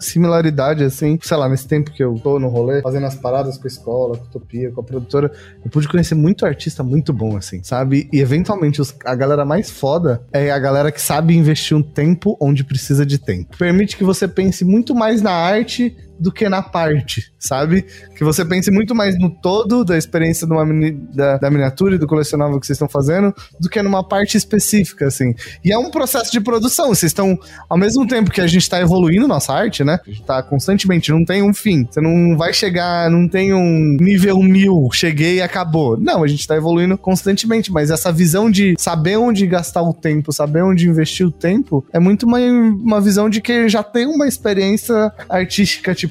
similaridade, 0.00 0.84
assim, 0.84 1.18
sei 1.22 1.36
lá, 1.36 1.48
nesse 1.48 1.66
tempo 1.66 1.90
que 1.90 2.02
eu 2.02 2.18
tô 2.22 2.38
no 2.38 2.48
rolê, 2.48 2.82
fazendo 2.82 3.06
as 3.06 3.14
paradas 3.14 3.56
com 3.58 3.64
a 3.64 3.68
escola, 3.68 4.16
com 4.16 4.24
a 4.24 4.26
Utopia, 4.26 4.70
com 4.70 4.80
a 4.80 4.84
produtora, 4.84 5.30
eu 5.64 5.70
pude 5.70 5.88
conhecer 5.88 6.14
muito 6.14 6.44
artista 6.46 6.82
muito 6.82 7.12
bom, 7.12 7.36
assim, 7.36 7.62
sabe? 7.62 8.08
E 8.12 8.20
eventualmente 8.20 8.80
os- 8.80 8.94
a 9.04 9.14
galera 9.14 9.44
mais 9.44 9.70
foda 9.70 10.22
é 10.32 10.50
a 10.50 10.58
galera 10.58 10.90
que 10.92 11.00
sabe 11.00 11.34
investir 11.36 11.76
um 11.76 11.82
tempo 11.82 12.36
onde 12.40 12.64
precisa 12.64 13.04
de 13.04 13.18
tempo. 13.18 13.56
Permite 13.58 13.96
que 13.96 14.04
você 14.04 14.26
pense 14.28 14.64
muito 14.66 14.94
mais 14.94 15.22
na 15.22 15.32
arte 15.32 15.96
do 16.18 16.32
que 16.32 16.48
na 16.48 16.62
parte, 16.62 17.32
sabe? 17.38 17.84
Que 18.16 18.24
você 18.24 18.44
pense 18.44 18.70
muito 18.70 18.94
mais 18.94 19.18
no 19.18 19.30
todo 19.30 19.84
da 19.84 19.96
experiência 19.96 20.46
de 20.46 20.52
uma 20.52 20.64
mini- 20.64 20.92
da, 21.14 21.36
da 21.38 21.50
miniatura 21.50 21.94
e 21.94 21.98
do 21.98 22.06
colecionável 22.06 22.58
que 22.58 22.66
vocês 22.66 22.76
estão 22.76 22.88
fazendo 22.88 23.34
do 23.60 23.68
que 23.68 23.80
numa 23.82 24.02
parte 24.02 24.36
específica, 24.36 25.06
assim. 25.06 25.34
E 25.64 25.72
é 25.72 25.78
um 25.78 25.90
processo 25.90 26.32
de 26.32 26.40
produção. 26.40 26.88
Vocês 26.88 27.10
estão, 27.10 27.38
ao 27.68 27.76
mesmo 27.78 28.06
tempo 28.06 28.30
que 28.30 28.40
a 28.40 28.46
gente 28.46 28.68
tá 28.68 28.80
evoluindo 28.80 29.28
nossa 29.28 29.52
arte, 29.52 29.84
né? 29.84 29.98
A 30.06 30.10
gente 30.10 30.22
tá 30.22 30.42
constantemente, 30.42 31.10
não 31.10 31.24
tem 31.24 31.42
um 31.42 31.52
fim. 31.52 31.86
Você 31.90 32.00
não 32.00 32.36
vai 32.36 32.52
chegar, 32.52 33.10
não 33.10 33.28
tem 33.28 33.52
um 33.52 33.96
nível 34.00 34.38
mil, 34.42 34.88
cheguei 34.92 35.36
e 35.36 35.42
acabou. 35.42 35.98
Não, 35.98 36.22
a 36.22 36.26
gente 36.26 36.46
tá 36.46 36.56
evoluindo 36.56 36.96
constantemente, 36.96 37.70
mas 37.72 37.90
essa 37.90 38.12
visão 38.12 38.50
de 38.50 38.74
saber 38.78 39.16
onde 39.16 39.46
gastar 39.46 39.82
o 39.82 39.92
tempo, 39.92 40.32
saber 40.32 40.62
onde 40.62 40.88
investir 40.88 41.26
o 41.26 41.30
tempo, 41.30 41.84
é 41.92 41.98
muito 41.98 42.24
uma, 42.26 42.38
uma 42.38 43.00
visão 43.00 43.28
de 43.28 43.40
que 43.40 43.68
já 43.68 43.82
tem 43.82 44.06
uma 44.06 44.26
experiência 44.26 45.12
artística, 45.28 45.94
tipo, 45.94 46.05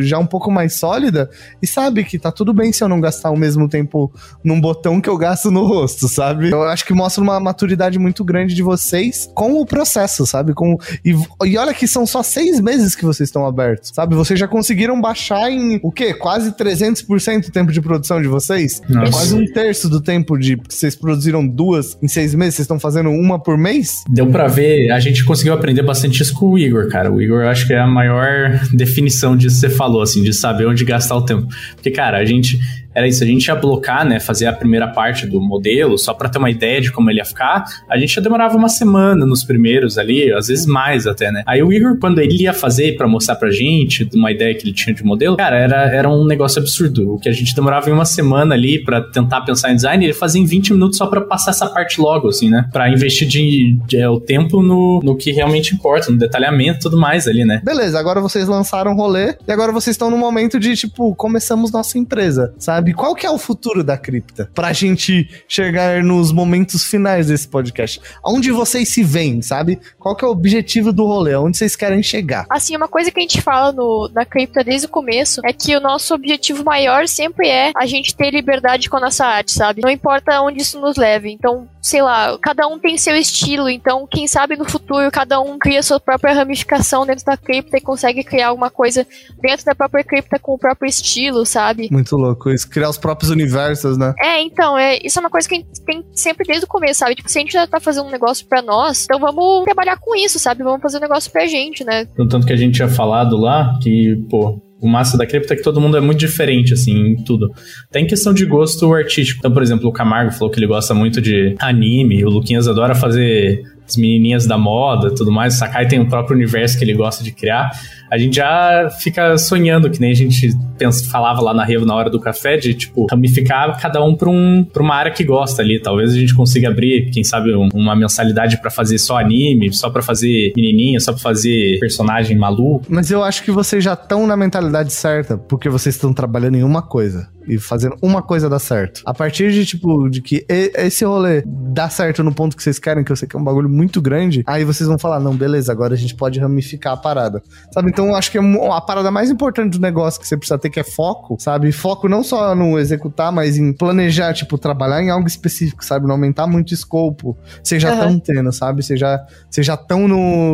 já 0.00 0.18
um 0.18 0.26
pouco 0.26 0.50
mais 0.50 0.74
sólida 0.74 1.30
e 1.62 1.66
sabe 1.66 2.04
que 2.04 2.18
tá 2.18 2.30
tudo 2.30 2.52
bem 2.52 2.72
se 2.72 2.82
eu 2.82 2.88
não 2.88 3.00
gastar 3.00 3.30
o 3.30 3.36
mesmo 3.36 3.68
tempo 3.68 4.12
num 4.42 4.60
botão 4.60 5.00
que 5.00 5.08
eu 5.08 5.16
gasto 5.16 5.50
no 5.50 5.66
rosto, 5.66 6.08
sabe? 6.08 6.50
Eu 6.50 6.62
acho 6.64 6.84
que 6.84 6.92
mostra 6.92 7.22
uma 7.22 7.38
maturidade 7.40 7.98
muito 7.98 8.24
grande 8.24 8.54
de 8.54 8.62
vocês 8.62 9.30
com 9.34 9.60
o 9.60 9.66
processo, 9.66 10.26
sabe? 10.26 10.54
Com, 10.54 10.76
e, 11.04 11.14
e 11.44 11.56
olha 11.56 11.74
que 11.74 11.86
são 11.86 12.06
só 12.06 12.22
seis 12.22 12.60
meses 12.60 12.94
que 12.94 13.04
vocês 13.04 13.28
estão 13.28 13.46
abertos, 13.46 13.92
sabe? 13.94 14.14
Vocês 14.14 14.38
já 14.38 14.48
conseguiram 14.48 15.00
baixar 15.00 15.50
em, 15.50 15.78
o 15.82 15.90
quê? 15.90 16.14
Quase 16.14 16.52
300% 16.52 17.48
o 17.48 17.52
tempo 17.52 17.72
de 17.72 17.80
produção 17.80 18.20
de 18.20 18.28
vocês? 18.28 18.80
É 18.88 18.92
Nossa. 18.92 19.12
quase 19.12 19.34
um 19.34 19.46
terço 19.46 19.88
do 19.88 20.00
tempo 20.00 20.36
de 20.36 20.56
que 20.56 20.74
vocês 20.74 20.94
produziram 20.94 21.46
duas 21.46 21.96
em 22.02 22.08
seis 22.08 22.34
meses, 22.34 22.56
vocês 22.56 22.64
estão 22.64 22.78
fazendo 22.78 23.10
uma 23.10 23.38
por 23.38 23.56
mês? 23.56 24.04
Deu 24.08 24.26
pra 24.26 24.46
ver, 24.46 24.90
a 24.90 25.00
gente 25.00 25.24
conseguiu 25.24 25.52
aprender 25.52 25.82
bastante 25.82 26.22
isso 26.22 26.34
com 26.34 26.50
o 26.50 26.58
Igor, 26.58 26.88
cara. 26.88 27.12
O 27.12 27.20
Igor 27.20 27.42
eu 27.42 27.48
acho 27.48 27.66
que 27.66 27.72
é 27.72 27.78
a 27.78 27.86
maior 27.86 28.60
definição 28.72 29.36
disso 29.38 29.60
que 29.60 29.68
você 29.68 29.70
falou, 29.70 30.02
assim, 30.02 30.22
de 30.22 30.32
saber 30.32 30.66
onde 30.66 30.84
gastar 30.84 31.16
o 31.16 31.22
tempo. 31.22 31.46
Porque, 31.74 31.90
cara, 31.90 32.18
a 32.18 32.24
gente. 32.24 32.58
Era 32.98 33.06
isso, 33.06 33.22
a 33.22 33.26
gente 33.26 33.46
ia 33.46 33.54
blocar, 33.54 34.04
né? 34.04 34.18
Fazer 34.18 34.46
a 34.46 34.52
primeira 34.52 34.88
parte 34.88 35.24
do 35.24 35.40
modelo, 35.40 35.96
só 35.96 36.12
pra 36.12 36.28
ter 36.28 36.38
uma 36.38 36.50
ideia 36.50 36.80
de 36.80 36.90
como 36.90 37.08
ele 37.10 37.18
ia 37.18 37.24
ficar. 37.24 37.64
A 37.88 37.96
gente 37.96 38.12
já 38.14 38.20
demorava 38.20 38.56
uma 38.56 38.68
semana 38.68 39.24
nos 39.24 39.44
primeiros 39.44 39.96
ali, 39.98 40.32
às 40.32 40.48
vezes 40.48 40.66
mais 40.66 41.06
até, 41.06 41.30
né? 41.30 41.42
Aí 41.46 41.62
o 41.62 41.72
Igor, 41.72 41.96
quando 42.00 42.18
ele 42.20 42.42
ia 42.42 42.52
fazer 42.52 42.96
pra 42.96 43.06
mostrar 43.06 43.36
pra 43.36 43.50
gente 43.50 44.08
uma 44.14 44.32
ideia 44.32 44.52
que 44.54 44.64
ele 44.64 44.72
tinha 44.72 44.92
de 44.94 45.04
modelo, 45.04 45.36
cara, 45.36 45.56
era, 45.58 45.82
era 45.94 46.08
um 46.10 46.24
negócio 46.24 46.60
absurdo. 46.60 47.14
O 47.14 47.18
que 47.20 47.28
a 47.28 47.32
gente 47.32 47.54
demorava 47.54 47.88
em 47.88 47.92
uma 47.92 48.04
semana 48.04 48.54
ali 48.54 48.82
pra 48.82 49.00
tentar 49.00 49.42
pensar 49.42 49.70
em 49.70 49.76
design, 49.76 50.04
ele 50.04 50.12
fazia 50.14 50.40
em 50.42 50.44
20 50.44 50.72
minutos 50.72 50.98
só 50.98 51.06
pra 51.06 51.20
passar 51.20 51.52
essa 51.52 51.66
parte 51.68 52.00
logo, 52.00 52.28
assim, 52.28 52.50
né? 52.50 52.68
Pra 52.72 52.88
investir 52.90 53.28
de, 53.28 53.78
de- 53.86 53.96
é, 53.98 54.08
o 54.08 54.18
tempo 54.18 54.62
no, 54.62 55.00
no 55.04 55.16
que 55.16 55.30
realmente 55.30 55.74
importa, 55.74 56.10
no 56.10 56.18
detalhamento 56.18 56.78
e 56.78 56.80
tudo 56.80 56.98
mais 56.98 57.28
ali, 57.28 57.44
né? 57.44 57.60
Beleza, 57.64 57.98
agora 57.98 58.20
vocês 58.20 58.48
lançaram 58.48 58.92
o 58.92 58.96
rolê 58.96 59.36
e 59.46 59.52
agora 59.52 59.70
vocês 59.72 59.94
estão 59.94 60.10
no 60.10 60.16
momento 60.18 60.58
de, 60.58 60.74
tipo, 60.76 61.14
começamos 61.14 61.70
nossa 61.72 61.98
empresa, 61.98 62.54
sabe? 62.58 62.87
Qual 62.92 63.14
que 63.14 63.26
é 63.26 63.30
o 63.30 63.38
futuro 63.38 63.82
da 63.82 63.96
cripta? 63.96 64.50
Pra 64.54 64.72
gente 64.72 65.28
chegar 65.48 66.02
nos 66.02 66.32
momentos 66.32 66.84
finais 66.84 67.28
desse 67.28 67.48
podcast. 67.48 68.00
Onde 68.24 68.50
vocês 68.50 68.88
se 68.88 69.02
veem, 69.02 69.42
sabe? 69.42 69.78
Qual 69.98 70.14
que 70.16 70.24
é 70.24 70.28
o 70.28 70.30
objetivo 70.30 70.92
do 70.92 71.06
rolê? 71.06 71.34
Onde 71.34 71.56
vocês 71.56 71.76
querem 71.76 72.02
chegar? 72.02 72.46
Assim, 72.48 72.76
uma 72.76 72.88
coisa 72.88 73.10
que 73.10 73.18
a 73.18 73.22
gente 73.22 73.40
fala 73.40 73.72
no, 73.72 74.10
na 74.14 74.24
cripta 74.24 74.62
desde 74.64 74.86
o 74.86 74.90
começo 74.90 75.40
é 75.44 75.52
que 75.52 75.76
o 75.76 75.80
nosso 75.80 76.14
objetivo 76.14 76.64
maior 76.64 77.06
sempre 77.08 77.48
é 77.48 77.72
a 77.76 77.86
gente 77.86 78.14
ter 78.14 78.30
liberdade 78.30 78.88
com 78.88 78.96
a 78.96 79.00
nossa 79.00 79.26
arte, 79.26 79.52
sabe? 79.52 79.82
Não 79.82 79.90
importa 79.90 80.40
onde 80.40 80.62
isso 80.62 80.80
nos 80.80 80.96
leve. 80.96 81.30
Então, 81.30 81.68
sei 81.80 82.02
lá, 82.02 82.38
cada 82.40 82.66
um 82.66 82.78
tem 82.78 82.98
seu 82.98 83.16
estilo. 83.16 83.68
Então, 83.68 84.06
quem 84.06 84.26
sabe 84.26 84.56
no 84.56 84.68
futuro 84.68 85.10
cada 85.10 85.40
um 85.40 85.58
cria 85.58 85.82
sua 85.82 85.98
própria 85.98 86.34
ramificação 86.34 87.06
dentro 87.06 87.24
da 87.24 87.36
cripta 87.36 87.76
e 87.76 87.80
consegue 87.80 88.22
criar 88.22 88.48
alguma 88.48 88.70
coisa 88.70 89.06
dentro 89.40 89.64
da 89.64 89.74
própria 89.74 90.04
cripta 90.04 90.38
com 90.38 90.54
o 90.54 90.58
próprio 90.58 90.88
estilo, 90.88 91.44
sabe? 91.44 91.88
Muito 91.90 92.16
louco 92.16 92.50
isso. 92.50 92.68
Criar 92.78 92.90
os 92.90 92.98
próprios 92.98 93.30
universos, 93.30 93.98
né? 93.98 94.14
É, 94.20 94.40
então, 94.40 94.78
é, 94.78 94.98
isso 95.02 95.18
é 95.18 95.20
uma 95.20 95.30
coisa 95.30 95.48
que 95.48 95.56
a 95.56 95.58
gente 95.58 95.84
tem 95.84 96.04
sempre 96.12 96.46
desde 96.46 96.64
o 96.64 96.68
começo, 96.68 97.00
sabe? 97.00 97.16
Tipo, 97.16 97.28
se 97.28 97.38
a 97.38 97.40
gente 97.40 97.52
já 97.52 97.66
tá 97.66 97.80
fazendo 97.80 98.06
um 98.06 98.10
negócio 98.10 98.46
pra 98.46 98.62
nós, 98.62 99.04
então 99.04 99.18
vamos 99.18 99.64
trabalhar 99.64 99.98
com 99.98 100.14
isso, 100.14 100.38
sabe? 100.38 100.62
Vamos 100.62 100.80
fazer 100.80 100.98
um 100.98 101.00
negócio 101.00 101.30
pra 101.32 101.46
gente, 101.46 101.82
né? 101.84 102.06
No 102.16 102.28
tanto 102.28 102.46
que 102.46 102.52
a 102.52 102.56
gente 102.56 102.76
tinha 102.76 102.88
falado 102.88 103.36
lá, 103.36 103.76
que, 103.82 104.14
pô, 104.30 104.62
o 104.80 104.88
massa 104.88 105.18
da 105.18 105.26
cripta 105.26 105.54
é 105.54 105.56
que 105.56 105.62
todo 105.62 105.80
mundo 105.80 105.96
é 105.96 106.00
muito 106.00 106.20
diferente, 106.20 106.72
assim, 106.72 106.92
em 106.92 107.24
tudo. 107.24 107.50
Até 107.88 107.98
em 108.00 108.06
questão 108.06 108.32
de 108.32 108.46
gosto 108.46 108.92
artístico. 108.94 109.40
Então, 109.40 109.52
por 109.52 109.62
exemplo, 109.62 109.88
o 109.88 109.92
Camargo 109.92 110.30
falou 110.30 110.50
que 110.50 110.58
ele 110.58 110.68
gosta 110.68 110.94
muito 110.94 111.20
de 111.20 111.56
anime, 111.58 112.24
o 112.24 112.30
Luquinhas 112.30 112.68
adora 112.68 112.94
fazer 112.94 113.60
as 113.88 113.96
menininhas 113.96 114.46
da 114.46 114.56
moda 114.58 115.14
tudo 115.14 115.30
mais. 115.32 115.54
O 115.54 115.58
Sakai 115.58 115.86
tem 115.88 116.00
o 116.00 116.06
próprio 116.08 116.36
universo 116.36 116.78
que 116.78 116.84
ele 116.84 116.94
gosta 116.94 117.24
de 117.24 117.32
criar. 117.32 117.70
A 118.10 118.16
gente 118.16 118.36
já 118.36 118.88
fica 119.00 119.36
sonhando, 119.36 119.90
que 119.90 120.00
nem 120.00 120.10
a 120.12 120.14
gente 120.14 120.56
pensa, 120.78 121.04
falava 121.10 121.42
lá 121.42 121.52
na 121.52 121.64
Revo 121.64 121.84
na 121.84 121.94
hora 121.94 122.08
do 122.08 122.18
café, 122.18 122.56
de, 122.56 122.72
tipo, 122.74 123.06
ramificar 123.10 123.78
cada 123.80 124.02
um 124.02 124.14
pra, 124.14 124.30
um 124.30 124.64
pra 124.64 124.82
uma 124.82 124.94
área 124.94 125.12
que 125.12 125.22
gosta 125.24 125.60
ali. 125.60 125.80
Talvez 125.80 126.12
a 126.12 126.14
gente 126.18 126.34
consiga 126.34 126.68
abrir, 126.68 127.10
quem 127.10 127.22
sabe, 127.22 127.54
um- 127.54 127.68
uma 127.74 127.94
mensalidade 127.94 128.60
pra 128.60 128.70
fazer 128.70 128.98
só 128.98 129.18
anime, 129.18 129.72
só 129.74 129.90
pra 129.90 130.00
fazer 130.02 130.52
menininha, 130.56 130.98
só 131.00 131.12
pra 131.12 131.20
fazer 131.20 131.78
personagem 131.80 132.36
maluco. 132.36 132.86
Mas 132.88 133.10
eu 133.10 133.22
acho 133.22 133.42
que 133.42 133.50
vocês 133.50 133.84
já 133.84 133.92
estão 133.92 134.26
na 134.26 134.36
mentalidade 134.36 134.92
certa, 134.92 135.36
porque 135.36 135.68
vocês 135.68 135.94
estão 135.94 136.12
trabalhando 136.12 136.56
em 136.56 136.62
uma 136.62 136.80
coisa 136.82 137.28
e 137.48 137.58
fazendo 137.58 137.96
uma 138.02 138.22
coisa 138.22 138.48
dar 138.48 138.58
certo. 138.58 139.02
A 139.06 139.14
partir 139.14 139.50
de, 139.52 139.64
tipo, 139.64 140.08
de 140.08 140.20
que 140.20 140.44
esse 140.48 141.04
rolê 141.04 141.42
dá 141.46 141.88
certo 141.88 142.22
no 142.22 142.34
ponto 142.34 142.56
que 142.56 142.62
vocês 142.62 142.78
querem, 142.78 143.02
que 143.04 143.12
eu 143.12 143.16
sei 143.16 143.28
que 143.28 143.36
é 143.36 143.38
um 143.38 143.44
bagulho 143.44 143.68
muito 143.68 144.00
grande, 144.00 144.42
aí 144.46 144.64
vocês 144.64 144.88
vão 144.88 144.98
falar, 144.98 145.20
não, 145.20 145.36
beleza, 145.36 145.72
agora 145.72 145.94
a 145.94 145.96
gente 145.96 146.14
pode 146.14 146.38
ramificar 146.38 146.92
a 146.92 146.96
parada. 146.96 147.42
Sabe? 147.72 147.90
Então 147.90 148.08
eu 148.08 148.14
acho 148.14 148.30
que 148.30 148.38
é 148.38 148.40
a 148.72 148.80
parada 148.80 149.10
mais 149.10 149.30
importante 149.30 149.78
do 149.78 149.80
negócio 149.80 150.20
que 150.20 150.26
você 150.26 150.36
precisa 150.36 150.58
ter 150.58 150.70
que 150.70 150.80
é 150.80 150.84
foco, 150.84 151.36
sabe? 151.38 151.70
Foco 151.72 152.08
não 152.08 152.22
só 152.22 152.54
no 152.54 152.78
executar, 152.78 153.32
mas 153.32 153.56
em 153.56 153.72
planejar, 153.72 154.32
tipo, 154.32 154.58
trabalhar 154.58 155.02
em 155.02 155.10
algo 155.10 155.26
específico, 155.26 155.84
sabe? 155.84 156.06
Não 156.06 156.14
aumentar 156.14 156.46
muito 156.46 156.70
o 156.70 156.74
escopo. 156.74 157.36
Vocês 157.62 157.80
já 157.80 157.94
estão 157.94 158.18
tendo, 158.18 158.52
sabe? 158.52 158.82
Vocês 158.82 158.98
já 158.98 159.74
estão 159.74 160.08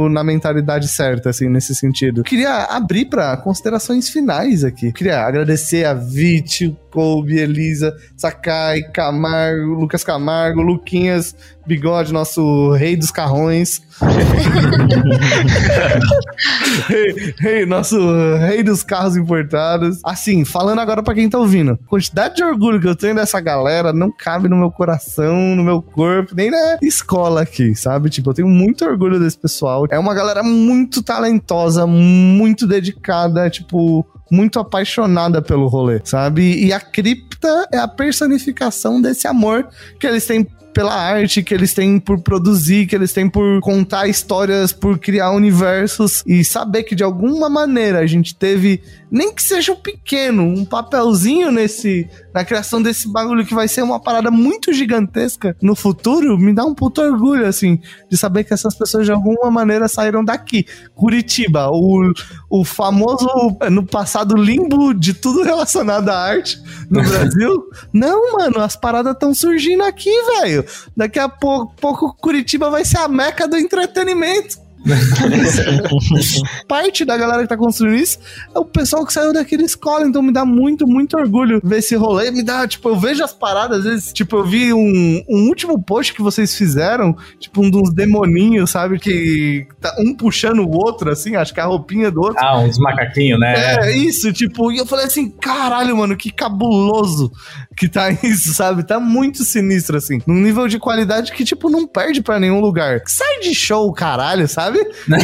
na 0.08 0.24
mentalidade 0.24 0.88
certa, 0.88 1.30
assim, 1.30 1.48
nesse 1.48 1.74
sentido. 1.74 2.22
Queria 2.22 2.64
abrir 2.64 3.06
para 3.06 3.36
considerações 3.36 4.08
finais 4.08 4.64
aqui. 4.64 4.92
Queria 4.92 5.20
agradecer 5.20 5.84
a 5.84 5.94
Vit, 5.94 6.76
Kobe, 6.94 7.40
Elisa, 7.40 7.92
Sakai, 8.16 8.82
Camargo, 8.82 9.74
Lucas 9.74 10.04
Camargo, 10.04 10.62
Luquinhas, 10.62 11.34
Bigode, 11.66 12.12
nosso 12.12 12.70
rei 12.74 12.96
dos 12.96 13.10
carrões. 13.10 13.82
rei, 16.86 17.34
rei, 17.38 17.66
nosso 17.66 17.98
rei 18.38 18.62
dos 18.62 18.84
carros 18.84 19.16
importados. 19.16 19.98
Assim, 20.04 20.44
falando 20.44 20.78
agora 20.78 21.02
pra 21.02 21.14
quem 21.14 21.28
tá 21.28 21.36
ouvindo, 21.38 21.72
a 21.72 21.78
quantidade 21.88 22.36
de 22.36 22.44
orgulho 22.44 22.80
que 22.80 22.86
eu 22.86 22.94
tenho 22.94 23.16
dessa 23.16 23.40
galera 23.40 23.92
não 23.92 24.12
cabe 24.12 24.48
no 24.48 24.56
meu 24.56 24.70
coração, 24.70 25.56
no 25.56 25.64
meu 25.64 25.82
corpo, 25.82 26.32
nem 26.36 26.48
na 26.48 26.78
escola 26.80 27.42
aqui, 27.42 27.74
sabe? 27.74 28.08
Tipo, 28.08 28.30
eu 28.30 28.34
tenho 28.34 28.48
muito 28.48 28.84
orgulho 28.84 29.18
desse 29.18 29.38
pessoal. 29.38 29.84
É 29.90 29.98
uma 29.98 30.14
galera 30.14 30.44
muito 30.44 31.02
talentosa, 31.02 31.88
muito 31.88 32.68
dedicada, 32.68 33.50
tipo, 33.50 34.06
muito 34.34 34.58
apaixonada 34.58 35.40
pelo 35.40 35.68
rolê, 35.68 36.00
sabe? 36.04 36.64
E 36.64 36.72
a 36.72 36.80
cripta 36.80 37.68
é 37.72 37.78
a 37.78 37.86
personificação 37.86 39.00
desse 39.00 39.26
amor 39.28 39.68
que 39.98 40.06
eles 40.06 40.26
têm 40.26 40.46
pela 40.74 40.92
arte, 40.92 41.42
que 41.42 41.54
eles 41.54 41.72
têm 41.72 41.98
por 41.98 42.20
produzir, 42.20 42.86
que 42.86 42.94
eles 42.94 43.12
têm 43.12 43.30
por 43.30 43.60
contar 43.60 44.08
histórias, 44.08 44.72
por 44.72 44.98
criar 44.98 45.30
universos 45.30 46.22
e 46.26 46.44
saber 46.44 46.82
que 46.82 46.94
de 46.94 47.04
alguma 47.04 47.48
maneira 47.48 48.00
a 48.00 48.06
gente 48.06 48.34
teve, 48.34 48.82
nem 49.10 49.32
que 49.32 49.42
seja 49.42 49.72
um 49.72 49.76
pequeno, 49.76 50.42
um 50.42 50.64
papelzinho 50.64 51.50
nesse 51.50 52.08
na 52.34 52.44
criação 52.44 52.82
desse 52.82 53.08
bagulho 53.08 53.46
que 53.46 53.54
vai 53.54 53.68
ser 53.68 53.82
uma 53.82 54.00
parada 54.00 54.28
muito 54.28 54.72
gigantesca 54.72 55.56
no 55.62 55.76
futuro, 55.76 56.36
me 56.36 56.52
dá 56.52 56.64
um 56.64 56.74
puto 56.74 57.00
orgulho 57.00 57.46
assim 57.46 57.78
de 58.10 58.16
saber 58.16 58.42
que 58.42 58.52
essas 58.52 58.74
pessoas 58.74 59.06
de 59.06 59.12
alguma 59.12 59.50
maneira 59.52 59.86
saíram 59.86 60.24
daqui. 60.24 60.66
Curitiba, 60.96 61.68
o, 61.70 62.12
o 62.50 62.64
famoso 62.64 63.28
no 63.70 63.86
passado 63.86 64.34
limbo 64.34 64.92
de 64.92 65.14
tudo 65.14 65.44
relacionado 65.44 66.08
à 66.08 66.18
arte 66.18 66.60
no 66.90 67.00
Brasil. 67.06 67.64
Não, 67.92 68.32
mano, 68.32 68.58
as 68.58 68.74
paradas 68.74 69.12
estão 69.12 69.32
surgindo 69.32 69.84
aqui, 69.84 70.10
velho. 70.40 70.63
Daqui 70.96 71.18
a 71.18 71.28
pouco, 71.28 71.74
pouco 71.80 72.14
Curitiba 72.14 72.70
vai 72.70 72.84
ser 72.84 72.98
a 72.98 73.08
meca 73.08 73.46
do 73.48 73.56
entretenimento. 73.56 74.63
Parte 76.68 77.04
da 77.04 77.16
galera 77.16 77.42
que 77.42 77.48
tá 77.48 77.56
construindo 77.56 77.96
isso 77.96 78.18
é 78.54 78.58
o 78.58 78.64
pessoal 78.64 79.04
que 79.06 79.12
saiu 79.12 79.32
daquela 79.32 79.62
escola, 79.62 80.06
então 80.06 80.22
me 80.22 80.32
dá 80.32 80.44
muito, 80.44 80.86
muito 80.86 81.16
orgulho 81.16 81.60
ver 81.62 81.78
esse 81.78 81.94
rolê. 81.96 82.30
Me 82.30 82.42
dá, 82.42 82.66
tipo, 82.66 82.88
eu 82.88 82.96
vejo 82.96 83.24
as 83.24 83.32
paradas, 83.32 83.78
às 83.78 83.84
vezes, 83.84 84.12
tipo, 84.12 84.36
eu 84.36 84.44
vi 84.44 84.72
um, 84.72 85.22
um 85.28 85.48
último 85.48 85.82
post 85.82 86.12
que 86.12 86.22
vocês 86.22 86.54
fizeram, 86.54 87.16
tipo, 87.38 87.64
um 87.64 87.70
dos 87.70 87.92
demoninhos, 87.92 88.70
sabe? 88.70 88.98
Que 88.98 89.66
tá 89.80 89.94
um 89.98 90.14
puxando 90.14 90.60
o 90.60 90.70
outro, 90.70 91.10
assim, 91.10 91.36
acho 91.36 91.52
que 91.54 91.60
a 91.60 91.64
roupinha 91.64 92.10
do 92.10 92.20
outro. 92.20 92.36
Ah, 92.38 92.58
uns 92.60 92.78
macaquinhos, 92.78 93.40
né? 93.40 93.54
É, 93.56 93.96
isso, 93.96 94.32
tipo, 94.32 94.70
e 94.70 94.78
eu 94.78 94.86
falei 94.86 95.06
assim, 95.06 95.30
caralho, 95.30 95.96
mano, 95.96 96.16
que 96.16 96.30
cabuloso 96.30 97.32
que 97.76 97.88
tá 97.88 98.10
isso, 98.22 98.54
sabe? 98.54 98.82
Tá 98.82 99.00
muito 99.00 99.44
sinistro, 99.44 99.96
assim. 99.96 100.20
Num 100.26 100.40
nível 100.40 100.68
de 100.68 100.78
qualidade 100.78 101.32
que, 101.32 101.44
tipo, 101.44 101.68
não 101.68 101.86
perde 101.86 102.22
pra 102.22 102.38
nenhum 102.38 102.60
lugar. 102.60 103.02
Sai 103.06 103.40
de 103.40 103.54
show, 103.54 103.92
caralho, 103.92 104.48
sabe? 104.48 104.73
Sabe? 104.74 104.94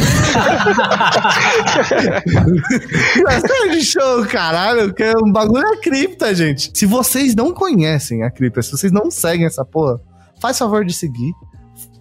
Bastante 3.25 3.85
show, 3.85 4.25
caralho, 4.27 4.93
que 4.95 5.03
é 5.03 5.13
um 5.17 5.33
bagulho 5.33 5.67
é 5.67 5.77
cripta, 5.79 6.35
gente. 6.35 6.71
Se 6.75 6.87
vocês 6.87 7.35
não 7.35 7.53
conhecem 7.53 8.23
a 8.23 8.31
cripta, 8.31 8.63
se 8.63 8.71
vocês 8.73 8.93
não 8.93 9.11
seguem 9.11 9.47
essa 9.47 9.65
porra, 9.65 10.01
faz 10.41 10.59
favor 10.59 10.85
de 10.85 10.93
seguir. 10.93 11.33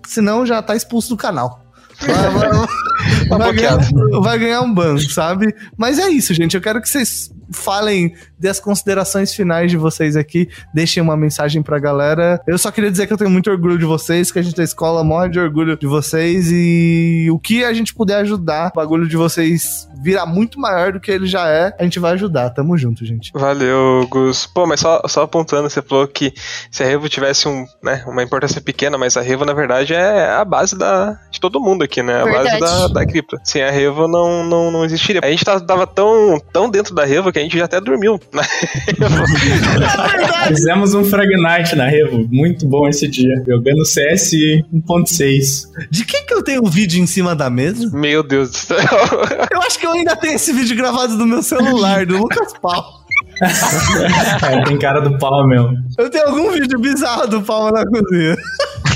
Senão 0.08 0.46
já 0.46 0.62
tá 0.62 0.76
expulso 0.76 1.10
do 1.10 1.18
canal. 1.18 1.62
Vai, 2.00 2.30
vai- 2.32 2.68
Tá 3.30 3.38
vai 3.38 3.54
ganhar, 3.54 3.78
vai 4.22 4.40
ganhar 4.40 4.62
um 4.62 4.74
ban, 4.74 4.98
sabe? 4.98 5.54
Mas 5.78 6.00
é 6.00 6.10
isso, 6.10 6.34
gente. 6.34 6.56
Eu 6.56 6.62
quero 6.62 6.82
que 6.82 6.90
vocês 6.90 7.32
falem 7.52 8.14
das 8.38 8.60
considerações 8.60 9.34
finais 9.34 9.72
de 9.72 9.78
vocês 9.78 10.16
aqui. 10.16 10.50
Deixem 10.74 11.02
uma 11.02 11.18
mensagem 11.18 11.62
pra 11.62 11.80
galera. 11.80 12.42
Eu 12.48 12.58
só 12.58 12.72
queria 12.72 12.92
dizer 12.92 13.08
que 13.08 13.14
eu 13.14 13.18
tenho 13.18 13.30
muito 13.30 13.50
orgulho 13.50 13.78
de 13.78 13.86
vocês, 13.86 14.32
que 14.32 14.40
a 14.40 14.42
gente 14.42 14.56
da 14.56 14.64
escola 14.64 15.04
morre 15.04 15.30
de 15.30 15.40
orgulho 15.40 15.78
de 15.78 15.88
vocês 15.88 16.50
e 16.52 17.28
o 17.32 17.40
que 17.40 17.64
a 17.64 17.74
gente 17.74 17.94
puder 17.94 18.18
ajudar, 18.18 18.72
o 18.74 18.76
bagulho 18.76 19.08
de 19.08 19.18
vocês 19.18 19.88
virar 20.02 20.26
muito 20.26 20.60
maior 20.60 20.94
do 20.94 21.00
que 21.00 21.12
ele 21.12 21.28
já 21.28 21.48
é, 21.50 21.76
a 21.78 21.84
gente 21.84 22.00
vai 22.00 22.14
ajudar. 22.14 22.50
Tamo 22.52 22.78
junto, 22.78 23.06
gente. 23.06 23.32
Valeu, 23.34 24.08
Gus. 24.10 24.46
Pô, 24.46 24.66
mas 24.66 24.80
só, 24.80 25.02
só 25.08 25.24
apontando, 25.24 25.70
você 25.70 25.82
falou 25.82 26.08
que 26.08 26.34
se 26.72 26.84
a 26.84 26.86
Revo 26.86 27.10
tivesse 27.10 27.48
um, 27.48 27.66
né, 27.84 28.04
uma 28.08 28.24
importância 28.24 28.62
pequena, 28.62 28.98
mas 28.98 29.18
a 29.18 29.22
Revo, 29.22 29.46
na 29.46 29.54
verdade, 29.54 29.94
é 29.94 30.30
a 30.32 30.46
base 30.46 30.78
da, 30.78 31.20
de 31.30 31.40
todo 31.40 31.60
mundo 31.60 31.84
aqui, 31.84 32.02
né? 32.02 32.22
A 32.22 32.26
base 32.26 32.50
Verdade. 32.50 32.60
da, 32.60 32.88
da 32.88 33.06
cripto. 33.20 33.38
Sem 33.44 33.64
a 33.64 33.72
Revo 33.72 34.08
não, 34.08 34.44
não, 34.44 34.72
não 34.72 34.86
existiria. 34.86 35.22
A 35.24 35.30
gente 35.30 35.44
tá- 35.44 35.60
tava 35.60 35.86
tão, 35.86 36.40
tão 36.52 36.70
dentro 36.70 36.94
da 36.94 37.06
Revo 37.06 37.32
que 37.32 37.40
a 37.40 37.42
gente 37.42 37.58
já 37.58 37.66
até 37.66 37.80
dormiu. 37.80 38.20
na 38.34 38.42
Revo. 38.42 39.26
Fizemos 40.48 40.94
um 40.94 41.04
Fragnite 41.04 41.76
na 41.76 41.86
Revo. 41.88 42.28
Muito 42.32 42.68
bom 42.68 42.88
esse 42.88 43.08
dia. 43.08 43.44
Jogando 43.48 43.86
CS 43.86 44.32
1.6. 44.74 45.64
De 45.90 46.06
quem 46.06 46.26
que 46.26 46.34
eu 46.34 46.44
tenho 46.44 46.64
o 46.64 46.70
vídeo 46.70 47.02
em 47.02 47.08
cima 47.08 47.36
da 47.36 47.50
mesa? 47.50 47.90
Meu 47.94 48.24
Deus 48.24 48.52
do 48.52 48.58
céu. 48.58 48.78
Eu 49.52 49.62
acho 49.62 49.80
que 49.80 49.86
eu 49.86 49.92
ainda 49.92 50.16
tenho 50.16 50.36
esse 50.36 50.54
vídeo 50.54 50.76
gravado 50.76 51.16
no 51.16 51.26
meu 51.26 51.42
celular, 51.44 52.06
do 52.06 52.18
Lucas 52.18 52.54
Pau. 52.62 52.84
É, 53.42 54.64
tem 54.66 54.78
cara 54.78 55.00
do 55.00 55.18
pau, 55.18 55.48
meu. 55.48 55.72
Eu 55.98 56.10
tenho 56.10 56.28
algum 56.28 56.52
vídeo 56.52 56.80
bizarro 56.80 57.28
do 57.28 57.42
Palma 57.42 57.72
na 57.72 57.86
cozinha. 57.86 58.36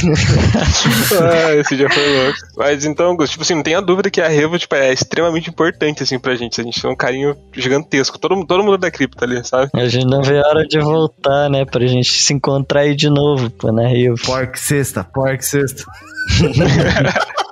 ah, 1.21 1.55
esse 1.55 1.75
dia 1.75 1.89
foi 1.89 2.23
louco. 2.23 2.37
Mas 2.57 2.85
então, 2.85 3.15
Gus, 3.15 3.29
tipo 3.29 3.43
assim, 3.43 3.55
não 3.55 3.63
tenha 3.63 3.81
dúvida 3.81 4.09
que 4.09 4.21
a 4.21 4.27
Revo 4.27 4.57
tipo, 4.57 4.75
é 4.75 4.91
extremamente 4.91 5.49
importante, 5.49 6.03
assim, 6.03 6.19
pra 6.19 6.35
gente. 6.35 6.59
A 6.59 6.63
gente 6.63 6.81
tem 6.81 6.89
um 6.89 6.95
carinho 6.95 7.35
gigantesco. 7.53 8.19
Todo, 8.19 8.45
todo 8.45 8.63
mundo 8.63 8.77
da 8.77 8.91
cripto 8.91 9.23
ali, 9.23 9.43
sabe? 9.45 9.69
A 9.73 9.87
gente 9.87 10.05
não 10.05 10.21
vê 10.21 10.39
a 10.39 10.47
hora 10.47 10.67
de 10.67 10.79
voltar, 10.79 11.49
né? 11.49 11.65
Pra 11.65 11.85
gente 11.85 12.11
se 12.11 12.33
encontrar 12.33 12.81
aí 12.81 12.95
de 12.95 13.09
novo, 13.09 13.49
pô, 13.49 13.71
na 13.71 13.87
Rio. 13.87 14.15
Pork 14.25 14.59
sexta, 14.59 15.03
pork 15.03 15.43
sexta. 15.43 15.83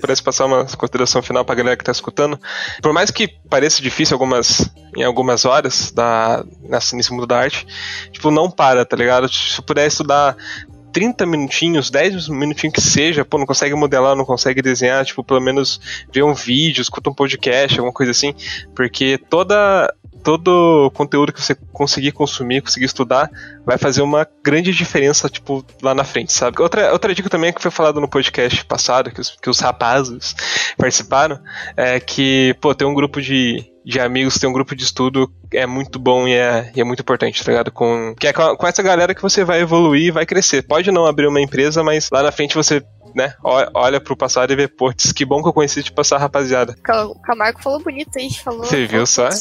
pudesse 0.00 0.22
passar 0.22 0.46
uma 0.46 0.64
consideração 0.64 1.22
final 1.22 1.44
pra 1.44 1.54
galera 1.54 1.76
que 1.76 1.84
tá 1.84 1.92
escutando. 1.92 2.38
Por 2.82 2.92
mais 2.92 3.10
que 3.10 3.28
pareça 3.28 3.82
difícil 3.82 4.14
algumas, 4.14 4.70
em 4.96 5.02
algumas 5.02 5.44
horas 5.44 5.90
da, 5.92 6.44
nessa, 6.62 6.96
nesse 6.96 7.12
mundo 7.12 7.26
da 7.26 7.38
arte, 7.38 7.66
tipo, 8.10 8.30
não 8.30 8.50
para, 8.50 8.84
tá 8.84 8.96
ligado? 8.96 9.28
Se 9.28 9.62
puder 9.62 9.86
estudar 9.86 10.36
30 10.92 11.26
minutinhos, 11.26 11.90
10 11.90 12.28
minutinhos 12.28 12.74
que 12.74 12.80
seja, 12.80 13.24
pô, 13.24 13.38
não 13.38 13.46
consegue 13.46 13.74
modelar, 13.74 14.16
não 14.16 14.24
consegue 14.24 14.62
desenhar, 14.62 15.04
tipo, 15.04 15.22
pelo 15.24 15.40
menos 15.40 15.80
ver 16.12 16.22
um 16.22 16.34
vídeo, 16.34 16.82
escuta 16.82 17.10
um 17.10 17.14
podcast, 17.14 17.78
alguma 17.78 17.92
coisa 17.92 18.10
assim, 18.10 18.34
porque 18.74 19.18
toda 19.28 19.92
todo 20.22 20.90
conteúdo 20.94 21.32
que 21.32 21.40
você 21.40 21.54
conseguir 21.72 22.12
consumir, 22.12 22.60
conseguir 22.60 22.84
estudar, 22.84 23.30
vai 23.64 23.78
fazer 23.78 24.02
uma 24.02 24.26
grande 24.44 24.72
diferença, 24.72 25.28
tipo, 25.28 25.64
lá 25.82 25.94
na 25.94 26.04
frente, 26.04 26.32
sabe? 26.32 26.60
Outra, 26.60 26.92
outra 26.92 27.14
dica 27.14 27.28
também 27.28 27.52
que 27.52 27.62
foi 27.62 27.70
falado 27.70 28.00
no 28.00 28.08
podcast 28.08 28.64
passado, 28.64 29.10
que 29.10 29.20
os, 29.20 29.36
que 29.40 29.50
os 29.50 29.58
rapazes 29.60 30.34
participaram, 30.76 31.40
é 31.76 31.98
que, 31.98 32.54
pô, 32.60 32.74
tem 32.74 32.86
um 32.86 32.94
grupo 32.94 33.20
de, 33.20 33.69
de 33.84 34.00
amigos, 34.00 34.38
tem 34.38 34.48
um 34.48 34.52
grupo 34.52 34.74
de 34.74 34.84
estudo 34.84 35.30
é 35.52 35.66
muito 35.66 35.98
bom 35.98 36.28
e 36.28 36.34
é, 36.34 36.70
e 36.74 36.80
é 36.80 36.84
muito 36.84 37.00
importante, 37.00 37.42
tá 37.42 37.50
ligado? 37.50 37.72
Com, 37.72 38.14
que 38.18 38.26
é 38.26 38.32
com, 38.32 38.56
com 38.56 38.66
essa 38.66 38.82
galera 38.82 39.14
que 39.14 39.22
você 39.22 39.44
vai 39.44 39.60
evoluir 39.60 40.06
e 40.06 40.10
vai 40.10 40.24
crescer. 40.24 40.62
Pode 40.62 40.90
não 40.92 41.06
abrir 41.06 41.26
uma 41.26 41.40
empresa, 41.40 41.82
mas 41.82 42.08
lá 42.10 42.22
na 42.22 42.32
frente 42.32 42.54
você 42.54 42.82
né, 43.14 43.34
olha 43.42 44.00
pro 44.00 44.16
passado 44.16 44.52
e 44.52 44.56
vê, 44.56 44.68
tss, 44.68 45.12
que 45.12 45.24
bom 45.24 45.42
que 45.42 45.48
eu 45.48 45.52
conheci 45.52 45.82
de 45.82 45.92
passar 45.92 46.18
rapaziada. 46.18 46.76
O 46.88 47.20
Camargo 47.20 47.60
falou 47.60 47.80
bonito 47.80 48.16
aí, 48.16 48.32
falou. 48.32 48.64
Você 48.64 48.86
viu 48.86 49.06
só? 49.06 49.28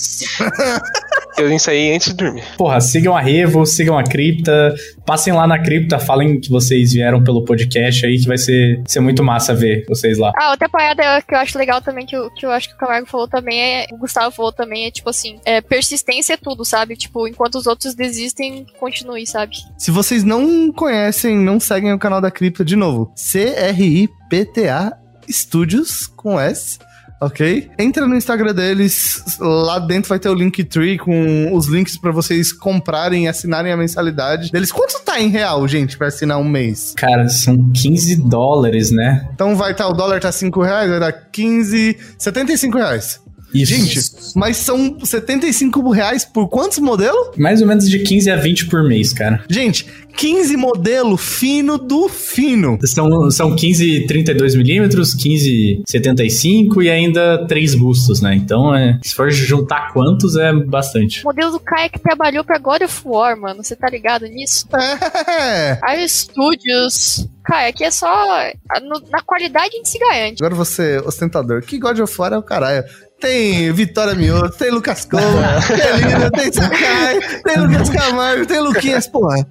Eu 1.39 1.51
ensaiei 1.51 1.95
antes 1.95 2.09
de 2.09 2.15
dormir. 2.15 2.43
Porra, 2.57 2.81
sigam 2.81 3.15
a 3.15 3.21
Revo, 3.21 3.65
sigam 3.65 3.97
a 3.97 4.03
Cripta, 4.03 4.75
passem 5.05 5.33
lá 5.33 5.47
na 5.47 5.59
Cripta, 5.59 5.99
falem 5.99 6.39
que 6.39 6.49
vocês 6.49 6.93
vieram 6.93 7.23
pelo 7.23 7.43
podcast 7.45 8.05
aí, 8.05 8.19
que 8.19 8.27
vai 8.27 8.37
ser, 8.37 8.81
ser 8.85 8.99
muito 8.99 9.23
massa 9.23 9.53
ver 9.53 9.85
vocês 9.87 10.17
lá. 10.17 10.31
Ah, 10.35 10.51
outra 10.51 10.67
parada 10.69 11.21
que 11.21 11.33
eu 11.33 11.39
acho 11.39 11.57
legal 11.57 11.81
também, 11.81 12.05
que 12.05 12.15
eu, 12.15 12.29
que 12.31 12.45
eu 12.45 12.51
acho 12.51 12.69
que 12.69 12.75
o 12.75 12.77
Camargo 12.77 13.07
falou 13.07 13.27
também, 13.27 13.59
é, 13.59 13.87
o 13.91 13.97
Gustavo 13.97 14.35
falou 14.35 14.51
também, 14.51 14.85
é 14.85 14.91
tipo 14.91 15.09
assim, 15.09 15.39
é, 15.45 15.61
persistência 15.61 16.33
é 16.33 16.37
tudo, 16.37 16.65
sabe? 16.65 16.95
Tipo, 16.95 17.27
enquanto 17.27 17.55
os 17.55 17.67
outros 17.67 17.93
desistem, 17.93 18.65
continue, 18.79 19.25
sabe? 19.25 19.55
Se 19.77 19.91
vocês 19.91 20.23
não 20.23 20.71
conhecem, 20.71 21.37
não 21.37 21.59
seguem 21.59 21.93
o 21.93 21.99
canal 21.99 22.21
da 22.21 22.31
Cripta, 22.31 22.65
de 22.65 22.75
novo, 22.75 23.11
C-R-I-P-T-A 23.15 24.97
Studios 25.29 26.07
com 26.07 26.39
S. 26.39 26.79
Ok? 27.21 27.69
Entra 27.77 28.07
no 28.07 28.15
Instagram 28.15 28.53
deles, 28.53 29.23
lá 29.39 29.77
dentro 29.77 30.07
vai 30.07 30.19
ter 30.19 30.29
o 30.29 30.33
Linktree 30.33 30.97
com 30.97 31.53
os 31.53 31.67
links 31.67 31.97
pra 31.97 32.11
vocês 32.11 32.53
comprarem 32.53 33.25
e 33.25 33.27
assinarem 33.27 33.71
a 33.71 33.77
mensalidade 33.77 34.51
deles. 34.51 34.71
Quanto 34.71 35.01
tá 35.03 35.19
em 35.19 35.27
real, 35.27 35.67
gente, 35.67 35.97
pra 35.97 36.07
assinar 36.07 36.39
um 36.39 36.47
mês? 36.47 36.93
Cara, 36.95 37.27
são 37.27 37.71
15 37.73 38.15
dólares, 38.15 38.89
né? 38.89 39.27
Então 39.33 39.55
vai 39.55 39.71
estar, 39.73 39.87
o 39.87 39.93
dólar 39.93 40.21
tá 40.21 40.31
5 40.31 40.61
reais, 40.61 40.89
vai 40.89 40.99
dar 40.99 41.11
15, 41.11 41.97
75 42.17 42.77
reais. 42.77 43.19
Isso. 43.53 43.73
Gente, 43.73 43.99
mas 44.35 44.57
são 44.57 44.97
75 45.03 45.89
reais 45.91 46.23
por 46.25 46.47
quantos 46.49 46.77
modelos? 46.79 47.35
Mais 47.37 47.61
ou 47.61 47.67
menos 47.67 47.89
de 47.89 47.99
15 47.99 48.29
a 48.31 48.35
20 48.35 48.67
por 48.67 48.83
mês, 48.83 49.11
cara. 49.11 49.43
Gente, 49.49 49.85
15 50.17 50.55
modelo 50.57 51.17
fino 51.17 51.77
do 51.77 52.07
fino. 52.09 52.77
São, 52.83 53.31
são 53.31 53.55
15 53.55 54.05
32mm, 54.07 55.17
15 55.17 55.83
75 55.87 56.81
e 56.83 56.89
ainda 56.89 57.45
3 57.47 57.75
bustos, 57.75 58.21
né? 58.21 58.35
Então, 58.35 58.75
é, 58.75 58.99
se 59.03 59.15
for 59.15 59.31
juntar 59.31 59.93
quantos, 59.93 60.35
é 60.35 60.53
bastante. 60.53 61.21
O 61.21 61.25
modelo 61.25 61.51
do 61.51 61.59
Kai 61.59 61.89
que 61.89 61.99
trabalhou 61.99 62.43
pra 62.43 62.57
God 62.59 62.81
of 62.83 63.01
War, 63.05 63.39
mano, 63.39 63.63
você 63.63 63.75
tá 63.75 63.89
ligado 63.89 64.25
nisso? 64.27 64.67
É. 65.27 65.79
Aí 65.83 66.07
Studios. 66.07 67.27
Cara, 67.43 67.67
aqui 67.69 67.83
é 67.83 67.91
só. 67.91 68.07
no- 68.83 69.09
na 69.09 69.21
qualidade 69.21 69.69
a 69.73 69.77
gente 69.77 69.89
se 69.89 69.97
garante. 69.99 70.43
Agora 70.43 70.55
você, 70.55 70.99
ostentador, 70.99 71.61
que 71.63 71.79
God 71.79 71.99
of 71.99 72.13
War 72.21 72.33
é 72.33 72.37
o 72.37 72.43
caralho. 72.43 72.83
Tem 73.19 73.71
Vitória 73.73 74.15
Mioto, 74.15 74.57
tem 74.57 74.71
Lucas 74.71 75.05
Cola, 75.05 75.59
tem 75.67 76.07
Lina, 76.07 76.31
tem 76.31 76.53
Sakai, 76.53 77.19
tem 77.43 77.57
Lucas 77.57 77.89
Camargo, 77.89 78.45
tem 78.45 78.59
Luquinhas, 78.59 79.07
porra. 79.07 79.45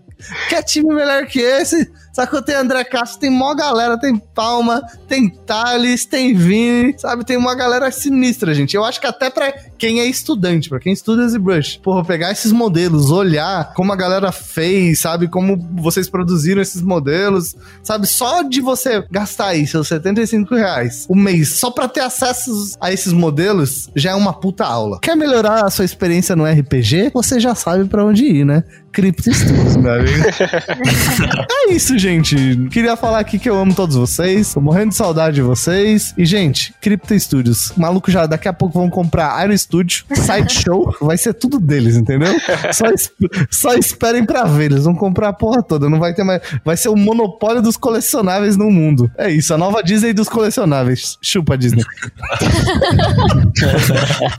Quer 0.49 0.63
time 0.63 0.95
melhor 0.95 1.27
que 1.27 1.41
esse? 1.41 1.91
Sacou? 2.19 2.43
Tem 2.43 2.57
André 2.57 2.83
Castro, 2.83 3.21
tem 3.21 3.31
mó 3.31 3.55
galera, 3.55 3.97
tem 3.97 4.17
Palma, 4.35 4.83
tem 5.07 5.31
Thales, 5.31 6.05
tem 6.05 6.35
Vini, 6.35 6.93
sabe? 6.99 7.25
Tem 7.25 7.37
uma 7.37 7.55
galera 7.55 7.89
sinistra, 7.93 8.53
gente. 8.53 8.75
Eu 8.75 8.85
acho 8.85 9.01
que 9.01 9.07
até 9.07 9.31
pra 9.31 9.53
quem 9.79 10.01
é 10.01 10.07
estudante, 10.07 10.69
pra 10.69 10.81
quem 10.81 10.93
estuda 10.93 11.29
ZBrush, 11.29 11.79
porra, 11.81 12.05
pegar 12.05 12.33
esses 12.33 12.51
modelos, 12.51 13.13
olhar 13.13 13.73
como 13.73 13.93
a 13.93 13.97
galera 13.97 14.33
fez, 14.33 14.99
sabe? 14.99 15.29
Como 15.29 15.57
vocês 15.77 16.11
produziram 16.11 16.61
esses 16.61 16.83
modelos, 16.83 17.55
sabe? 17.85 18.09
Só 18.09 18.43
de 18.43 18.61
você 18.61 19.05
gastar 19.09 19.51
aí 19.51 19.65
seus 19.65 19.87
75 19.87 20.57
reais 20.57 21.07
o 21.09 21.15
mês 21.15 21.51
só 21.55 21.71
pra 21.71 21.87
ter 21.87 22.01
acesso 22.01 22.77
a 22.81 22.93
esses 22.93 23.13
modelos, 23.13 23.89
já 23.95 24.11
é 24.11 24.15
uma 24.17 24.33
puta 24.33 24.65
aula. 24.65 24.99
Quer 25.01 25.17
melhorar 25.17 25.65
a 25.65 25.71
sua 25.71 25.85
experiência 25.85 26.35
no 26.35 26.45
RPG? 26.45 27.13
Você 27.15 27.39
já 27.39 27.55
sabe 27.55 27.85
pra 27.85 28.05
onde 28.05 28.25
ir, 28.25 28.45
né? 28.45 28.65
Crypto 28.93 29.33
Studios, 29.33 29.77
meu 29.77 29.93
amigo. 29.93 30.25
é 31.69 31.73
isso, 31.73 31.97
gente. 31.97 32.08
Queria 32.71 32.97
falar 32.97 33.19
aqui 33.21 33.39
que 33.39 33.49
eu 33.49 33.59
amo 33.59 33.75
todos 33.75 33.95
vocês. 33.97 34.55
Tô 34.55 34.61
morrendo 34.61 34.91
de 34.91 34.97
saudade 34.97 35.37
de 35.37 35.43
vocês. 35.43 36.15
E, 36.17 36.25
gente, 36.25 36.73
Crypto 36.81 37.19
Studios. 37.19 37.73
Maluco 37.77 38.11
já 38.11 38.27
daqui 38.27 38.49
a 38.49 38.53
pouco 38.53 38.79
vão 38.79 38.89
comprar 38.89 39.45
Iron 39.45 39.57
Studio, 39.57 40.05
Sideshow. 40.15 40.95
vai 41.01 41.17
ser 41.19 41.35
tudo 41.35 41.59
deles, 41.61 41.97
entendeu? 41.97 42.33
Só, 42.73 42.87
es- 42.87 43.11
só 43.51 43.75
esperem 43.75 44.25
pra 44.25 44.45
ver. 44.45 44.73
Eles 44.73 44.85
vão 44.85 44.95
comprar 44.95 45.29
a 45.29 45.33
porra 45.33 45.63
toda. 45.63 45.89
Não 45.89 45.99
vai 45.99 46.15
ter 46.15 46.25
mais. 46.25 46.41
Vai 46.65 46.77
ser 46.77 46.89
o 46.89 46.97
monopólio 46.97 47.63
dos 47.63 47.77
colecionáveis 47.77 48.57
no 48.57 48.71
mundo. 48.71 49.11
É 49.17 49.31
isso, 49.31 49.53
a 49.55 49.59
nova 49.59 49.83
Disney 49.83 50.13
dos 50.13 50.29
colecionáveis. 50.29 51.19
Chupa, 51.23 51.57
Disney. 51.57 51.83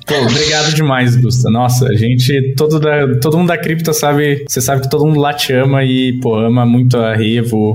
Pô, 0.05 0.15
obrigado 0.25 0.73
demais, 0.73 1.15
Gusta. 1.15 1.49
Nossa, 1.49 1.87
a 1.87 1.93
gente, 1.95 2.53
todo, 2.55 2.79
da, 2.79 3.19
todo 3.19 3.37
mundo 3.37 3.47
da 3.47 3.57
cripta 3.57 3.93
sabe, 3.93 4.43
você 4.47 4.61
sabe 4.61 4.81
que 4.81 4.89
todo 4.89 5.05
mundo 5.05 5.19
lá 5.19 5.33
te 5.33 5.53
ama 5.53 5.83
e, 5.83 6.19
pô, 6.21 6.35
ama 6.37 6.65
muito 6.65 6.97
a 6.97 7.15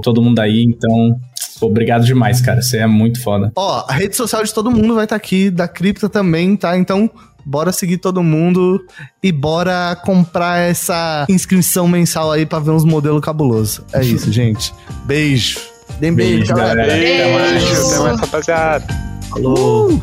Todo 0.03 0.23
mundo 0.23 0.39
aí, 0.41 0.63
então, 0.63 1.17
obrigado 1.61 2.05
demais, 2.05 2.41
cara. 2.41 2.61
Você 2.63 2.79
é 2.79 2.87
muito 2.87 3.23
foda. 3.23 3.53
Ó, 3.57 3.85
a 3.89 3.93
rede 3.93 4.17
social 4.17 4.43
de 4.45 4.53
todo 4.53 4.71
mundo 4.71 4.95
vai 4.95 5.05
estar 5.05 5.17
aqui, 5.17 5.51
da 5.51 5.67
Cripta 5.69 6.09
também, 6.09 6.57
tá? 6.57 6.77
Então, 6.77 7.11
bora 7.45 7.73
seguir 7.73 7.99
todo 7.99 8.23
mundo 8.23 8.81
e 9.23 9.31
bora 9.31 9.97
comprar 10.05 10.59
essa 10.59 11.27
inscrição 11.29 11.87
mensal 11.87 12.33
aí 12.33 12.47
pra 12.47 12.59
ver 12.59 12.71
uns 12.71 12.85
modelos 12.85 13.21
cabulosos. 13.21 13.83
É 13.93 14.03
isso, 14.03 14.33
gente. 14.33 14.73
Beijo. 15.05 15.59
Deem 16.01 16.15
beijo, 16.15 16.39
Beijo, 16.39 16.55
galera. 16.55 16.87
galera. 16.87 16.99
Beijo, 16.99 17.67
Beijo. 17.67 17.87
até 17.91 17.99
mais, 18.01 18.21
rapaziada. 18.21 18.87
Falou. 19.31 20.03